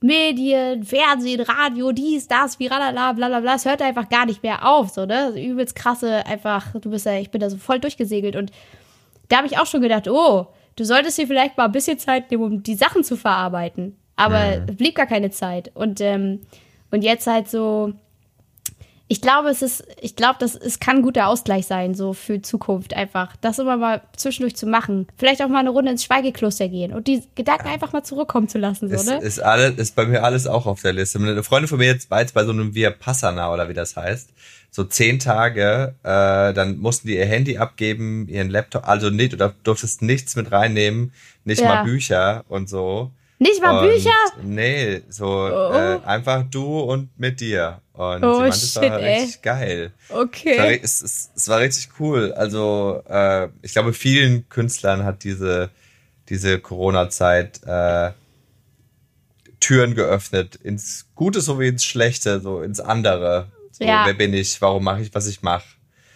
Medien, 0.00 0.82
Fernsehen, 0.82 1.40
Radio, 1.40 1.92
dies, 1.92 2.26
das, 2.26 2.58
wie 2.58 2.68
bla 2.68 3.12
bla 3.12 3.12
bla. 3.12 3.54
Es 3.54 3.66
hört 3.66 3.82
einfach 3.82 4.08
gar 4.08 4.26
nicht 4.26 4.42
mehr 4.42 4.66
auf, 4.66 4.88
so, 4.90 5.04
ne? 5.04 5.32
Übelst 5.36 5.74
krasse, 5.74 6.24
einfach, 6.26 6.72
du 6.80 6.90
bist 6.90 7.06
ja, 7.06 7.18
ich 7.18 7.30
bin 7.30 7.40
da 7.40 7.50
so 7.50 7.58
voll 7.58 7.80
durchgesegelt 7.80 8.36
und 8.36 8.50
da 9.28 9.38
habe 9.38 9.46
ich 9.46 9.58
auch 9.58 9.66
schon 9.66 9.82
gedacht, 9.82 10.08
oh, 10.08 10.46
du 10.76 10.84
solltest 10.84 11.18
dir 11.18 11.26
vielleicht 11.26 11.56
mal 11.56 11.66
ein 11.66 11.72
bisschen 11.72 11.98
Zeit 11.98 12.30
nehmen, 12.30 12.42
um 12.42 12.62
die 12.62 12.74
Sachen 12.74 13.04
zu 13.04 13.16
verarbeiten. 13.16 13.96
Aber 14.16 14.60
mhm. 14.60 14.76
blieb 14.76 14.94
gar 14.94 15.06
keine 15.06 15.30
Zeit. 15.30 15.70
Und, 15.74 16.00
ähm, 16.00 16.40
und 16.90 17.02
jetzt 17.02 17.26
halt 17.26 17.48
so, 17.48 17.92
ich 19.10 19.20
glaube, 19.20 19.48
es 19.48 19.60
ist, 19.60 19.84
ich 20.00 20.14
glaube, 20.14 20.36
das 20.38 20.54
es 20.54 20.78
kann 20.78 20.98
ein 20.98 21.02
guter 21.02 21.26
Ausgleich 21.26 21.66
sein, 21.66 21.94
so 21.94 22.12
für 22.12 22.42
Zukunft 22.42 22.94
einfach, 22.94 23.34
das 23.40 23.58
immer 23.58 23.76
mal 23.76 24.02
zwischendurch 24.16 24.54
zu 24.54 24.66
machen. 24.66 25.08
Vielleicht 25.16 25.42
auch 25.42 25.48
mal 25.48 25.58
eine 25.58 25.70
Runde 25.70 25.90
ins 25.90 26.04
Schweigekloster 26.04 26.68
gehen 26.68 26.92
und 26.92 27.08
die 27.08 27.24
Gedanken 27.34 27.66
einfach 27.66 27.92
mal 27.92 28.04
zurückkommen 28.04 28.48
zu 28.48 28.58
lassen, 28.58 28.88
so, 28.88 28.94
ist, 28.94 29.06
ne? 29.06 29.18
Ist, 29.18 29.40
alles, 29.40 29.76
ist 29.78 29.96
bei 29.96 30.06
mir 30.06 30.22
alles 30.22 30.46
auch 30.46 30.64
auf 30.66 30.82
der 30.82 30.92
Liste. 30.92 31.18
Eine 31.18 31.42
Freundin 31.42 31.66
von 31.66 31.78
mir 31.78 31.88
jetzt 31.88 32.08
war 32.08 32.20
jetzt 32.20 32.34
bei 32.34 32.44
so 32.44 32.52
einem 32.52 32.76
Via 32.76 32.90
Passana 32.90 33.52
oder 33.52 33.68
wie 33.68 33.74
das 33.74 33.96
heißt, 33.96 34.30
so 34.70 34.84
zehn 34.84 35.18
Tage, 35.18 35.96
äh, 36.04 36.54
dann 36.54 36.78
mussten 36.78 37.08
die 37.08 37.16
ihr 37.16 37.26
Handy 37.26 37.58
abgeben, 37.58 38.28
ihren 38.28 38.48
Laptop, 38.48 38.88
also 38.88 39.10
nicht, 39.10 39.34
oder 39.34 39.52
durftest 39.64 40.02
nichts 40.02 40.36
mit 40.36 40.52
reinnehmen, 40.52 41.12
nicht 41.44 41.62
ja. 41.62 41.66
mal 41.66 41.82
Bücher 41.82 42.44
und 42.48 42.68
so. 42.68 43.10
Nicht 43.42 43.62
mal 43.62 43.78
und, 43.78 43.88
Bücher? 43.88 44.10
Nee, 44.42 45.00
so 45.08 45.26
oh. 45.26 45.72
äh, 45.72 45.98
einfach 46.04 46.44
du 46.50 46.80
und 46.80 47.18
mit 47.18 47.40
dir. 47.40 47.80
Und 47.94 48.22
oh, 48.22 48.34
sie 48.34 48.40
meinte, 48.40 48.56
es 48.56 48.76
war 48.76 49.00
ey. 49.00 49.20
richtig 49.20 49.42
geil. 49.42 49.92
Okay. 50.10 50.52
Es 50.52 50.58
war, 50.58 50.70
es, 50.70 51.02
es, 51.02 51.30
es 51.34 51.48
war 51.48 51.60
richtig 51.60 51.88
cool. 51.98 52.34
Also 52.34 53.02
äh, 53.08 53.48
ich 53.62 53.72
glaube, 53.72 53.94
vielen 53.94 54.46
Künstlern 54.50 55.04
hat 55.04 55.24
diese, 55.24 55.70
diese 56.28 56.60
Corona-Zeit 56.60 57.62
äh, 57.64 58.10
Türen 59.58 59.94
geöffnet, 59.94 60.56
ins 60.56 61.06
Gute 61.14 61.40
sowie 61.40 61.68
ins 61.68 61.86
Schlechte, 61.86 62.40
so 62.40 62.60
ins 62.60 62.78
andere. 62.78 63.50
So, 63.72 63.84
ja. 63.84 64.04
wer 64.04 64.14
bin 64.14 64.34
ich? 64.34 64.60
Warum 64.60 64.84
mache 64.84 65.00
ich, 65.00 65.14
was 65.14 65.26
ich 65.26 65.40
mache? 65.40 65.64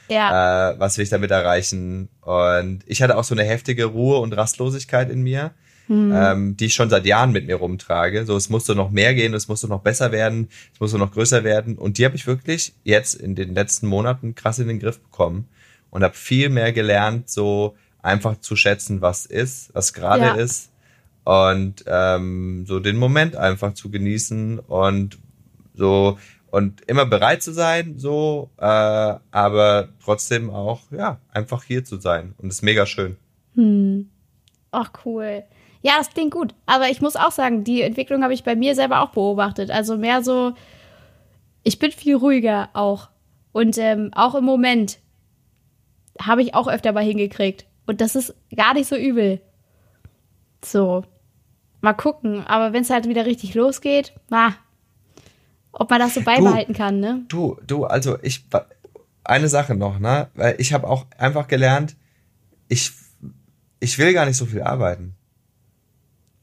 Ja. 0.08 0.72
Äh, 0.72 0.78
was 0.78 0.98
will 0.98 1.04
ich 1.04 1.10
damit 1.10 1.30
erreichen? 1.30 2.10
Und 2.20 2.82
ich 2.84 3.00
hatte 3.00 3.16
auch 3.16 3.24
so 3.24 3.34
eine 3.34 3.44
heftige 3.44 3.86
Ruhe 3.86 4.18
und 4.18 4.36
Rastlosigkeit 4.36 5.08
in 5.08 5.22
mir 5.22 5.52
mhm. 5.88 6.12
ähm, 6.14 6.56
die 6.56 6.66
ich 6.66 6.74
schon 6.74 6.90
seit 6.90 7.06
Jahren 7.06 7.32
mit 7.32 7.46
mir 7.46 7.56
rumtrage. 7.56 8.26
So, 8.26 8.36
es 8.36 8.48
musste 8.48 8.74
noch 8.74 8.90
mehr 8.90 9.14
gehen, 9.14 9.34
es 9.34 9.48
musste 9.48 9.68
noch 9.68 9.80
besser 9.80 10.12
werden, 10.12 10.48
es 10.72 10.80
musste 10.80 10.98
noch 10.98 11.12
größer 11.12 11.44
werden. 11.44 11.76
Und 11.76 11.98
die 11.98 12.04
habe 12.04 12.16
ich 12.16 12.26
wirklich 12.26 12.74
jetzt 12.84 13.14
in 13.14 13.34
den 13.34 13.54
letzten 13.54 13.86
Monaten 13.86 14.34
krass 14.34 14.58
in 14.58 14.68
den 14.68 14.80
Griff 14.80 15.00
bekommen 15.00 15.48
und 15.90 16.02
habe 16.02 16.14
viel 16.14 16.48
mehr 16.48 16.72
gelernt, 16.72 17.30
so 17.30 17.76
einfach 18.02 18.38
zu 18.40 18.56
schätzen, 18.56 19.00
was 19.00 19.26
ist, 19.26 19.74
was 19.74 19.94
gerade 19.94 20.24
ja. 20.24 20.34
ist 20.34 20.70
und 21.24 21.84
ähm, 21.86 22.64
so 22.66 22.80
den 22.80 22.96
Moment 22.96 23.34
einfach 23.36 23.74
zu 23.74 23.90
genießen 23.90 24.58
und 24.58 25.18
so 25.74 26.18
und 26.50 26.82
immer 26.82 27.06
bereit 27.06 27.42
zu 27.42 27.52
sein, 27.52 27.98
so, 27.98 28.50
äh, 28.58 28.64
aber 28.64 29.88
trotzdem 30.04 30.50
auch 30.50 30.82
ja 30.92 31.18
einfach 31.32 31.64
hier 31.64 31.84
zu 31.84 31.96
sein 31.96 32.34
und 32.38 32.50
ist 32.50 32.62
mega 32.62 32.86
schön. 32.86 33.16
Hm. 33.54 34.08
Ach 34.70 34.90
cool. 35.04 35.44
Ja, 35.84 35.98
das 35.98 36.08
klingt 36.08 36.32
gut. 36.32 36.54
Aber 36.64 36.88
ich 36.88 37.02
muss 37.02 37.14
auch 37.14 37.30
sagen, 37.30 37.62
die 37.62 37.82
Entwicklung 37.82 38.22
habe 38.22 38.32
ich 38.32 38.42
bei 38.42 38.56
mir 38.56 38.74
selber 38.74 39.02
auch 39.02 39.10
beobachtet. 39.10 39.70
Also 39.70 39.98
mehr 39.98 40.22
so, 40.22 40.54
ich 41.62 41.78
bin 41.78 41.92
viel 41.92 42.16
ruhiger 42.16 42.70
auch. 42.72 43.10
Und 43.52 43.76
ähm, 43.76 44.10
auch 44.14 44.34
im 44.34 44.46
Moment 44.46 44.98
habe 46.18 46.40
ich 46.40 46.54
auch 46.54 46.68
öfter 46.68 46.92
mal 46.92 47.04
hingekriegt. 47.04 47.66
Und 47.86 48.00
das 48.00 48.16
ist 48.16 48.34
gar 48.56 48.72
nicht 48.72 48.88
so 48.88 48.96
übel. 48.96 49.42
So. 50.64 51.04
Mal 51.82 51.92
gucken. 51.92 52.46
Aber 52.46 52.72
wenn 52.72 52.80
es 52.80 52.88
halt 52.88 53.06
wieder 53.06 53.26
richtig 53.26 53.54
losgeht, 53.54 54.14
na, 54.30 54.54
ob 55.70 55.90
man 55.90 56.00
das 56.00 56.14
so 56.14 56.22
beibehalten 56.22 56.72
du, 56.72 56.78
kann, 56.78 56.98
ne? 56.98 57.24
Du, 57.28 57.58
du, 57.66 57.84
also 57.84 58.16
ich, 58.22 58.46
eine 59.22 59.48
Sache 59.48 59.74
noch, 59.74 59.98
ne? 59.98 60.30
Weil 60.32 60.54
ich 60.58 60.72
habe 60.72 60.88
auch 60.88 61.04
einfach 61.18 61.46
gelernt, 61.46 61.94
ich, 62.68 62.90
ich 63.80 63.98
will 63.98 64.14
gar 64.14 64.24
nicht 64.24 64.38
so 64.38 64.46
viel 64.46 64.62
arbeiten 64.62 65.14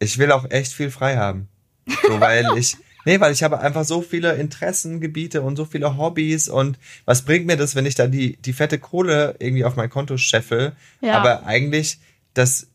ich 0.02 0.18
will 0.18 0.32
auch 0.32 0.50
echt 0.50 0.74
viel 0.74 0.92
frei 0.92 1.18
haben. 1.18 1.48
So, 2.08 2.20
weil 2.20 2.46
ich, 2.58 2.78
nee, 3.06 3.20
weil 3.20 3.34
ich 3.34 3.44
habe 3.44 3.60
einfach 3.60 3.86
so 3.86 4.02
viele 4.02 4.34
Interessengebiete 4.34 5.42
und 5.42 5.56
so 5.56 5.66
viele 5.66 5.98
Hobbys 5.98 6.50
und 6.50 6.78
was 7.06 7.22
bringt 7.22 7.46
mir 7.46 7.58
das, 7.58 7.76
wenn 7.76 7.86
ich 7.86 7.96
dann 7.96 8.12
die, 8.12 8.36
die 8.38 8.54
fette 8.54 8.80
Kohle 8.80 9.36
irgendwie 9.40 9.64
auf 9.64 9.76
mein 9.76 9.90
Konto 9.90 10.18
scheffel, 10.18 10.74
ja. 11.02 11.18
aber 11.18 11.46
eigentlich 11.46 12.00
das, 12.34 12.68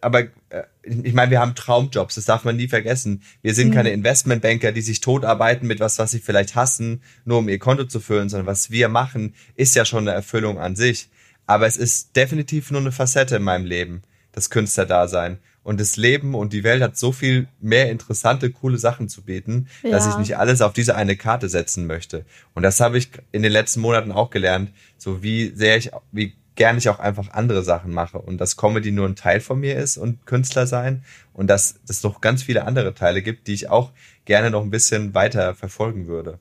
aber 0.00 0.22
äh, 0.50 0.64
ich 0.82 1.14
meine, 1.14 1.30
wir 1.30 1.40
haben 1.40 1.54
Traumjobs, 1.54 2.14
das 2.14 2.24
darf 2.24 2.44
man 2.44 2.56
nie 2.56 2.68
vergessen. 2.68 3.22
Wir 3.42 3.54
sind 3.54 3.68
mhm. 3.68 3.74
keine 3.74 3.90
Investmentbanker, 3.90 4.72
die 4.72 4.82
sich 4.82 5.00
totarbeiten 5.00 5.66
mit 5.66 5.80
was, 5.80 5.98
was 5.98 6.12
sie 6.12 6.20
vielleicht 6.20 6.54
hassen, 6.54 7.02
nur 7.24 7.38
um 7.38 7.48
ihr 7.48 7.58
Konto 7.58 7.84
zu 7.84 8.00
füllen, 8.00 8.28
sondern 8.28 8.46
was 8.46 8.70
wir 8.70 8.88
machen, 8.88 9.34
ist 9.56 9.74
ja 9.76 9.84
schon 9.84 10.08
eine 10.08 10.16
Erfüllung 10.16 10.58
an 10.58 10.76
sich. 10.76 11.08
Aber 11.46 11.66
es 11.66 11.76
ist 11.76 12.14
definitiv 12.16 12.70
nur 12.70 12.80
eine 12.80 12.92
Facette 12.92 13.36
in 13.36 13.42
meinem 13.42 13.66
Leben, 13.66 14.02
das 14.32 14.50
Künstlerdasein 14.50 15.38
und 15.62 15.80
das 15.80 15.96
Leben 15.96 16.34
und 16.34 16.52
die 16.52 16.64
Welt 16.64 16.82
hat 16.82 16.96
so 16.96 17.12
viel 17.12 17.48
mehr 17.60 17.90
interessante, 17.90 18.50
coole 18.50 18.78
Sachen 18.78 19.08
zu 19.08 19.22
bieten, 19.22 19.68
ja. 19.82 19.90
dass 19.90 20.06
ich 20.06 20.16
nicht 20.16 20.36
alles 20.36 20.62
auf 20.62 20.72
diese 20.72 20.96
eine 20.96 21.16
Karte 21.16 21.48
setzen 21.48 21.86
möchte. 21.86 22.24
Und 22.54 22.62
das 22.62 22.80
habe 22.80 22.98
ich 22.98 23.10
in 23.32 23.42
den 23.42 23.52
letzten 23.52 23.80
Monaten 23.80 24.12
auch 24.12 24.30
gelernt, 24.30 24.70
so 24.96 25.22
wie 25.22 25.52
sehr 25.54 25.76
ich, 25.76 25.90
wie 26.12 26.34
gern 26.56 26.78
ich 26.78 26.88
auch 26.88 26.98
einfach 26.98 27.30
andere 27.30 27.62
Sachen 27.62 27.92
mache 27.92 28.18
und 28.18 28.38
dass 28.38 28.56
Comedy 28.56 28.90
nur 28.90 29.08
ein 29.08 29.16
Teil 29.16 29.40
von 29.40 29.60
mir 29.60 29.76
ist 29.76 29.96
und 29.96 30.26
Künstler 30.26 30.66
sein 30.66 31.04
und 31.32 31.46
dass 31.46 31.80
es 31.88 32.02
noch 32.02 32.20
ganz 32.20 32.42
viele 32.42 32.64
andere 32.64 32.94
Teile 32.94 33.22
gibt, 33.22 33.46
die 33.46 33.54
ich 33.54 33.68
auch 33.68 33.92
gerne 34.24 34.50
noch 34.50 34.62
ein 34.62 34.70
bisschen 34.70 35.14
weiter 35.14 35.54
verfolgen 35.54 36.06
würde. 36.06 36.38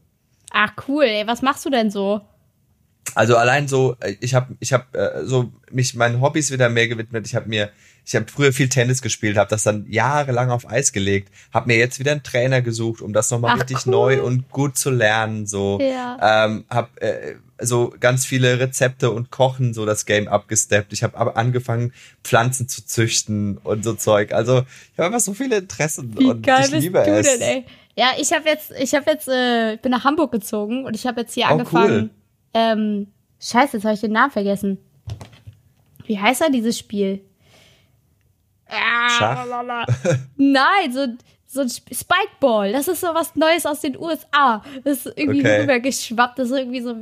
Ach 0.51 0.73
cool, 0.87 1.05
ey, 1.05 1.27
was 1.27 1.41
machst 1.41 1.65
du 1.65 1.69
denn 1.69 1.91
so? 1.91 2.21
Also 3.15 3.37
allein 3.37 3.67
so, 3.67 3.95
äh, 3.99 4.15
ich 4.19 4.33
habe 4.33 4.55
ich 4.59 4.73
hab, 4.73 4.95
äh, 4.95 5.25
so 5.25 5.51
mich 5.71 5.95
meinen 5.95 6.21
Hobbys 6.21 6.51
wieder 6.51 6.69
mehr 6.69 6.87
gewidmet. 6.87 7.25
Ich 7.25 7.35
habe 7.35 7.49
mir 7.49 7.71
ich 8.05 8.15
habe 8.15 8.25
früher 8.27 8.51
viel 8.53 8.69
Tennis 8.69 9.01
gespielt, 9.01 9.37
habe 9.37 9.49
das 9.49 9.63
dann 9.63 9.85
jahrelang 9.89 10.49
auf 10.49 10.69
Eis 10.69 10.91
gelegt, 10.91 11.31
habe 11.53 11.67
mir 11.67 11.77
jetzt 11.77 11.99
wieder 11.99 12.11
einen 12.11 12.23
Trainer 12.23 12.61
gesucht, 12.61 13.01
um 13.01 13.13
das 13.13 13.29
nochmal 13.31 13.57
richtig 13.57 13.85
cool. 13.85 13.91
neu 13.91 14.21
und 14.23 14.49
gut 14.49 14.77
zu 14.77 14.89
lernen. 14.89 15.45
So, 15.45 15.79
ja. 15.81 16.45
ähm, 16.45 16.65
habe 16.69 17.01
äh, 17.01 17.35
so 17.61 17.93
ganz 17.99 18.25
viele 18.25 18.59
Rezepte 18.59 19.11
und 19.11 19.31
Kochen 19.31 19.73
so 19.73 19.85
das 19.85 20.05
Game 20.05 20.27
abgesteppt. 20.27 20.93
Ich 20.93 21.03
habe 21.03 21.35
angefangen 21.35 21.93
Pflanzen 22.23 22.67
zu 22.67 22.85
züchten 22.85 23.57
und 23.57 23.83
so 23.83 23.93
Zeug. 23.93 24.33
Also 24.33 24.59
ich 24.59 24.97
habe 24.97 25.07
einfach 25.07 25.19
so 25.19 25.33
viele 25.33 25.57
Interessen 25.57 26.17
Wie 26.17 26.25
und 26.25 26.41
geil 26.41 26.65
ich 26.65 26.71
liebe 26.71 27.03
du 27.03 27.11
es. 27.11 27.27
Denn, 27.27 27.41
ey? 27.41 27.65
Ja, 27.95 28.11
ich 28.17 28.31
habe 28.31 28.47
jetzt, 28.47 28.71
ich 28.79 28.93
habe 28.95 29.11
jetzt, 29.11 29.27
äh, 29.27 29.77
bin 29.81 29.91
nach 29.91 30.03
Hamburg 30.03 30.31
gezogen 30.31 30.85
und 30.85 30.95
ich 30.95 31.05
habe 31.05 31.21
jetzt 31.21 31.33
hier 31.33 31.45
oh, 31.49 31.53
angefangen. 31.53 31.99
Cool. 31.99 32.09
Ähm, 32.53 33.07
Scheiße, 33.41 33.77
jetzt 33.77 33.83
habe 33.83 33.93
ich 33.93 34.01
den 34.01 34.11
Namen 34.11 34.31
vergessen. 34.31 34.77
Wie 36.05 36.19
heißt 36.19 36.41
er 36.41 36.49
dieses 36.49 36.77
Spiel? 36.77 37.21
Schach? 38.69 39.45
Nein, 40.37 40.91
so, 40.91 41.07
so 41.47 41.61
ein 41.61 41.69
Spikeball. 41.69 42.71
Das 42.71 42.87
ist 42.87 43.01
so 43.01 43.07
was 43.13 43.35
Neues 43.35 43.65
aus 43.65 43.81
den 43.81 43.97
USA. 43.97 44.63
Das 44.83 45.05
ist 45.05 45.17
irgendwie 45.17 45.41
okay. 45.41 45.61
rübergeschwappt. 45.61 46.39
Das 46.39 46.51
ist 46.51 46.57
irgendwie 46.57 46.81
so 46.81 46.95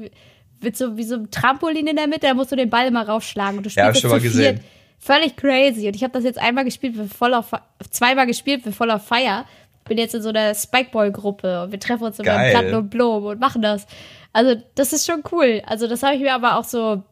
mit 0.61 0.78
so 0.78 0.97
wie 0.97 1.03
so 1.03 1.15
einem 1.15 1.32
Trampolin 1.32 1.88
in 1.88 1.95
der 1.95 2.07
Mitte. 2.07 2.28
Da 2.28 2.34
musst 2.34 2.51
du 2.51 2.55
den 2.55 2.70
Ball 2.70 2.88
immer 2.88 3.07
raufschlagen. 3.07 3.57
Und 3.57 3.65
du 3.65 3.70
spielst 3.70 3.78
ja, 3.78 3.88
hab 3.88 3.97
schon 3.97 4.11
mal 4.11 4.22
gesehen. 4.22 4.61
Völlig 4.99 5.36
crazy. 5.36 5.88
Und 5.88 5.95
ich 5.95 6.03
habe 6.03 6.13
das 6.13 6.24
jetzt 6.24 6.39
einmal 6.39 6.65
gespielt, 6.65 6.97
wir 6.97 7.05
voll 7.05 7.34
auf, 7.34 7.51
zweimal 7.91 8.26
gespielt, 8.26 8.65
wir 8.65 8.72
voll 8.72 8.89
auf 8.89 9.05
Feier. 9.05 9.45
Ich 9.84 9.89
bin 9.89 9.97
jetzt 9.97 10.15
in 10.15 10.22
so 10.22 10.30
einer 10.30 10.53
Spikeball-Gruppe 10.53 11.63
und 11.63 11.72
wir 11.72 11.80
treffen 11.80 12.03
uns 12.03 12.20
immer 12.20 12.45
im 12.45 12.51
Platten 12.51 12.74
und 12.74 12.89
Blom 12.89 13.26
und 13.26 13.39
machen 13.39 13.61
das. 13.61 13.86
Also, 14.34 14.61
das 14.76 14.93
ist 14.93 15.05
schon 15.05 15.24
cool. 15.32 15.61
Also, 15.65 15.88
das 15.88 16.03
habe 16.03 16.15
ich 16.15 16.22
mir 16.22 16.34
aber 16.34 16.57
auch 16.57 16.63
so 16.63 17.03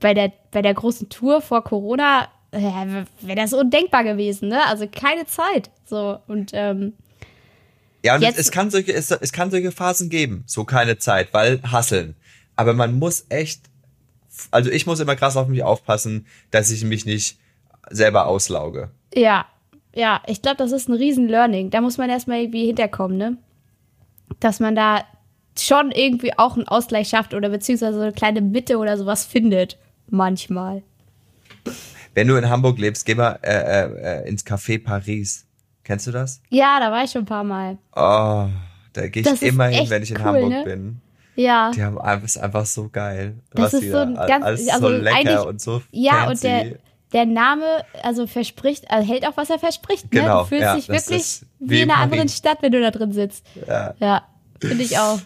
bei 0.00 0.14
der, 0.14 0.32
bei 0.50 0.62
der 0.62 0.74
großen 0.74 1.08
Tour 1.08 1.40
vor 1.40 1.64
Corona 1.64 2.28
wäre 2.50 3.06
das 3.36 3.52
undenkbar 3.52 4.04
gewesen, 4.04 4.48
ne? 4.48 4.66
Also 4.66 4.86
keine 4.88 5.26
Zeit. 5.26 5.70
So 5.84 6.18
und 6.26 6.50
ähm, 6.54 6.94
ja, 8.04 8.14
und 8.14 8.22
jetzt, 8.22 8.38
es, 8.38 8.50
kann 8.50 8.70
solche, 8.70 8.92
es, 8.92 9.10
es 9.10 9.32
kann 9.32 9.50
solche 9.50 9.72
Phasen 9.72 10.08
geben, 10.08 10.44
so 10.46 10.64
keine 10.64 10.98
Zeit, 10.98 11.32
weil 11.32 11.60
hasseln. 11.62 12.14
Aber 12.56 12.74
man 12.74 12.98
muss 12.98 13.26
echt, 13.28 13.62
also 14.50 14.70
ich 14.70 14.86
muss 14.86 15.00
immer 15.00 15.16
krass 15.16 15.36
auf 15.36 15.48
mich 15.48 15.62
aufpassen, 15.62 16.26
dass 16.50 16.70
ich 16.70 16.84
mich 16.84 17.04
nicht 17.06 17.38
selber 17.90 18.26
auslauge. 18.26 18.90
Ja, 19.14 19.46
ja, 19.94 20.22
ich 20.26 20.42
glaube, 20.42 20.58
das 20.58 20.72
ist 20.72 20.88
ein 20.88 20.94
riesen 20.94 21.28
Learning. 21.28 21.70
Da 21.70 21.80
muss 21.80 21.98
man 21.98 22.08
erstmal 22.08 22.40
irgendwie 22.40 22.66
hinterkommen, 22.66 23.18
ne? 23.18 23.36
Dass 24.40 24.60
man 24.60 24.74
da 24.74 25.04
schon 25.58 25.90
irgendwie 25.90 26.38
auch 26.38 26.56
einen 26.56 26.68
Ausgleich 26.68 27.08
schafft 27.08 27.34
oder 27.34 27.48
beziehungsweise 27.48 27.94
so 27.94 28.02
eine 28.02 28.12
kleine 28.12 28.40
Mitte 28.40 28.78
oder 28.78 28.96
sowas 28.96 29.24
findet. 29.24 29.76
Manchmal. 30.08 30.82
Wenn 32.14 32.28
du 32.28 32.36
in 32.36 32.48
Hamburg 32.48 32.78
lebst, 32.78 33.06
geh 33.06 33.14
mal 33.14 33.38
äh, 33.42 33.52
äh, 33.52 34.22
äh, 34.22 34.28
ins 34.28 34.44
Café 34.44 34.82
Paris. 34.82 35.46
Kennst 35.84 36.06
du 36.06 36.10
das? 36.10 36.42
Ja, 36.50 36.80
da 36.80 36.90
war 36.92 37.04
ich 37.04 37.10
schon 37.10 37.22
ein 37.22 37.26
paar 37.26 37.44
Mal. 37.44 37.78
Oh, 37.96 38.48
da 38.92 39.08
gehe 39.08 39.22
ich 39.22 39.42
immer 39.42 39.66
hin, 39.66 39.88
wenn 39.88 40.02
ich 40.02 40.10
in 40.10 40.18
cool, 40.18 40.24
Hamburg 40.24 40.50
ne? 40.50 40.62
bin. 40.64 41.00
Ja. 41.34 41.70
Die 41.70 41.82
haben 41.82 41.98
einfach, 42.00 42.26
ist 42.26 42.36
einfach 42.36 42.66
so 42.66 42.88
geil. 42.88 43.36
Das 43.52 43.72
ist 43.72 43.90
so 43.90 43.98
ein 43.98 44.14
ganz, 44.14 44.44
alles 44.44 44.68
also 44.68 44.88
so 44.88 44.94
lecker 44.96 45.46
und 45.46 45.60
so 45.60 45.82
Ja, 45.92 46.24
fancy. 46.24 46.30
und 46.30 46.42
der, 46.42 46.78
der 47.12 47.26
Name, 47.26 47.64
also 48.02 48.26
verspricht, 48.26 48.90
also 48.90 49.08
hält 49.08 49.26
auch, 49.26 49.36
was 49.36 49.48
er 49.48 49.58
verspricht. 49.60 50.12
Ne? 50.12 50.20
Genau, 50.20 50.42
du 50.42 50.48
fühlst 50.48 50.62
ja, 50.62 50.74
dich 50.74 50.88
wirklich 50.88 51.42
wie, 51.60 51.70
wie 51.70 51.82
in 51.82 51.90
einer 51.90 52.00
anderen 52.00 52.28
Stadt, 52.28 52.58
wenn 52.60 52.72
du 52.72 52.80
da 52.80 52.90
drin 52.90 53.12
sitzt. 53.12 53.46
Ja. 53.66 53.94
Ja, 54.00 54.22
finde 54.60 54.82
ich 54.82 54.98
auch. 54.98 55.20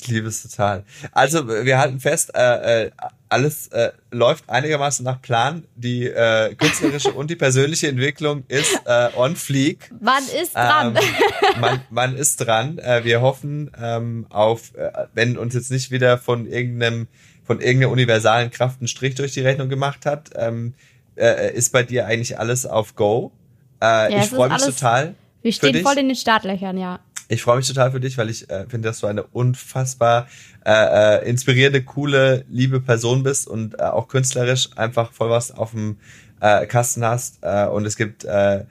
Ich 0.00 0.06
liebe 0.06 0.28
es 0.28 0.42
total. 0.42 0.84
Also 1.10 1.48
wir 1.48 1.78
halten 1.78 1.98
fest, 1.98 2.30
äh, 2.34 2.84
äh, 2.84 2.90
alles 3.28 3.68
äh, 3.68 3.92
läuft 4.10 4.48
einigermaßen 4.48 5.04
nach 5.04 5.20
Plan. 5.20 5.64
Die 5.74 6.06
äh, 6.06 6.54
künstlerische 6.54 7.12
und 7.12 7.30
die 7.30 7.36
persönliche 7.36 7.88
Entwicklung 7.88 8.44
ist 8.48 8.80
äh, 8.86 9.08
on 9.16 9.36
fleek. 9.36 9.90
Man 10.00 10.22
ist 10.40 10.54
dran. 10.54 10.96
Ähm, 10.96 11.60
man, 11.60 11.80
man 11.90 12.16
ist 12.16 12.36
dran. 12.36 12.78
Äh, 12.78 13.04
wir 13.04 13.20
hoffen 13.20 13.70
ähm, 13.80 14.26
auf, 14.30 14.74
äh, 14.74 14.90
wenn 15.14 15.36
uns 15.36 15.54
jetzt 15.54 15.70
nicht 15.70 15.90
wieder 15.90 16.18
von 16.18 16.46
irgendeinem 16.46 17.08
von 17.44 17.60
irgendeiner 17.60 17.90
universalen 17.90 18.50
Kraft 18.50 18.80
einen 18.80 18.88
Strich 18.88 19.14
durch 19.14 19.32
die 19.32 19.40
Rechnung 19.40 19.70
gemacht 19.70 20.04
hat, 20.04 20.30
ähm, 20.36 20.74
äh, 21.16 21.54
ist 21.54 21.72
bei 21.72 21.82
dir 21.82 22.06
eigentlich 22.06 22.38
alles 22.38 22.66
auf 22.66 22.94
Go. 22.94 23.32
Äh, 23.80 24.12
ja, 24.12 24.22
ich 24.22 24.28
freue 24.28 24.50
mich 24.50 24.62
total. 24.62 25.14
Wir 25.40 25.52
stehen 25.52 25.82
voll 25.82 25.96
in 25.96 26.08
den 26.08 26.16
Startlöchern, 26.16 26.76
ja. 26.76 27.00
Ich 27.30 27.42
freue 27.42 27.58
mich 27.58 27.68
total 27.68 27.92
für 27.92 28.00
dich, 28.00 28.16
weil 28.16 28.30
ich 28.30 28.48
äh, 28.48 28.66
finde, 28.68 28.88
dass 28.88 29.00
du 29.00 29.06
eine 29.06 29.22
unfassbar 29.22 30.28
äh, 30.64 31.18
äh, 31.18 31.28
inspirierende, 31.28 31.82
coole, 31.82 32.46
liebe 32.48 32.80
Person 32.80 33.22
bist 33.22 33.46
und 33.46 33.78
äh, 33.78 33.82
auch 33.82 34.08
künstlerisch 34.08 34.70
einfach 34.76 35.12
voll 35.12 35.28
was 35.28 35.50
auf 35.52 35.72
dem 35.72 35.98
äh, 36.40 36.66
Kasten 36.66 37.04
hast. 37.04 37.38
Äh, 37.42 37.66
und 37.66 37.84
es 37.84 37.96
gibt 37.96 38.24
äh, 38.24 38.64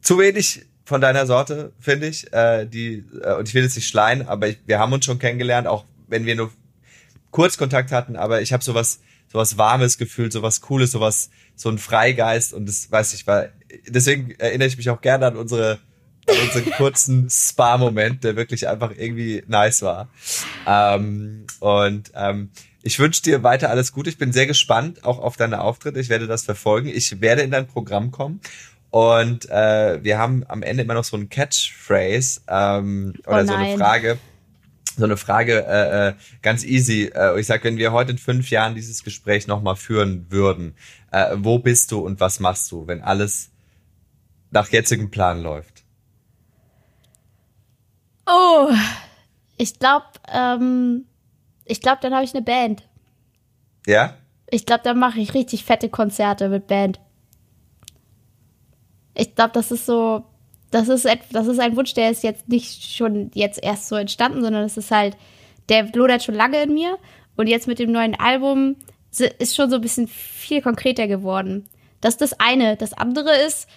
zu 0.00 0.18
wenig 0.18 0.64
von 0.86 1.02
deiner 1.02 1.26
Sorte, 1.26 1.72
finde 1.78 2.06
ich. 2.06 2.32
Äh, 2.32 2.64
die 2.66 3.04
äh, 3.22 3.34
und 3.34 3.46
ich 3.46 3.54
will 3.54 3.62
jetzt 3.62 3.76
nicht 3.76 3.88
schleien, 3.88 4.26
aber 4.26 4.48
ich, 4.48 4.60
wir 4.64 4.78
haben 4.78 4.92
uns 4.94 5.04
schon 5.04 5.18
kennengelernt, 5.18 5.66
auch 5.66 5.84
wenn 6.08 6.24
wir 6.24 6.36
nur 6.36 6.50
kurz 7.30 7.58
Kontakt 7.58 7.92
hatten. 7.92 8.16
Aber 8.16 8.40
ich 8.40 8.54
habe 8.54 8.64
sowas, 8.64 9.00
sowas 9.30 9.58
warmes 9.58 9.98
gefühlt, 9.98 10.32
sowas 10.32 10.62
Cooles, 10.62 10.92
sowas 10.92 11.28
so 11.56 11.68
ein 11.68 11.76
Freigeist 11.76 12.54
und 12.54 12.66
das 12.66 12.90
weiß 12.90 13.12
ich, 13.12 13.26
weil 13.26 13.52
deswegen 13.86 14.30
erinnere 14.32 14.68
ich 14.68 14.78
mich 14.78 14.88
auch 14.88 15.02
gerne 15.02 15.26
an 15.26 15.36
unsere 15.36 15.78
unseren 16.28 16.70
kurzen 16.72 17.28
Spa-Moment, 17.30 18.24
der 18.24 18.36
wirklich 18.36 18.68
einfach 18.68 18.92
irgendwie 18.96 19.42
nice 19.46 19.82
war. 19.82 20.08
Ähm, 20.66 21.46
und 21.60 22.12
ähm, 22.14 22.50
ich 22.82 22.98
wünsche 22.98 23.22
dir 23.22 23.42
weiter 23.42 23.70
alles 23.70 23.92
Gute. 23.92 24.10
Ich 24.10 24.18
bin 24.18 24.32
sehr 24.32 24.46
gespannt 24.46 25.04
auch 25.04 25.18
auf 25.18 25.36
deine 25.36 25.60
Auftritte. 25.60 26.00
Ich 26.00 26.08
werde 26.08 26.26
das 26.26 26.44
verfolgen. 26.44 26.88
Ich 26.88 27.20
werde 27.20 27.42
in 27.42 27.50
dein 27.50 27.66
Programm 27.66 28.10
kommen. 28.10 28.40
Und 28.90 29.50
äh, 29.50 30.04
wir 30.04 30.18
haben 30.18 30.44
am 30.46 30.62
Ende 30.62 30.84
immer 30.84 30.94
noch 30.94 31.02
so 31.02 31.16
ein 31.16 31.28
Catchphrase 31.28 32.42
ähm, 32.46 33.14
oder 33.26 33.42
oh 33.42 33.46
so 33.46 33.54
eine 33.54 33.76
Frage. 33.76 34.18
So 34.96 35.04
eine 35.04 35.16
Frage 35.16 35.66
äh, 35.66 36.08
äh, 36.08 36.14
ganz 36.42 36.62
easy. 36.62 37.10
Äh, 37.12 37.40
ich 37.40 37.46
sag, 37.46 37.64
wenn 37.64 37.78
wir 37.78 37.90
heute 37.90 38.12
in 38.12 38.18
fünf 38.18 38.50
Jahren 38.50 38.76
dieses 38.76 39.02
Gespräch 39.02 39.48
nochmal 39.48 39.74
führen 39.74 40.26
würden, 40.30 40.76
äh, 41.10 41.34
wo 41.34 41.58
bist 41.58 41.90
du 41.90 41.98
und 41.98 42.20
was 42.20 42.38
machst 42.38 42.70
du, 42.70 42.86
wenn 42.86 43.02
alles 43.02 43.50
nach 44.52 44.68
jetzigem 44.68 45.10
Plan 45.10 45.42
läuft? 45.42 45.73
Oh, 48.26 48.70
ich 49.56 49.78
glaube, 49.78 50.06
ähm, 50.32 51.06
ich 51.64 51.80
glaube, 51.80 51.98
dann 52.02 52.14
habe 52.14 52.24
ich 52.24 52.34
eine 52.34 52.42
Band. 52.42 52.82
Ja? 53.86 54.14
Ich 54.50 54.66
glaube, 54.66 54.82
dann 54.84 54.98
mache 54.98 55.20
ich 55.20 55.34
richtig 55.34 55.64
fette 55.64 55.88
Konzerte 55.88 56.48
mit 56.48 56.66
Band. 56.66 57.00
Ich 59.14 59.34
glaube, 59.34 59.52
das 59.52 59.70
ist 59.70 59.86
so, 59.86 60.24
das 60.70 60.88
ist, 60.88 61.06
das 61.30 61.46
ist 61.46 61.60
ein 61.60 61.76
Wunsch, 61.76 61.94
der 61.94 62.10
ist 62.10 62.22
jetzt 62.22 62.48
nicht 62.48 62.96
schon 62.96 63.30
jetzt 63.34 63.62
erst 63.62 63.88
so 63.88 63.96
entstanden, 63.96 64.42
sondern 64.42 64.64
es 64.64 64.76
ist 64.76 64.90
halt, 64.90 65.16
der 65.68 65.86
lodert 65.94 66.22
schon 66.22 66.34
lange 66.34 66.62
in 66.62 66.74
mir 66.74 66.98
und 67.36 67.46
jetzt 67.46 67.66
mit 67.66 67.78
dem 67.78 67.92
neuen 67.92 68.14
Album 68.18 68.76
ist 69.38 69.54
schon 69.54 69.70
so 69.70 69.76
ein 69.76 69.82
bisschen 69.82 70.08
viel 70.08 70.60
konkreter 70.62 71.06
geworden. 71.06 71.68
Das 72.00 72.14
ist 72.14 72.20
das 72.20 72.40
eine. 72.40 72.76
Das 72.76 72.92
andere 72.92 73.34
ist, 73.36 73.68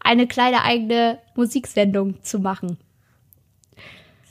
eine 0.00 0.26
kleine 0.26 0.64
eigene 0.64 1.18
Musiksendung 1.36 2.22
zu 2.22 2.38
machen. 2.38 2.78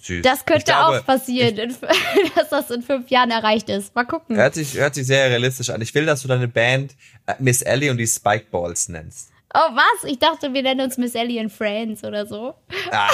Süß. 0.03 0.21
Das 0.23 0.45
könnte 0.45 0.65
glaube, 0.65 0.99
auch 0.99 1.05
passieren, 1.05 1.57
ich, 1.57 1.77
dass 2.35 2.49
das 2.49 2.71
in 2.71 2.81
fünf 2.81 3.09
Jahren 3.09 3.31
erreicht 3.31 3.69
ist. 3.69 3.93
Mal 3.95 4.05
gucken. 4.05 4.35
Hört 4.35 4.55
sich, 4.55 4.75
hört 4.75 4.95
sich 4.95 5.07
sehr 5.07 5.29
realistisch 5.29 5.69
an. 5.69 5.81
Ich 5.81 5.93
will, 5.93 6.05
dass 6.05 6.21
du 6.21 6.27
deine 6.27 6.47
Band 6.47 6.95
äh, 7.25 7.33
Miss 7.39 7.61
Ellie 7.61 7.91
und 7.91 7.97
die 7.97 8.07
Spikeballs 8.07 8.89
nennst. 8.89 9.31
Oh, 9.53 9.75
was? 9.75 10.09
Ich 10.09 10.17
dachte, 10.17 10.53
wir 10.53 10.63
nennen 10.63 10.81
uns 10.81 10.97
Miss 10.97 11.13
Ellie 11.13 11.39
and 11.39 11.51
Friends 11.51 12.03
oder 12.03 12.25
so. 12.25 12.55
Ah, 12.89 13.09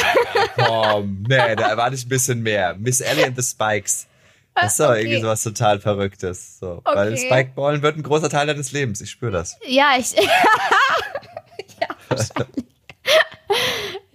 komm, 0.56 1.24
nee, 1.28 1.56
da 1.56 1.70
erwarte 1.70 1.96
ich 1.96 2.06
ein 2.06 2.10
bisschen 2.10 2.44
mehr. 2.44 2.76
Miss 2.78 3.02
Ellie 3.02 3.26
and 3.26 3.36
the 3.36 3.44
Spikes. 3.44 4.08
Das 4.54 4.74
ist 4.74 4.80
doch 4.80 4.90
okay. 4.90 5.02
irgendwie 5.02 5.22
sowas 5.22 5.44
total 5.44 5.80
Verrücktes. 5.80 6.60
So. 6.60 6.82
Okay. 6.84 6.96
Weil 6.96 7.18
Spikeballen 7.18 7.82
wird 7.82 7.98
ein 7.98 8.04
großer 8.04 8.30
Teil 8.30 8.48
deines 8.48 8.72
Lebens. 8.72 9.02
Ich 9.02 9.12
spüre 9.12 9.32
das. 9.32 9.58
Ja, 9.66 9.96
ich. 9.98 10.12
ja, 11.82 11.88
wahrscheinlich. 12.10 12.66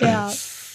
ja. 0.00 0.32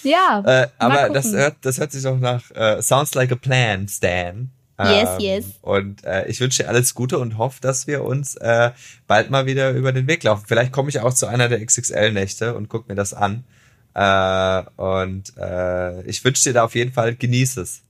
Ja. 0.08 0.44
Äh, 0.46 0.68
aber 0.78 1.10
das 1.10 1.32
hört, 1.32 1.58
das 1.62 1.80
hört 1.80 1.92
sich 1.92 2.04
doch 2.04 2.20
nach 2.20 2.50
äh, 2.52 2.82
Sounds 2.82 3.14
like 3.14 3.32
a 3.32 3.36
Plan, 3.36 3.88
Stan. 3.88 4.50
Yes, 4.80 5.10
ähm, 5.14 5.20
yes. 5.20 5.46
Und 5.62 6.04
äh, 6.04 6.28
ich 6.28 6.40
wünsche 6.40 6.64
dir 6.64 6.70
alles 6.70 6.94
Gute 6.94 7.18
und 7.18 7.38
hoffe, 7.38 7.60
dass 7.62 7.88
wir 7.88 8.04
uns 8.04 8.36
äh, 8.36 8.72
bald 9.08 9.32
mal 9.32 9.48
wieder 9.48 9.72
über 9.72 9.92
den 9.92 10.08
Weg 10.08 10.24
laufen. 10.24 10.46
Vielleicht 10.48 10.72
komme 10.72 10.90
ich 10.90 11.00
auch 11.00 11.14
zu 11.14 11.26
einer 11.26 11.50
der 11.50 11.66
XXL-Nächte 11.66 12.56
und 12.56 12.70
guck 12.70 12.88
mir 12.88 12.94
das 12.94 13.14
an. 13.14 13.44
Äh, 13.96 14.64
und 14.80 15.34
äh, 15.38 16.04
ich 16.04 16.24
wünsche 16.24 16.44
dir 16.44 16.54
da 16.54 16.64
auf 16.64 16.76
jeden 16.76 16.94
Fall, 16.94 17.16
genieß 17.16 17.58
es. 17.58 17.82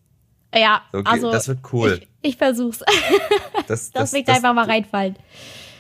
Ja, 0.55 0.82
so, 0.93 1.01
also 1.03 1.30
das 1.30 1.49
wird 1.49 1.59
cool. 1.74 1.99
Ich, 2.22 2.32
ich 2.32 2.38
versuch's. 2.38 2.80
Das, 2.80 2.88
das, 3.68 3.91
das 3.91 4.13
wird 4.13 4.30
einfach 4.30 4.53
mal 4.53 4.65
reinfallen 4.65 5.18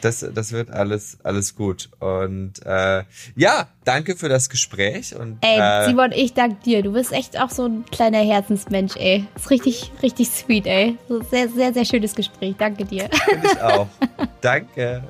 das, 0.01 0.25
das 0.33 0.51
wird 0.51 0.69
alles, 0.71 1.17
alles 1.23 1.55
gut. 1.55 1.89
Und 1.99 2.53
äh, 2.65 3.03
ja, 3.35 3.67
danke 3.83 4.15
für 4.15 4.29
das 4.29 4.49
Gespräch. 4.49 5.15
Und, 5.15 5.37
ey, 5.41 5.59
äh, 5.59 5.85
Simon, 5.85 6.11
ich 6.11 6.33
danke 6.33 6.63
dir. 6.63 6.81
Du 6.83 6.93
bist 6.93 7.11
echt 7.11 7.39
auch 7.39 7.49
so 7.49 7.65
ein 7.65 7.85
kleiner 7.91 8.19
Herzensmensch, 8.19 8.95
ey. 8.97 9.25
Das 9.33 9.43
ist 9.43 9.51
richtig, 9.51 9.91
richtig 10.03 10.29
sweet, 10.29 10.65
ey. 10.65 10.97
So 11.07 11.21
sehr, 11.23 11.49
sehr, 11.49 11.73
sehr 11.73 11.85
schönes 11.85 12.15
Gespräch. 12.15 12.55
Danke 12.57 12.85
dir. 12.85 13.09
Finde 13.25 13.47
ich 13.51 13.61
auch. 13.61 13.87
danke. 14.41 15.03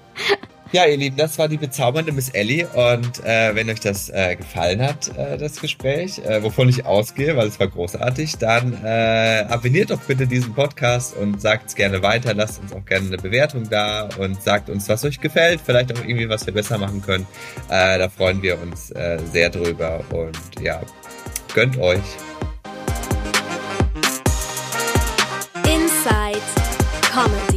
Ja, 0.74 0.86
ihr 0.86 0.98
Lieben, 0.98 1.16
das 1.16 1.40
war 1.40 1.48
die 1.48 1.56
bezaubernde 1.56 2.12
Miss 2.12 2.28
Ellie 2.30 2.68
und 2.68 3.24
äh, 3.24 3.56
wenn 3.56 3.70
euch 3.70 3.80
das 3.80 4.10
äh, 4.10 4.36
gefallen 4.36 4.82
hat, 4.82 5.18
äh, 5.18 5.38
das 5.38 5.62
Gespräch, 5.62 6.20
äh, 6.20 6.44
wovon 6.44 6.68
ich 6.68 6.86
ausgehe, 6.86 7.38
weil 7.38 7.48
es 7.48 7.58
war 7.58 7.68
großartig, 7.68 8.38
dann 8.38 8.74
äh, 8.84 9.46
abonniert 9.48 9.92
doch 9.92 10.02
bitte 10.02 10.28
diesen 10.28 10.54
Podcast 10.54 11.16
und 11.16 11.42
sagt 11.42 11.68
es 11.68 11.76
gerne 11.76 12.02
weiter, 12.04 12.34
lasst 12.34 12.62
uns 12.62 12.74
auch 12.74 12.84
gerne 12.84 13.08
eine 13.08 13.18
Bewertung 13.18 13.70
da 13.70 14.10
und 14.18 14.42
sagt 14.44 14.70
uns, 14.70 14.90
was 14.90 15.06
euch 15.06 15.22
gefällt, 15.22 15.62
vielleicht 15.64 15.98
auch 15.98 16.04
irgendwie, 16.04 16.28
was 16.28 16.46
wir 16.46 16.54
besser 16.54 16.78
machen 16.78 17.02
können. 17.02 17.26
Äh, 17.70 17.98
da 17.98 18.10
freuen 18.10 18.42
wir 18.42 18.62
uns 18.62 18.92
äh, 18.92 19.20
sehr 19.32 19.50
drüber 19.50 20.02
und 20.10 20.38
ja, 20.62 20.82
gönnt 21.54 21.78
euch. 21.78 22.04
Inside 25.64 26.42
Comedy 27.14 27.57